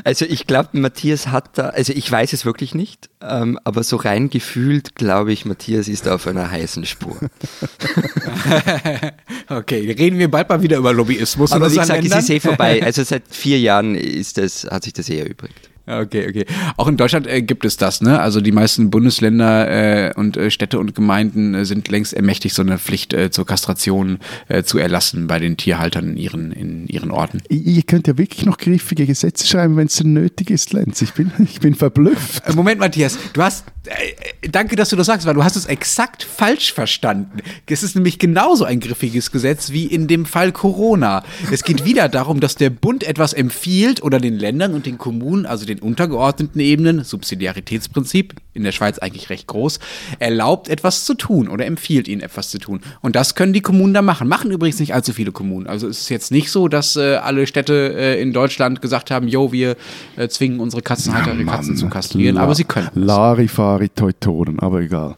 Also 0.03 0.25
ich 0.25 0.47
glaube, 0.47 0.69
Matthias 0.73 1.27
hat 1.27 1.57
da, 1.57 1.69
also 1.69 1.91
ich 1.91 2.09
weiß 2.09 2.31
es 2.31 2.45
wirklich 2.45 2.75
nicht, 2.75 3.09
ähm, 3.19 3.59
aber 3.63 3.83
so 3.83 3.97
rein 3.97 4.29
gefühlt 4.29 4.95
glaube 4.95 5.33
ich, 5.33 5.45
Matthias 5.45 5.87
ist 5.87 6.07
auf 6.07 6.27
einer 6.27 6.49
heißen 6.49 6.85
Spur. 6.85 7.17
okay, 9.49 9.91
reden 9.91 10.19
wir 10.19 10.29
bald 10.29 10.49
mal 10.49 10.61
wieder 10.61 10.77
über 10.77 10.93
Lobbyismus. 10.93 11.51
Aber 11.51 11.71
wie 11.71 11.77
gesagt, 11.77 12.03
es 12.03 12.15
ist 12.15 12.29
eh 12.29 12.39
vorbei. 12.39 12.81
Also 12.87 13.03
seit 13.03 13.23
vier 13.29 13.59
Jahren 13.59 13.95
ist 13.95 14.37
das, 14.37 14.65
hat 14.69 14.83
sich 14.83 14.93
das 14.93 15.09
eher 15.09 15.25
erübrigt. 15.25 15.69
Okay, 15.87 16.27
okay. 16.27 16.45
Auch 16.75 16.89
in 16.89 16.97
Deutschland 16.97 17.27
äh, 17.27 17.41
gibt 17.41 17.63
es 17.63 17.77
das, 17.77 18.01
ne? 18.01 18.19
Also 18.19 18.41
die 18.41 18.51
meisten 18.51 18.89
Bundesländer 18.89 20.09
äh, 20.09 20.13
und 20.13 20.35
äh, 20.35 20.51
Städte 20.51 20.79
und 20.79 20.93
Gemeinden 20.93 21.53
äh, 21.53 21.63
sind 21.63 21.87
längst 21.87 22.13
ermächtigt, 22.13 22.53
so 22.53 22.61
eine 22.61 22.77
Pflicht 22.77 23.13
äh, 23.13 23.31
zur 23.31 23.45
Kastration 23.45 24.19
äh, 24.49 24.63
zu 24.63 24.79
erlassen 24.79 25.27
bei 25.27 25.39
den 25.39 25.55
Tierhaltern 25.55 26.09
in 26.09 26.17
ihren, 26.17 26.51
in 26.51 26.87
ihren 26.87 27.09
Orten. 27.09 27.41
Ihr 27.47 27.83
könnt 27.83 28.07
ja 28.07 28.17
wirklich 28.17 28.45
noch 28.45 28.57
griffige 28.57 29.05
Gesetze 29.05 29.47
schreiben, 29.47 29.77
wenn 29.77 29.87
es 29.87 29.95
denn 29.95 30.11
nötig 30.11 30.49
ist, 30.49 30.73
Lenz. 30.73 31.01
Ich 31.01 31.13
bin, 31.13 31.31
ich 31.39 31.61
bin 31.61 31.73
verblüfft. 31.73 32.53
Moment, 32.53 32.81
Matthias, 32.81 33.17
du 33.31 33.41
hast, 33.41 33.63
danke, 34.51 34.75
dass 34.75 34.89
du 34.89 34.95
das 34.95 35.07
sagst, 35.07 35.25
weil 35.27 35.33
du 35.33 35.43
hast 35.43 35.55
es 35.55 35.65
exakt 35.65 36.23
falsch 36.23 36.73
verstanden. 36.73 37.39
Es 37.65 37.83
ist 37.83 37.95
nämlich 37.95 38.19
genauso 38.19 38.65
ein 38.65 38.79
griffiges 38.79 39.31
Gesetz 39.31 39.71
wie 39.71 39.85
in 39.85 40.07
dem 40.07 40.25
Fall 40.25 40.51
Corona. 40.51 41.23
Es 41.51 41.63
geht 41.63 41.85
wieder 41.85 42.09
darum, 42.09 42.39
dass 42.39 42.55
der 42.55 42.69
Bund 42.69 43.03
etwas 43.03 43.33
empfiehlt 43.33 44.01
oder 44.03 44.19
den 44.19 44.37
Ländern 44.37 44.73
und 44.73 44.85
den 44.85 44.97
Kommunen, 44.97 45.45
also 45.45 45.65
den 45.65 45.79
untergeordneten 45.79 46.59
Ebenen, 46.59 47.03
Subsidiaritätsprinzip, 47.03 48.35
in 48.53 48.63
der 48.63 48.71
Schweiz 48.71 48.97
eigentlich 48.99 49.29
recht 49.29 49.47
groß, 49.47 49.79
erlaubt 50.19 50.67
etwas 50.69 51.05
zu 51.05 51.13
tun 51.13 51.47
oder 51.47 51.65
empfiehlt 51.65 52.07
ihnen 52.07 52.21
etwas 52.21 52.49
zu 52.49 52.57
tun. 52.57 52.81
Und 53.01 53.15
das 53.15 53.35
können 53.35 53.53
die 53.53 53.61
Kommunen 53.61 53.93
da 53.93 54.01
machen. 54.01 54.27
Machen 54.27 54.51
übrigens 54.51 54.79
nicht 54.79 54.93
allzu 54.93 55.13
viele 55.13 55.31
Kommunen. 55.31 55.67
Also 55.67 55.87
es 55.87 56.01
ist 56.01 56.09
jetzt 56.09 56.31
nicht 56.31 56.51
so, 56.51 56.67
dass 56.67 56.95
äh, 56.95 57.15
alle 57.15 57.47
Städte 57.47 57.93
äh, 57.95 58.21
in 58.21 58.33
Deutschland 58.33 58.81
gesagt 58.81 59.11
haben, 59.11 59.27
jo, 59.27 59.51
wir 59.51 59.75
äh, 60.15 60.27
zwingen 60.27 60.59
unsere 60.59 60.81
Katzenhalter, 60.81 61.33
ja, 61.33 61.43
Katzen 61.43 61.77
zu 61.77 61.87
kastrieren, 61.87 62.37
aber 62.37 62.55
sie 62.55 62.63
können. 62.63 62.89
Larifari 62.93 63.76
Teutonen, 63.89 64.59
aber 64.59 64.81
egal. 64.81 65.15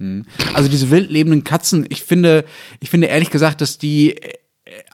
Also 0.54 0.70
diese 0.70 0.92
wild 0.92 1.10
lebenden 1.10 1.44
Katzen, 1.44 1.86
ich 1.90 2.04
finde, 2.04 2.46
ich 2.80 2.90
finde 2.90 3.08
ehrlich 3.08 3.30
gesagt, 3.30 3.62
dass 3.62 3.78
die 3.78 4.16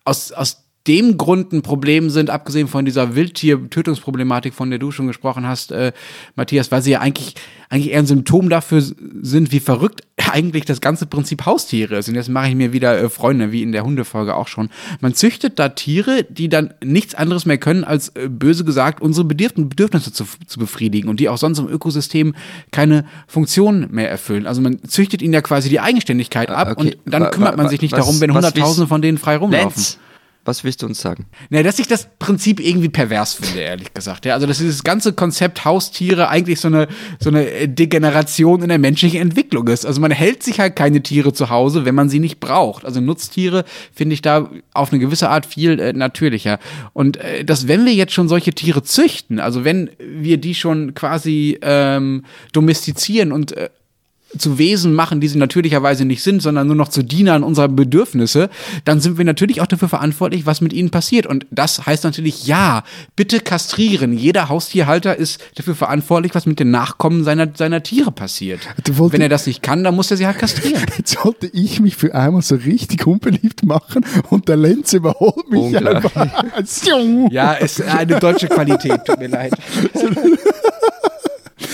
aus, 0.04 0.32
aus 0.32 0.66
dem 0.88 1.18
Grund 1.18 1.52
ein 1.52 1.64
Problem 1.64 2.10
sind, 2.10 2.30
abgesehen 2.30 2.68
von 2.68 2.86
dieser 2.86 3.16
Wildtier-Tötungsproblematik, 3.16 4.54
von 4.54 4.70
der 4.70 4.78
du 4.78 4.92
schon 4.92 5.08
gesprochen 5.08 5.48
hast, 5.48 5.72
äh, 5.72 5.94
Matthias, 6.36 6.72
weil 6.72 6.82
sie 6.82 6.92
ja 6.92 7.00
eigentlich, 7.00 7.36
eigentlich 7.70 7.92
eher 7.92 8.00
ein 8.00 8.06
Symptom 8.06 8.50
dafür 8.50 8.82
sind, 8.82 9.52
wie 9.52 9.60
verrückt 9.60 10.02
eigentlich 10.32 10.66
das 10.66 10.82
ganze 10.82 11.06
Prinzip 11.06 11.46
Haustiere 11.46 11.98
ist. 11.98 12.10
Und 12.10 12.16
jetzt 12.16 12.30
mache 12.30 12.50
ich 12.50 12.56
mir 12.56 12.74
wieder 12.74 13.02
äh, 13.02 13.10
Freunde, 13.10 13.52
wie 13.52 13.64
in 13.64 13.72
der 13.72 13.84
Hundefolge 13.84 14.36
auch 14.36 14.48
schon. 14.48 14.70
Man 15.02 15.14
züchtet 15.14 15.60
da 15.60 15.70
Tiere, 15.70 16.26
die 16.30 16.50
dann 16.50 16.74
nichts 16.84 17.16
anderes 17.16 17.46
mehr 17.46 17.58
können, 17.58 17.84
als 17.84 18.10
äh, 18.10 18.28
böse 18.30 18.66
gesagt 18.66 19.02
unsere 19.02 19.26
Bedürfnisse 19.26 20.12
zu, 20.12 20.26
zu 20.46 20.60
befriedigen 20.60 21.10
und 21.10 21.20
die 21.20 21.30
auch 21.30 21.38
sonst 21.38 21.60
im 21.60 21.68
Ökosystem 21.68 22.36
keine 22.72 23.06
Funktion 23.28 23.88
mehr 23.92 24.10
erfüllen. 24.10 24.48
Also 24.48 24.62
man 24.62 24.84
züchtet 24.84 25.22
ihnen 25.22 25.34
ja 25.34 25.42
quasi 25.42 25.70
die 25.70 25.80
Eigenständigkeit 25.80 26.50
ab 26.50 26.72
okay. 26.72 26.96
und 27.06 27.14
dann 27.14 27.30
kümmert 27.32 27.58
man 27.58 27.70
sich 27.70 27.82
nicht 27.82 27.94
was, 27.94 28.00
darum, 28.00 28.22
wenn 28.22 28.34
Hunderttausende 28.34 28.88
von 28.88 29.02
denen 29.02 29.18
frei 29.18 29.38
rumlaufen. 29.38 29.70
Lenz. 29.76 30.00
Was 30.46 30.64
willst 30.64 30.84
du 30.84 30.86
uns 30.86 31.02
sagen? 31.02 31.26
Na, 31.50 31.64
dass 31.64 31.80
ich 31.80 31.88
das 31.88 32.08
Prinzip 32.20 32.60
irgendwie 32.60 32.90
pervers 32.90 33.34
finde, 33.34 33.62
ehrlich 33.62 33.94
gesagt. 33.94 34.26
Ja, 34.26 34.36
also, 34.36 34.46
dass 34.46 34.60
dieses 34.60 34.84
ganze 34.84 35.14
Konzept 35.14 35.66
Haustiere 35.66 36.30
eigentlich 36.30 36.60
so 36.60 36.68
eine, 36.68 36.88
so 37.20 37.30
eine 37.30 37.68
Degeneration 37.68 38.62
in 38.62 38.70
der 38.70 38.78
menschlichen 38.78 39.20
Entwicklung 39.20 39.68
ist. 39.68 39.86
Also, 39.86 40.00
man 40.00 40.12
hält 40.12 40.44
sich 40.44 40.60
halt 40.60 40.76
keine 40.76 41.02
Tiere 41.02 41.34
zu 41.34 41.50
Hause, 41.50 41.86
wenn 41.86 41.96
man 41.96 42.10
sie 42.10 42.20
nicht 42.20 42.40
braucht. 42.40 42.86
Also, 42.86 43.02
Nutztiere 43.02 43.66
finde 43.94 44.14
ich 44.14 44.22
da 44.22 44.50
auf 44.74 44.92
eine 44.92 45.00
gewisse 45.00 45.30
Art 45.30 45.46
viel 45.46 45.80
äh, 45.80 45.94
natürlicher. 45.94 46.60
Und 46.94 47.18
äh, 47.18 47.44
dass, 47.44 47.68
wenn 47.68 47.86
wir 47.86 47.94
jetzt 47.94 48.14
schon 48.14 48.28
solche 48.28 48.54
Tiere 48.54 48.84
züchten, 48.84 49.40
also 49.40 49.66
wenn 49.66 49.90
wir 50.00 50.38
die 50.38 50.56
schon 50.56 50.94
quasi 50.94 51.58
ähm, 51.62 52.24
domestizieren 52.54 53.32
und 53.32 53.52
äh, 53.54 53.70
zu 54.38 54.58
Wesen 54.58 54.94
machen, 54.94 55.22
die 55.22 55.28
sie 55.28 55.38
natürlicherweise 55.38 56.06
nicht 56.06 56.24
sind, 56.24 56.42
sondern 56.42 56.68
nur 56.68 56.76
noch 56.76 56.90
zu 56.90 57.04
Dienern 57.04 57.44
unserer 57.44 57.68
Bedürfnisse, 57.68 58.50
dann 58.84 59.00
sind 59.00 59.18
wir 59.18 59.26
natürlich 59.26 59.62
auch 59.62 59.68
dafür 59.68 59.90
verantwortlich, 59.90 60.46
was 60.46 60.62
mit 60.62 60.74
ihnen 60.74 60.90
passiert. 60.90 61.26
Und 61.26 61.46
das 61.52 61.86
heißt 61.86 62.04
natürlich, 62.04 62.48
ja, 62.48 62.84
bitte 63.16 63.40
kastrieren. 63.40 64.18
Jeder 64.18 64.50
Haustierhalter 64.50 65.16
ist 65.16 65.40
dafür 65.56 65.76
verantwortlich, 65.76 66.36
was 66.36 66.46
mit 66.46 66.60
den 66.60 66.72
Nachkommen 66.72 67.24
seiner, 67.24 67.48
seiner 67.56 67.84
Tiere 67.84 68.12
passiert. 68.12 68.62
Wenn 68.86 69.22
er 69.22 69.30
das 69.30 69.48
nicht 69.48 69.62
kann, 69.62 69.84
dann 69.84 69.96
muss 69.96 70.12
er 70.12 70.18
sie 70.18 70.26
halt 70.26 70.38
kastrieren. 70.38 70.86
Jetzt 70.98 71.18
sollte 71.22 71.48
ich 71.48 71.80
mich 71.80 71.96
für 71.96 72.14
einmal 72.14 72.42
so 72.42 72.56
richtig 72.56 73.06
unbeliebt 73.08 73.64
machen 73.64 74.06
und 74.30 74.48
der 74.48 74.58
Lenz 74.58 74.94
überholt 74.94 75.50
mich 75.50 75.76
einfach. 75.76 76.12
ja, 77.32 77.54
ist 77.54 77.82
eine 77.82 78.20
deutsche 78.20 78.48
Qualität, 78.48 79.06
tut 79.06 79.20
mir 79.20 79.28
leid. 79.28 79.54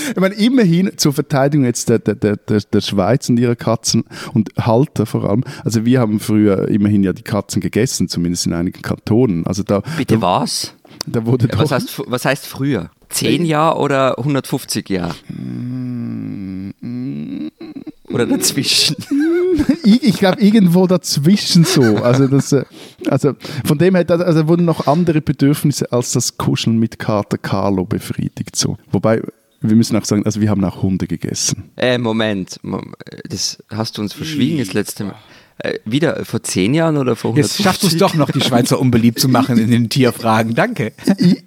Ich 0.09 0.19
meine, 0.19 0.35
immerhin 0.35 0.91
zur 0.97 1.13
Verteidigung 1.13 1.65
jetzt 1.65 1.89
der, 1.89 1.99
der, 1.99 2.15
der, 2.15 2.37
der 2.37 2.81
Schweiz 2.81 3.29
und 3.29 3.37
ihrer 3.37 3.55
Katzen 3.55 4.03
und 4.33 4.49
Halter 4.57 5.05
vor 5.05 5.29
allem. 5.29 5.43
Also 5.63 5.85
wir 5.85 5.99
haben 5.99 6.19
früher 6.19 6.67
immerhin 6.67 7.03
ja 7.03 7.13
die 7.13 7.23
Katzen 7.23 7.61
gegessen, 7.61 8.07
zumindest 8.07 8.45
in 8.45 8.53
einigen 8.53 8.81
Kantonen. 8.81 9.45
Also 9.45 9.63
da, 9.63 9.81
Bitte 9.97 10.15
da, 10.15 10.21
was? 10.21 10.73
Da 11.07 11.25
wurde 11.25 11.47
ja, 11.51 11.57
was, 11.57 11.71
heißt, 11.71 12.01
was 12.07 12.25
heißt 12.25 12.45
früher? 12.45 12.91
10 13.09 13.45
Jahre 13.45 13.79
oder 13.79 14.17
150 14.17 14.89
Jahre? 14.89 15.15
Oder 18.09 18.25
dazwischen? 18.25 18.95
ich, 19.83 20.03
ich 20.03 20.17
glaube, 20.17 20.41
irgendwo 20.41 20.87
dazwischen 20.87 21.63
so. 21.63 21.81
Also, 21.97 22.27
das, 22.27 22.51
äh, 22.51 22.63
also 23.07 23.33
von 23.65 23.77
dem 23.77 23.95
her 23.95 24.09
also 24.09 24.47
wurden 24.47 24.65
noch 24.65 24.87
andere 24.87 25.21
Bedürfnisse 25.21 25.91
als 25.91 26.13
das 26.13 26.37
Kuscheln 26.37 26.77
mit 26.77 26.99
Kater 26.99 27.37
Carlo 27.37 27.85
befriedigt. 27.85 28.55
So. 28.55 28.77
Wobei 28.91 29.21
wir 29.61 29.75
müssen 29.75 29.95
auch 29.95 30.05
sagen, 30.05 30.25
also 30.25 30.41
wir 30.41 30.49
haben 30.49 30.63
auch 30.63 30.81
Hunde 30.81 31.07
gegessen. 31.07 31.69
Äh, 31.77 31.97
Moment, 31.97 32.59
das 33.29 33.63
hast 33.69 33.97
du 33.97 34.01
uns 34.01 34.13
verschwiegen 34.13 34.59
das 34.59 34.73
letzte 34.73 35.05
Mal. 35.05 35.15
Äh, 35.63 35.77
wieder 35.85 36.25
vor 36.25 36.41
zehn 36.41 36.73
Jahren 36.73 36.97
oder 36.97 37.15
vor 37.15 37.31
100 37.31 37.51
Jetzt 37.51 37.61
schaffst 37.61 37.83
du 37.83 37.87
es 37.87 37.97
doch 37.97 38.15
noch, 38.15 38.31
die 38.31 38.41
Schweizer 38.41 38.79
unbeliebt 38.79 39.19
zu 39.19 39.29
machen 39.29 39.59
in 39.59 39.69
den 39.69 39.89
Tierfragen. 39.89 40.55
Danke. 40.55 40.93
I, 41.19 41.43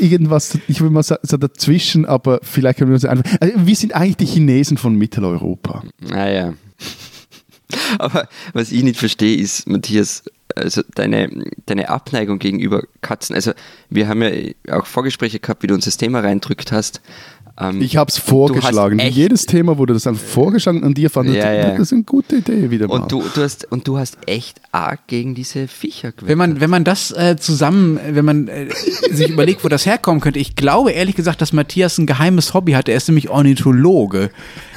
irgendwas, 0.00 0.58
ich 0.66 0.80
will 0.80 0.90
mal 0.90 1.04
sagen, 1.04 1.20
so 1.24 1.36
dazwischen, 1.36 2.04
aber 2.04 2.40
vielleicht 2.42 2.78
können 2.78 2.90
wir 2.90 2.94
uns 2.94 3.04
einfach. 3.04 3.30
Also 3.40 3.54
wir 3.64 3.76
sind 3.76 3.94
eigentlich 3.94 4.16
die 4.16 4.26
Chinesen 4.26 4.76
von 4.76 4.96
Mitteleuropa. 4.96 5.84
Ah 6.10 6.28
ja. 6.28 6.54
Aber 7.98 8.28
was 8.52 8.72
ich 8.72 8.82
nicht 8.82 8.98
verstehe, 8.98 9.36
ist, 9.36 9.68
Matthias, 9.68 10.24
also 10.56 10.82
deine, 10.94 11.28
deine 11.66 11.88
Abneigung 11.88 12.38
gegenüber 12.38 12.82
Katzen. 13.00 13.34
Also 13.34 13.52
wir 13.88 14.08
haben 14.08 14.22
ja 14.22 14.32
auch 14.70 14.86
Vorgespräche 14.86 15.40
gehabt, 15.40 15.62
wie 15.62 15.66
du 15.66 15.74
uns 15.74 15.84
das 15.84 15.96
Thema 15.96 16.20
reindrückt 16.20 16.72
hast. 16.72 17.00
Ähm, 17.56 17.80
ich 17.80 17.96
habe 17.96 18.08
es 18.08 18.18
vorgeschlagen. 18.18 18.98
Wie 18.98 19.06
jedes 19.06 19.46
Thema 19.46 19.78
wurde 19.78 19.94
das 19.94 20.06
einfach 20.08 20.24
vorgeschlagen 20.24 20.82
und 20.82 20.98
ihr 20.98 21.08
fandet, 21.08 21.36
ja, 21.36 21.52
ja. 21.52 21.70
das 21.70 21.80
ist 21.80 21.92
eine 21.92 22.02
gute 22.02 22.36
Idee 22.36 22.70
wieder 22.70 22.88
mal. 22.88 23.00
Und 23.00 23.12
du, 23.12 23.22
du, 23.32 23.42
hast, 23.42 23.70
und 23.70 23.86
du 23.86 23.96
hast 23.96 24.18
echt 24.26 24.60
arg 24.72 25.06
gegen 25.06 25.36
diese 25.36 25.68
Viecher 25.68 26.10
gewählt. 26.10 26.28
Wenn 26.28 26.38
man, 26.38 26.60
wenn 26.60 26.70
man 26.70 26.82
das 26.82 27.12
äh, 27.12 27.36
zusammen, 27.38 28.00
wenn 28.10 28.24
man 28.24 28.48
äh, 28.48 28.66
sich 29.10 29.30
überlegt, 29.30 29.62
wo 29.62 29.68
das 29.68 29.86
herkommen 29.86 30.20
könnte, 30.20 30.40
ich 30.40 30.56
glaube 30.56 30.90
ehrlich 30.90 31.14
gesagt, 31.14 31.40
dass 31.40 31.52
Matthias 31.52 31.96
ein 31.98 32.06
geheimes 32.06 32.54
Hobby 32.54 32.72
hat. 32.72 32.88
Er 32.88 32.96
ist 32.96 33.06
nämlich 33.06 33.30
Ornithologe. 33.30 34.30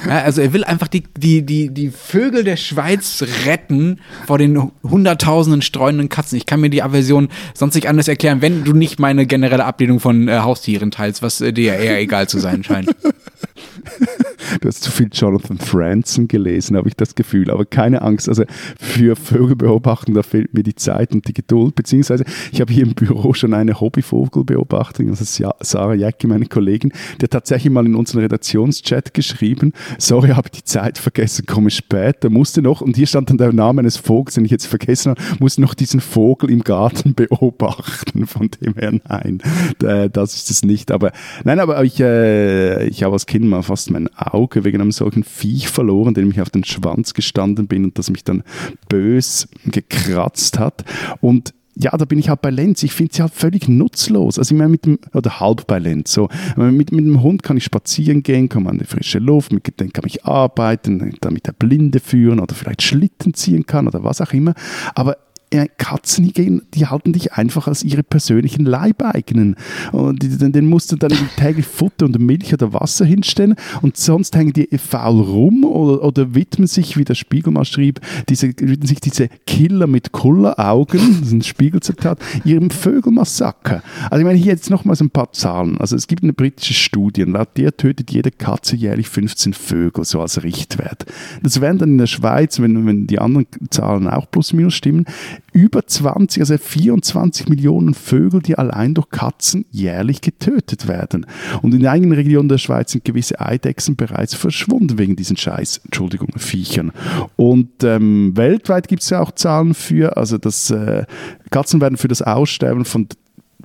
Ja, 0.06 0.20
also 0.22 0.40
er 0.40 0.52
will 0.52 0.62
einfach 0.62 0.86
die, 0.86 1.02
die, 1.16 1.42
die, 1.42 1.70
die 1.70 1.90
Vögel 1.90 2.44
der 2.44 2.56
Schweiz 2.56 3.24
retten 3.44 3.98
vor 4.28 4.38
den 4.38 4.70
hunderttausenden 4.84 5.62
streunenden 5.62 6.08
Katzen. 6.08 6.38
Ich 6.38 6.46
kann 6.46 6.60
mir 6.60 6.70
die 6.70 6.84
Aversion 6.84 7.28
sonst 7.54 7.74
nicht 7.74 7.88
anders 7.88 8.06
erklären, 8.06 8.40
wenn 8.40 8.62
du 8.62 8.72
nicht 8.72 9.00
meine 9.00 9.26
generelle 9.26 9.64
Ablehnung 9.64 9.98
von 9.98 10.28
äh, 10.28 10.38
Haustieren 10.38 10.92
teilst, 10.92 11.22
was 11.22 11.40
äh, 11.40 11.52
dir 11.52 11.74
eher 11.74 11.98
egal 11.98 12.28
zu 12.28 12.38
sein 12.38 12.62
anscheinend. 12.68 12.96
Du 14.60 14.68
hast 14.68 14.82
zu 14.82 14.90
viel 14.90 15.08
Jonathan 15.12 15.58
Franzen 15.58 16.28
gelesen, 16.28 16.76
habe 16.76 16.88
ich 16.88 16.96
das 16.96 17.14
Gefühl. 17.14 17.50
Aber 17.50 17.64
keine 17.64 18.02
Angst, 18.02 18.28
also 18.28 18.44
für 18.78 19.16
Vögelbeobachten, 19.16 20.14
da 20.14 20.22
fehlt 20.22 20.54
mir 20.54 20.62
die 20.62 20.74
Zeit 20.74 21.12
und 21.12 21.28
die 21.28 21.34
Geduld. 21.34 21.74
Beziehungsweise, 21.74 22.24
ich 22.52 22.60
habe 22.60 22.72
hier 22.72 22.84
im 22.84 22.94
Büro 22.94 23.32
schon 23.34 23.54
eine 23.54 23.80
Hobbyvogelbeobachterin, 23.80 25.10
also 25.10 25.50
Sarah 25.60 25.94
Jacki, 25.94 26.26
meine 26.26 26.46
Kollegin, 26.46 26.92
hat 27.22 27.30
tatsächlich 27.30 27.72
mal 27.72 27.86
in 27.86 27.94
unseren 27.94 28.20
Redaktionschat 28.20 29.14
geschrieben, 29.14 29.72
sorry, 29.98 30.30
habe 30.30 30.50
die 30.50 30.64
Zeit 30.64 30.98
vergessen, 30.98 31.46
komme 31.46 31.70
später, 31.70 32.30
musste 32.30 32.62
noch, 32.62 32.80
und 32.80 32.96
hier 32.96 33.06
stand 33.06 33.30
dann 33.30 33.38
der 33.38 33.52
Name 33.52 33.80
eines 33.80 33.96
Vogels, 33.96 34.34
den 34.34 34.44
ich 34.44 34.50
jetzt 34.50 34.66
vergessen 34.66 35.10
habe, 35.10 35.20
musste 35.38 35.60
noch 35.60 35.74
diesen 35.74 36.00
Vogel 36.00 36.50
im 36.50 36.64
Garten 36.64 37.14
beobachten. 37.16 38.26
Von 38.26 38.50
dem 38.62 38.74
her, 38.74 38.92
nein, 39.08 39.42
das 39.78 40.34
ist 40.34 40.50
es 40.50 40.64
nicht. 40.64 40.90
Aber 40.90 41.12
nein, 41.44 41.60
aber 41.60 41.82
ich, 41.84 42.00
äh, 42.00 42.86
ich 42.86 43.02
habe 43.02 43.14
als 43.14 43.26
Kind 43.26 43.44
mal 43.44 43.62
fast 43.62 43.90
mein 43.90 44.08
Auge 44.16 44.37
wegen 44.64 44.80
einem 44.80 44.92
solchen 44.92 45.24
Viech 45.24 45.68
verloren, 45.68 46.14
dem 46.14 46.30
ich 46.30 46.40
auf 46.40 46.50
den 46.50 46.64
Schwanz 46.64 47.14
gestanden 47.14 47.66
bin 47.66 47.84
und 47.84 47.98
das 47.98 48.10
mich 48.10 48.24
dann 48.24 48.42
bös 48.88 49.48
gekratzt 49.66 50.58
hat. 50.58 50.84
Und 51.20 51.54
ja, 51.80 51.96
da 51.96 52.04
bin 52.04 52.18
ich 52.18 52.28
halt 52.28 52.42
bei 52.42 52.50
Lenz. 52.50 52.82
Ich 52.82 52.92
finde 52.92 53.14
sie 53.14 53.22
halt 53.22 53.32
völlig 53.32 53.68
nutzlos. 53.68 54.36
Also 54.38 54.52
ich 54.52 54.58
meine, 54.58 54.70
mit 54.70 54.84
dem, 54.84 54.98
oder 55.14 55.38
halb 55.38 55.68
bei 55.68 55.78
Lenz. 55.78 56.12
So, 56.12 56.28
mit, 56.56 56.90
mit 56.90 57.04
dem 57.04 57.22
Hund 57.22 57.44
kann 57.44 57.56
ich 57.56 57.64
spazieren 57.64 58.24
gehen, 58.24 58.48
kann 58.48 58.64
man 58.64 58.74
in 58.74 58.78
die 58.80 58.84
frische 58.84 59.20
Luft, 59.20 59.52
mit 59.52 59.78
dem 59.78 59.92
kann 59.92 60.04
ich 60.06 60.24
arbeiten, 60.24 61.14
damit 61.20 61.46
er 61.46 61.52
Blinde 61.52 62.00
führen 62.00 62.40
oder 62.40 62.56
vielleicht 62.56 62.82
Schlitten 62.82 63.32
ziehen 63.32 63.64
kann 63.64 63.86
oder 63.86 64.02
was 64.02 64.20
auch 64.20 64.32
immer. 64.32 64.54
Aber 64.96 65.18
Katzen, 65.50 66.32
die, 66.32 66.86
halten 66.86 67.12
dich 67.12 67.32
einfach 67.32 67.68
als 67.68 67.82
ihre 67.82 68.02
persönlichen 68.02 68.64
Leibeigenen. 68.66 69.56
Und 69.92 70.22
den, 70.22 70.66
musst 70.66 70.92
du 70.92 70.96
dann 70.96 71.12
täglich 71.36 71.66
Futter 71.66 72.06
und 72.06 72.18
Milch 72.18 72.52
oder 72.52 72.72
Wasser 72.72 73.04
hinstellen 73.04 73.54
und 73.82 73.96
sonst 73.96 74.36
hängen 74.36 74.52
die 74.52 74.68
faul 74.76 75.20
rum 75.20 75.64
oder, 75.64 76.04
oder 76.04 76.34
widmen 76.34 76.66
sich, 76.66 76.96
wie 76.96 77.04
der 77.04 77.14
Spiegel 77.14 77.52
mal 77.52 77.64
schrieb, 77.64 78.00
diese, 78.28 78.48
widmen 78.48 78.86
sich 78.86 79.00
diese 79.00 79.28
Killer 79.46 79.86
mit 79.86 80.12
Kulleraugen, 80.12 81.00
das 81.20 81.28
ist 81.28 81.32
ein 81.32 81.42
Spiegelzitat, 81.42 82.18
ihrem 82.44 82.70
Vögelmassaker. 82.70 83.82
Also 84.10 84.20
ich 84.20 84.24
meine 84.24 84.38
hier 84.38 84.52
jetzt 84.52 84.70
nochmals 84.70 85.00
ein 85.00 85.10
paar 85.10 85.32
Zahlen. 85.32 85.78
Also 85.78 85.96
es 85.96 86.06
gibt 86.06 86.22
eine 86.22 86.32
britische 86.32 86.74
Studie, 86.74 87.22
laut 87.22 87.56
der 87.56 87.76
tötet 87.76 88.10
jede 88.10 88.30
Katze 88.30 88.76
jährlich 88.76 89.08
15 89.08 89.54
Vögel, 89.54 90.04
so 90.04 90.20
als 90.20 90.42
Richtwert. 90.42 91.06
Das 91.42 91.60
wären 91.60 91.78
dann 91.78 91.90
in 91.90 91.98
der 91.98 92.06
Schweiz, 92.06 92.60
wenn, 92.60 92.86
wenn 92.86 93.06
die 93.06 93.18
anderen 93.18 93.46
Zahlen 93.70 94.08
auch 94.08 94.30
plus 94.30 94.52
minus 94.52 94.74
stimmen, 94.74 95.06
über 95.52 95.86
20, 95.86 96.42
also 96.42 96.58
24 96.58 97.48
Millionen 97.48 97.94
Vögel, 97.94 98.42
die 98.42 98.58
allein 98.58 98.94
durch 98.94 99.08
Katzen 99.10 99.64
jährlich 99.70 100.20
getötet 100.20 100.88
werden. 100.88 101.26
Und 101.62 101.74
in 101.74 101.86
einigen 101.86 102.12
Regionen 102.12 102.48
der 102.48 102.58
Schweiz 102.58 102.92
sind 102.92 103.04
gewisse 103.04 103.40
Eidechsen 103.40 103.96
bereits 103.96 104.34
verschwunden 104.34 104.98
wegen 104.98 105.16
diesen 105.16 105.36
Scheiß, 105.36 105.80
Entschuldigung, 105.84 106.28
Viechern. 106.36 106.92
Und 107.36 107.82
ähm, 107.82 108.36
weltweit 108.36 108.88
gibt 108.88 109.02
es 109.02 109.10
ja 109.10 109.20
auch 109.20 109.32
Zahlen 109.32 109.74
für, 109.74 110.16
also 110.16 110.38
dass 110.38 110.70
äh, 110.70 111.04
Katzen 111.50 111.80
werden 111.80 111.96
für 111.96 112.08
das 112.08 112.22
Aussterben 112.22 112.84
von 112.84 113.08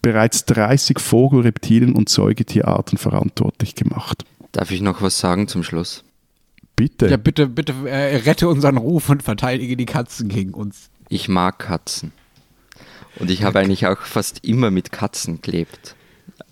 bereits 0.01 0.45
30 0.45 0.99
Vogel-, 0.99 1.41
Reptilien- 1.41 1.95
und 1.95 2.09
Säugetierarten 2.09 2.97
verantwortlich 2.97 3.75
gemacht. 3.75 4.23
Darf 4.51 4.71
ich 4.71 4.81
noch 4.81 5.01
was 5.01 5.17
sagen 5.17 5.47
zum 5.47 5.63
Schluss? 5.63 6.03
Bitte. 6.75 7.07
Ja, 7.07 7.17
bitte, 7.17 7.47
bitte 7.47 7.73
äh, 7.85 8.17
rette 8.17 8.47
unseren 8.47 8.77
Ruf 8.77 9.09
und 9.09 9.23
verteidige 9.23 9.77
die 9.77 9.85
Katzen 9.85 10.27
gegen 10.27 10.53
uns. 10.53 10.89
Ich 11.13 11.29
mag 11.29 11.59
Katzen. 11.59 12.11
Und 13.19 13.29
ich 13.29 13.43
habe 13.43 13.59
eigentlich 13.59 13.85
auch 13.85 13.99
fast 13.99 14.43
immer 14.43 14.71
mit 14.71 14.91
Katzen 14.91 15.43
gelebt. 15.43 15.95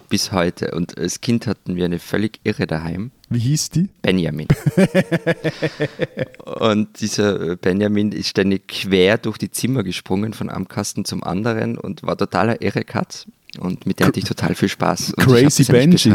Bis 0.07 0.31
heute. 0.31 0.75
Und 0.75 0.99
als 0.99 1.19
Kind 1.19 1.47
hatten 1.47 1.75
wir 1.77 1.85
eine 1.85 1.97
völlig 1.97 2.39
irre 2.43 2.67
daheim. 2.67 3.09
Wie 3.31 3.39
hieß 3.39 3.71
die? 3.71 3.89
Benjamin. 4.03 4.47
und 6.45 7.01
dieser 7.01 7.55
Benjamin 7.55 8.11
ist 8.11 8.27
ständig 8.27 8.67
quer 8.67 9.17
durch 9.17 9.39
die 9.39 9.49
Zimmer 9.49 9.81
gesprungen, 9.81 10.33
von 10.33 10.47
einem 10.51 10.67
Kasten 10.67 11.05
zum 11.05 11.23
anderen 11.23 11.79
und 11.79 12.03
war 12.03 12.15
totaler 12.15 12.61
irre 12.61 12.83
Katz. 12.83 13.25
Und 13.57 13.87
mit 13.87 13.97
der 13.97 14.07
hatte 14.07 14.19
ich 14.19 14.25
total 14.25 14.53
viel 14.53 14.69
Spaß. 14.69 15.15
Und 15.15 15.25
Crazy 15.25 15.63
Benji. 15.63 16.13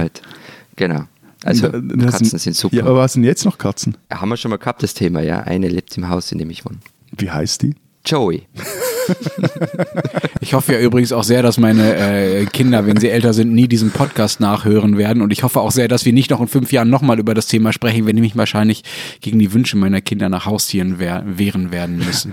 Genau. 0.77 1.03
Also 1.43 1.69
Katzen 1.73 2.39
sind 2.39 2.55
super. 2.55 2.77
Ja, 2.77 2.85
aber 2.85 2.99
was 2.99 3.15
sind 3.15 3.25
jetzt 3.25 3.45
noch 3.45 3.59
Katzen? 3.59 3.97
Haben 4.09 4.29
wir 4.29 4.37
schon 4.37 4.53
mal 4.53 4.59
gehabt, 4.59 4.85
das 4.85 4.95
Thema, 4.95 5.21
ja. 5.21 5.41
Eine 5.41 5.67
lebt 5.67 5.97
im 5.97 6.09
Haus, 6.09 6.31
in 6.31 6.39
dem 6.39 6.51
ich 6.51 6.65
wohne. 6.65 6.79
Wie 7.11 7.29
heißt 7.29 7.63
die? 7.63 7.75
Joey. 8.07 8.43
Ich 10.41 10.55
hoffe 10.55 10.75
ja 10.75 10.81
übrigens 10.81 11.13
auch 11.13 11.25
sehr, 11.25 11.43
dass 11.43 11.59
meine 11.59 11.97
äh, 11.97 12.47
Kinder, 12.47 12.87
wenn 12.87 12.99
sie 12.99 13.09
älter 13.09 13.33
sind, 13.33 13.53
nie 13.53 13.69
diesen 13.69 13.91
Podcast 13.91 14.39
nachhören 14.41 14.97
werden. 14.97 15.23
Und 15.23 15.33
ich 15.33 15.43
hoffe 15.43 15.61
auch 15.61 15.73
sehr, 15.73 15.89
dass 15.89 16.05
wir 16.05 16.13
nicht 16.13 16.31
noch 16.31 16.41
in 16.41 16.49
fünf 16.49 16.73
Jahren 16.73 16.91
nochmal 16.91 17.19
über 17.19 17.35
das 17.35 17.47
Thema 17.47 17.73
sprechen, 17.73 18.07
wenn 18.07 18.17
ich 18.17 18.23
mich 18.23 18.37
wahrscheinlich 18.37 18.85
gegen 19.21 19.39
die 19.39 19.53
Wünsche 19.53 19.77
meiner 19.77 20.01
Kinder 20.01 20.29
nach 20.29 20.47
Haustieren 20.47 20.99
wehren 20.99 21.73
werden 21.73 21.99
müssen. 21.99 22.33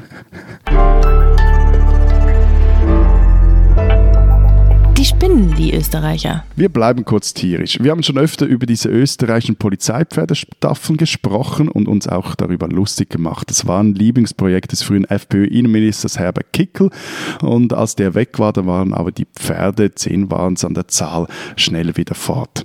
Die 5.04 5.10
spinnen, 5.10 5.54
die 5.58 5.74
Österreicher. 5.74 6.45
Wir 6.56 6.70
bleiben 6.70 7.04
kurz 7.04 7.34
tierisch. 7.34 7.78
Wir 7.82 7.91
haben 7.91 8.04
schon 8.04 8.18
öfter 8.18 8.45
über 8.45 8.66
diese 8.66 8.88
österreichischen 8.88 9.58
Polizeipferdestaffeln 9.58 10.95
gesprochen 10.95 11.68
und 11.68 11.89
uns 11.89 12.08
auch 12.08 12.36
darüber 12.36 12.70
lustig 12.70 13.10
gemacht. 13.10 13.49
Das 13.49 13.68
war 13.68 13.84
ein 13.84 13.95
Lieblingsprojekt 13.95 14.72
des 14.72 14.82
frühen 14.82 15.04
FPÖ-Innenministers 15.04 16.20
Herbert 16.20 16.54
Kickel 16.54 16.89
und 17.41 17.74
als 17.74 17.97
der 17.97 18.16
weg 18.16 18.39
war, 18.39 18.54
da 18.54 18.66
waren 18.66 18.93
aber 18.93 19.12
die 19.12 19.26
Pferde, 19.26 19.93
zehn 19.93 20.32
waren 20.32 20.54
es 20.54 20.64
an 20.64 20.74
der 20.74 20.88
Zahl, 20.88 21.28
schnell 21.58 21.97
wieder 21.97 22.16
fort. 22.16 22.64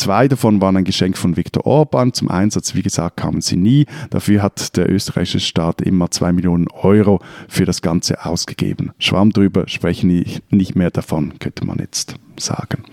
Zwei 0.00 0.28
davon 0.28 0.62
waren 0.62 0.78
ein 0.78 0.84
Geschenk 0.84 1.18
von 1.18 1.36
Viktor 1.36 1.66
Orban. 1.66 2.14
Zum 2.14 2.30
Einsatz, 2.30 2.74
wie 2.74 2.80
gesagt, 2.80 3.18
kamen 3.18 3.42
sie 3.42 3.58
nie. 3.58 3.84
Dafür 4.08 4.42
hat 4.42 4.78
der 4.78 4.90
österreichische 4.90 5.40
Staat 5.40 5.82
immer 5.82 6.10
zwei 6.10 6.32
Millionen 6.32 6.68
Euro 6.68 7.20
für 7.48 7.66
das 7.66 7.82
Ganze 7.82 8.24
ausgegeben. 8.24 8.92
Schwamm 8.98 9.30
drüber, 9.30 9.68
sprechen 9.68 10.24
nicht 10.48 10.74
mehr 10.74 10.90
davon, 10.90 11.38
könnte 11.38 11.66
man 11.66 11.80
jetzt 11.80 12.14
sagen. 12.38 12.84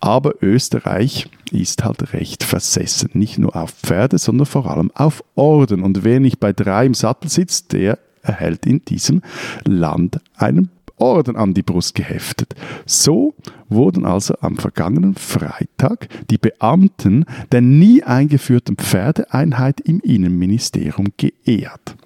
Aber 0.00 0.32
Österreich 0.40 1.28
ist 1.52 1.84
halt 1.84 2.14
recht 2.14 2.42
versessen. 2.42 3.10
Nicht 3.12 3.36
nur 3.36 3.54
auf 3.54 3.72
Pferde, 3.72 4.16
sondern 4.16 4.46
vor 4.46 4.64
allem 4.64 4.90
auf 4.94 5.22
Orden. 5.34 5.82
Und 5.82 6.04
wer 6.04 6.20
nicht 6.20 6.40
bei 6.40 6.54
drei 6.54 6.86
im 6.86 6.94
Sattel 6.94 7.28
sitzt, 7.28 7.74
der 7.74 7.98
erhält 8.22 8.64
in 8.64 8.82
diesem 8.86 9.20
Land 9.66 10.20
einen 10.36 10.70
Orden 11.00 11.36
an 11.36 11.54
die 11.54 11.62
Brust 11.62 11.94
geheftet. 11.94 12.54
So 12.86 13.34
wurden 13.68 14.04
also 14.04 14.34
am 14.40 14.56
vergangenen 14.56 15.14
Freitag 15.14 16.08
die 16.28 16.38
Beamten 16.38 17.24
der 17.52 17.60
nie 17.60 18.02
eingeführten 18.02 18.76
Pferdeeinheit 18.76 19.80
im 19.80 20.00
Innenministerium 20.00 21.12
geehrt. 21.16 21.96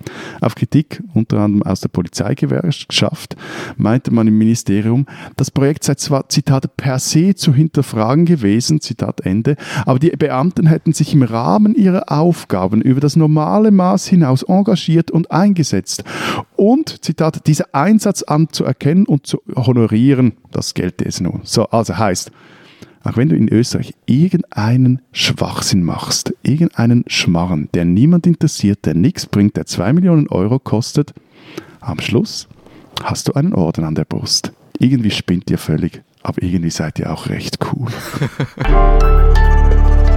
Auf 0.41 0.55
Kritik 0.55 1.03
unter 1.15 1.41
anderem 1.41 1.63
aus 1.63 1.81
der 1.81 1.89
Polizeigewerkschaft 1.89 3.37
meinte 3.77 4.13
man 4.13 4.29
im 4.29 4.37
Ministerium, 4.37 5.07
das 5.37 5.51
Projekt 5.51 5.85
sei 5.85 5.95
zwar, 5.95 6.29
Zitat, 6.29 6.77
per 6.77 6.99
se 6.99 7.35
zu 7.35 7.55
hinterfragen 7.55 8.27
gewesen, 8.27 8.81
Zitat 8.81 9.23
Ende, 9.23 9.57
aber 9.87 9.99
die 9.99 10.11
Beamten 10.11 10.67
hätten 10.67 10.93
sich 10.93 11.15
im 11.15 11.23
Rahmen 11.23 11.75
ihrer 11.75 12.13
Aufgaben 12.13 12.83
über 12.83 13.01
das 13.01 13.17
normale 13.17 13.71
Maß 13.71 14.07
hinaus 14.07 14.43
engagiert 14.43 15.11
und 15.11 15.31
eingesetzt 15.31 16.05
und, 16.57 17.03
Zitat, 17.03 17.47
dieser 17.47 17.75
Einsatz 17.75 18.23
anzuerkennen 18.23 18.84
und 19.07 19.27
zu 19.27 19.43
honorieren, 19.55 20.35
das 20.51 20.75
gelte 20.75 21.05
es 21.05 21.21
nun. 21.21 21.41
So, 21.45 21.67
also 21.67 21.97
heißt, 21.97 22.31
auch 23.03 23.17
wenn 23.17 23.29
du 23.29 23.37
in 23.37 23.49
Österreich 23.49 23.95
irgendeinen 24.07 25.03
Schwachsinn 25.13 25.83
machst, 25.83 26.35
irgendeinen 26.43 27.05
Schmarren, 27.07 27.69
der 27.75 27.85
niemand 27.85 28.27
interessiert, 28.27 28.87
der 28.87 28.95
nichts 28.95 29.27
bringt, 29.27 29.57
der 29.57 29.67
zwei 29.67 29.93
Millionen 29.93 30.29
Euro 30.29 30.59
kostet, 30.59 31.13
am 31.81 32.01
Schluss 32.01 32.49
hast 33.03 33.29
du 33.29 33.35
einen 33.35 33.55
Orden 33.55 33.85
an 33.85 33.95
der 33.95 34.05
Brust. 34.05 34.53
Irgendwie 34.79 35.11
spinnt 35.11 35.51
ihr 35.51 35.59
völlig, 35.59 36.03
aber 36.23 36.43
irgendwie 36.43 36.71
seid 36.71 36.99
ihr 36.99 37.13
auch 37.13 37.29
recht 37.29 37.59
cool. 37.73 37.89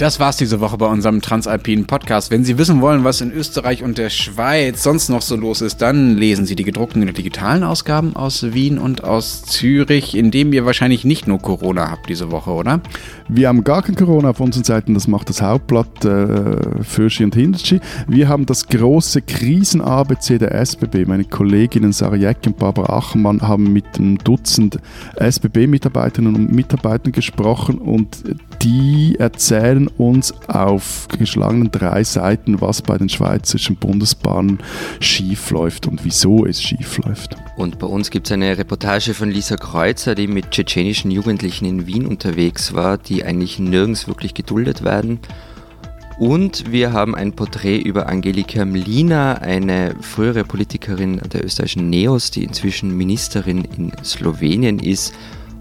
Das 0.00 0.18
war's 0.18 0.38
diese 0.38 0.60
Woche 0.60 0.78
bei 0.78 0.86
unserem 0.86 1.20
Transalpinen 1.20 1.84
Podcast. 1.84 2.30
Wenn 2.30 2.42
Sie 2.42 2.56
wissen 2.56 2.80
wollen, 2.80 3.04
was 3.04 3.20
in 3.20 3.30
Österreich 3.32 3.82
und 3.82 3.98
der 3.98 4.08
Schweiz 4.08 4.82
sonst 4.82 5.10
noch 5.10 5.20
so 5.20 5.36
los 5.36 5.60
ist, 5.60 5.82
dann 5.82 6.16
lesen 6.16 6.46
Sie 6.46 6.56
die 6.56 6.64
gedruckten 6.64 7.06
und 7.06 7.18
digitalen 7.18 7.62
Ausgaben 7.62 8.16
aus 8.16 8.54
Wien 8.54 8.78
und 8.78 9.04
aus 9.04 9.42
Zürich, 9.42 10.16
in 10.16 10.30
dem 10.30 10.54
ihr 10.54 10.64
wahrscheinlich 10.64 11.04
nicht 11.04 11.26
nur 11.26 11.38
Corona 11.38 11.90
habt 11.90 12.08
diese 12.08 12.30
Woche, 12.30 12.50
oder? 12.52 12.80
Wir 13.28 13.48
haben 13.48 13.62
gar 13.62 13.82
kein 13.82 13.94
Corona 13.94 14.30
auf 14.30 14.40
unseren 14.40 14.64
Seiten, 14.64 14.94
das 14.94 15.06
macht 15.06 15.28
das 15.28 15.42
Hauptblatt 15.42 16.02
äh, 16.06 16.82
Fürschi 16.82 17.22
und 17.22 17.34
Hinderschi. 17.34 17.80
Wir 18.08 18.26
haben 18.26 18.46
das 18.46 18.68
große 18.68 19.20
Krisen-ABC 19.20 20.38
der 20.38 20.54
SBB. 20.54 21.04
Meine 21.06 21.24
Kolleginnen 21.24 21.92
Sarah 21.92 22.16
Jeck 22.16 22.38
und 22.46 22.56
Barbara 22.56 22.96
Achenmann 22.96 23.42
haben 23.42 23.70
mit 23.74 23.84
einem 23.98 24.16
Dutzend 24.16 24.78
SBB-Mitarbeiterinnen 25.16 26.36
und 26.36 26.52
Mitarbeitern 26.54 27.12
gesprochen 27.12 27.76
und 27.76 28.24
die 28.62 29.16
erzählen 29.18 29.89
uns 29.98 30.32
auf 30.48 31.08
geschlagenen 31.18 31.70
drei 31.70 32.04
Seiten, 32.04 32.60
was 32.60 32.82
bei 32.82 32.98
den 32.98 33.08
schweizerischen 33.08 33.76
Bundesbahnen 33.76 34.58
schiefläuft 35.00 35.86
und 35.86 36.04
wieso 36.04 36.46
es 36.46 36.62
schiefläuft. 36.62 37.36
Und 37.56 37.78
bei 37.78 37.86
uns 37.86 38.10
gibt 38.10 38.26
es 38.26 38.32
eine 38.32 38.56
Reportage 38.56 39.14
von 39.14 39.30
Lisa 39.30 39.56
Kreuzer, 39.56 40.14
die 40.14 40.26
mit 40.26 40.50
tschetschenischen 40.50 41.10
Jugendlichen 41.10 41.64
in 41.64 41.86
Wien 41.86 42.06
unterwegs 42.06 42.74
war, 42.74 42.98
die 42.98 43.24
eigentlich 43.24 43.58
nirgends 43.58 44.08
wirklich 44.08 44.34
geduldet 44.34 44.82
werden. 44.84 45.20
Und 46.18 46.70
wir 46.70 46.92
haben 46.92 47.14
ein 47.14 47.32
Porträt 47.32 47.78
über 47.78 48.06
Angelika 48.06 48.66
Mlina, 48.66 49.36
eine 49.36 49.94
frühere 50.02 50.44
Politikerin 50.44 51.18
der 51.32 51.42
österreichischen 51.42 51.88
NEOS, 51.88 52.30
die 52.30 52.44
inzwischen 52.44 52.94
Ministerin 52.94 53.64
in 53.64 53.92
Slowenien 54.04 54.78
ist 54.78 55.14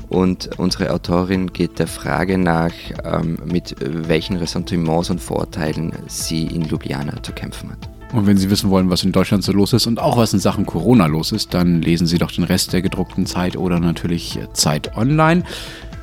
und 0.10 0.49
unsere 0.57 0.91
Autorin 0.91 1.53
geht 1.53 1.80
der 1.80 1.88
Frage 1.88 2.38
nach, 2.38 2.74
ähm, 3.03 3.38
mit 3.45 3.76
welchen 3.80 4.38
Ressentiments 4.38 5.10
und 5.10 5.22
Vorurteilen 5.22 5.93
sie 6.07 6.45
in 6.47 6.64
Ljubljana 6.64 7.22
zu 7.22 7.32
kämpfen 7.32 7.72
hat. 7.72 7.89
Und 8.12 8.26
wenn 8.26 8.38
Sie 8.38 8.49
wissen 8.49 8.72
wollen, 8.72 8.89
was 8.89 9.03
in 9.03 9.12
Deutschland 9.12 9.43
so 9.43 9.51
los 9.51 9.72
ist 9.74 9.86
und 9.86 9.99
auch 9.99 10.18
was 10.18 10.34
in 10.34 10.39
Sachen 10.39 10.66
Corona 10.66 11.05
los 11.05 11.32
ist, 11.32 11.53
dann 11.53 11.82
lesen 11.84 12.07
Sie 12.07 12.18
doch 12.18 12.32
den 12.32 12.43
Rest 12.43 12.74
der 12.74 12.82
gedruckten 12.82 13.28
Zeit 13.28 13.55
oder 13.55 13.80
natürlich 13.80 14.39
Zeit 14.53 14.97
online. 14.97 15.43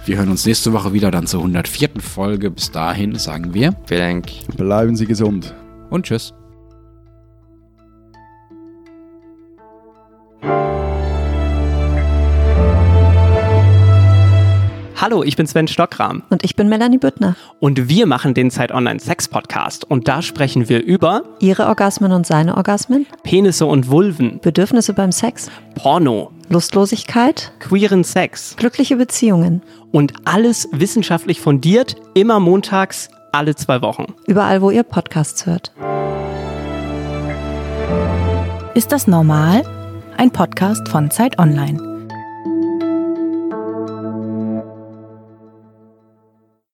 Wir 0.05 0.19
hören 0.19 0.31
uns 0.31 0.47
nächste 0.47 0.73
Woche 0.73 0.93
wieder 0.93 1.11
dann 1.11 1.27
zur 1.27 1.41
104. 1.41 1.89
Folge. 1.99 2.53
Bis 2.53 2.71
dahin 2.71 3.17
sagen 3.17 3.55
wir. 3.55 3.75
Vielen 3.87 4.01
Dank. 4.01 4.27
Bleiben 4.57 4.95
Sie 4.95 5.07
gesund. 5.07 5.53
Und 5.91 6.07
tschüss. 6.07 6.33
Hallo, 14.99 15.23
ich 15.23 15.37
bin 15.37 15.47
Sven 15.47 15.69
Stockram. 15.69 16.23
Und 16.31 16.43
ich 16.43 16.57
bin 16.57 16.71
Melanie 16.71 16.97
Büttner. 16.97 17.37
Und 17.61 17.91
wir 17.91 18.07
machen 18.07 18.33
den 18.33 18.51
Zeit 18.51 18.73
Online 18.73 18.99
Sex 18.99 19.29
Podcast. 19.29 19.85
Und 19.85 20.09
da 20.09 20.23
sprechen 20.23 20.71
wir 20.71 20.83
über 20.83 21.23
Ihre 21.39 21.67
Orgasmen 21.67 22.13
und 22.13 22.27
seine 22.27 22.57
Orgasmen, 22.57 23.05
Penisse 23.23 23.67
und 23.67 23.91
Vulven, 23.91 24.41
Bedürfnisse 24.41 24.95
beim 24.95 25.13
Sex, 25.13 25.51
Porno, 25.75 26.33
Lustlosigkeit, 26.49 27.53
queeren 27.61 28.05
Sex, 28.05 28.57
glückliche 28.57 28.97
Beziehungen. 28.97 29.63
Und 29.93 30.15
alles 30.25 30.67
wissenschaftlich 30.73 31.43
fundiert, 31.43 31.97
immer 32.15 32.41
montags, 32.41 33.11
alle 33.33 33.55
zwei 33.55 33.83
Wochen. 33.83 34.15
Überall, 34.27 34.63
wo 34.63 34.71
ihr 34.71 34.83
Podcasts 34.83 35.45
hört. 35.45 35.73
Ist 38.75 38.93
das 38.93 39.07
normal? 39.07 39.63
Ein 40.17 40.31
Podcast 40.31 40.89
von 40.89 41.11
Zeit 41.11 41.39
Online. 41.39 41.86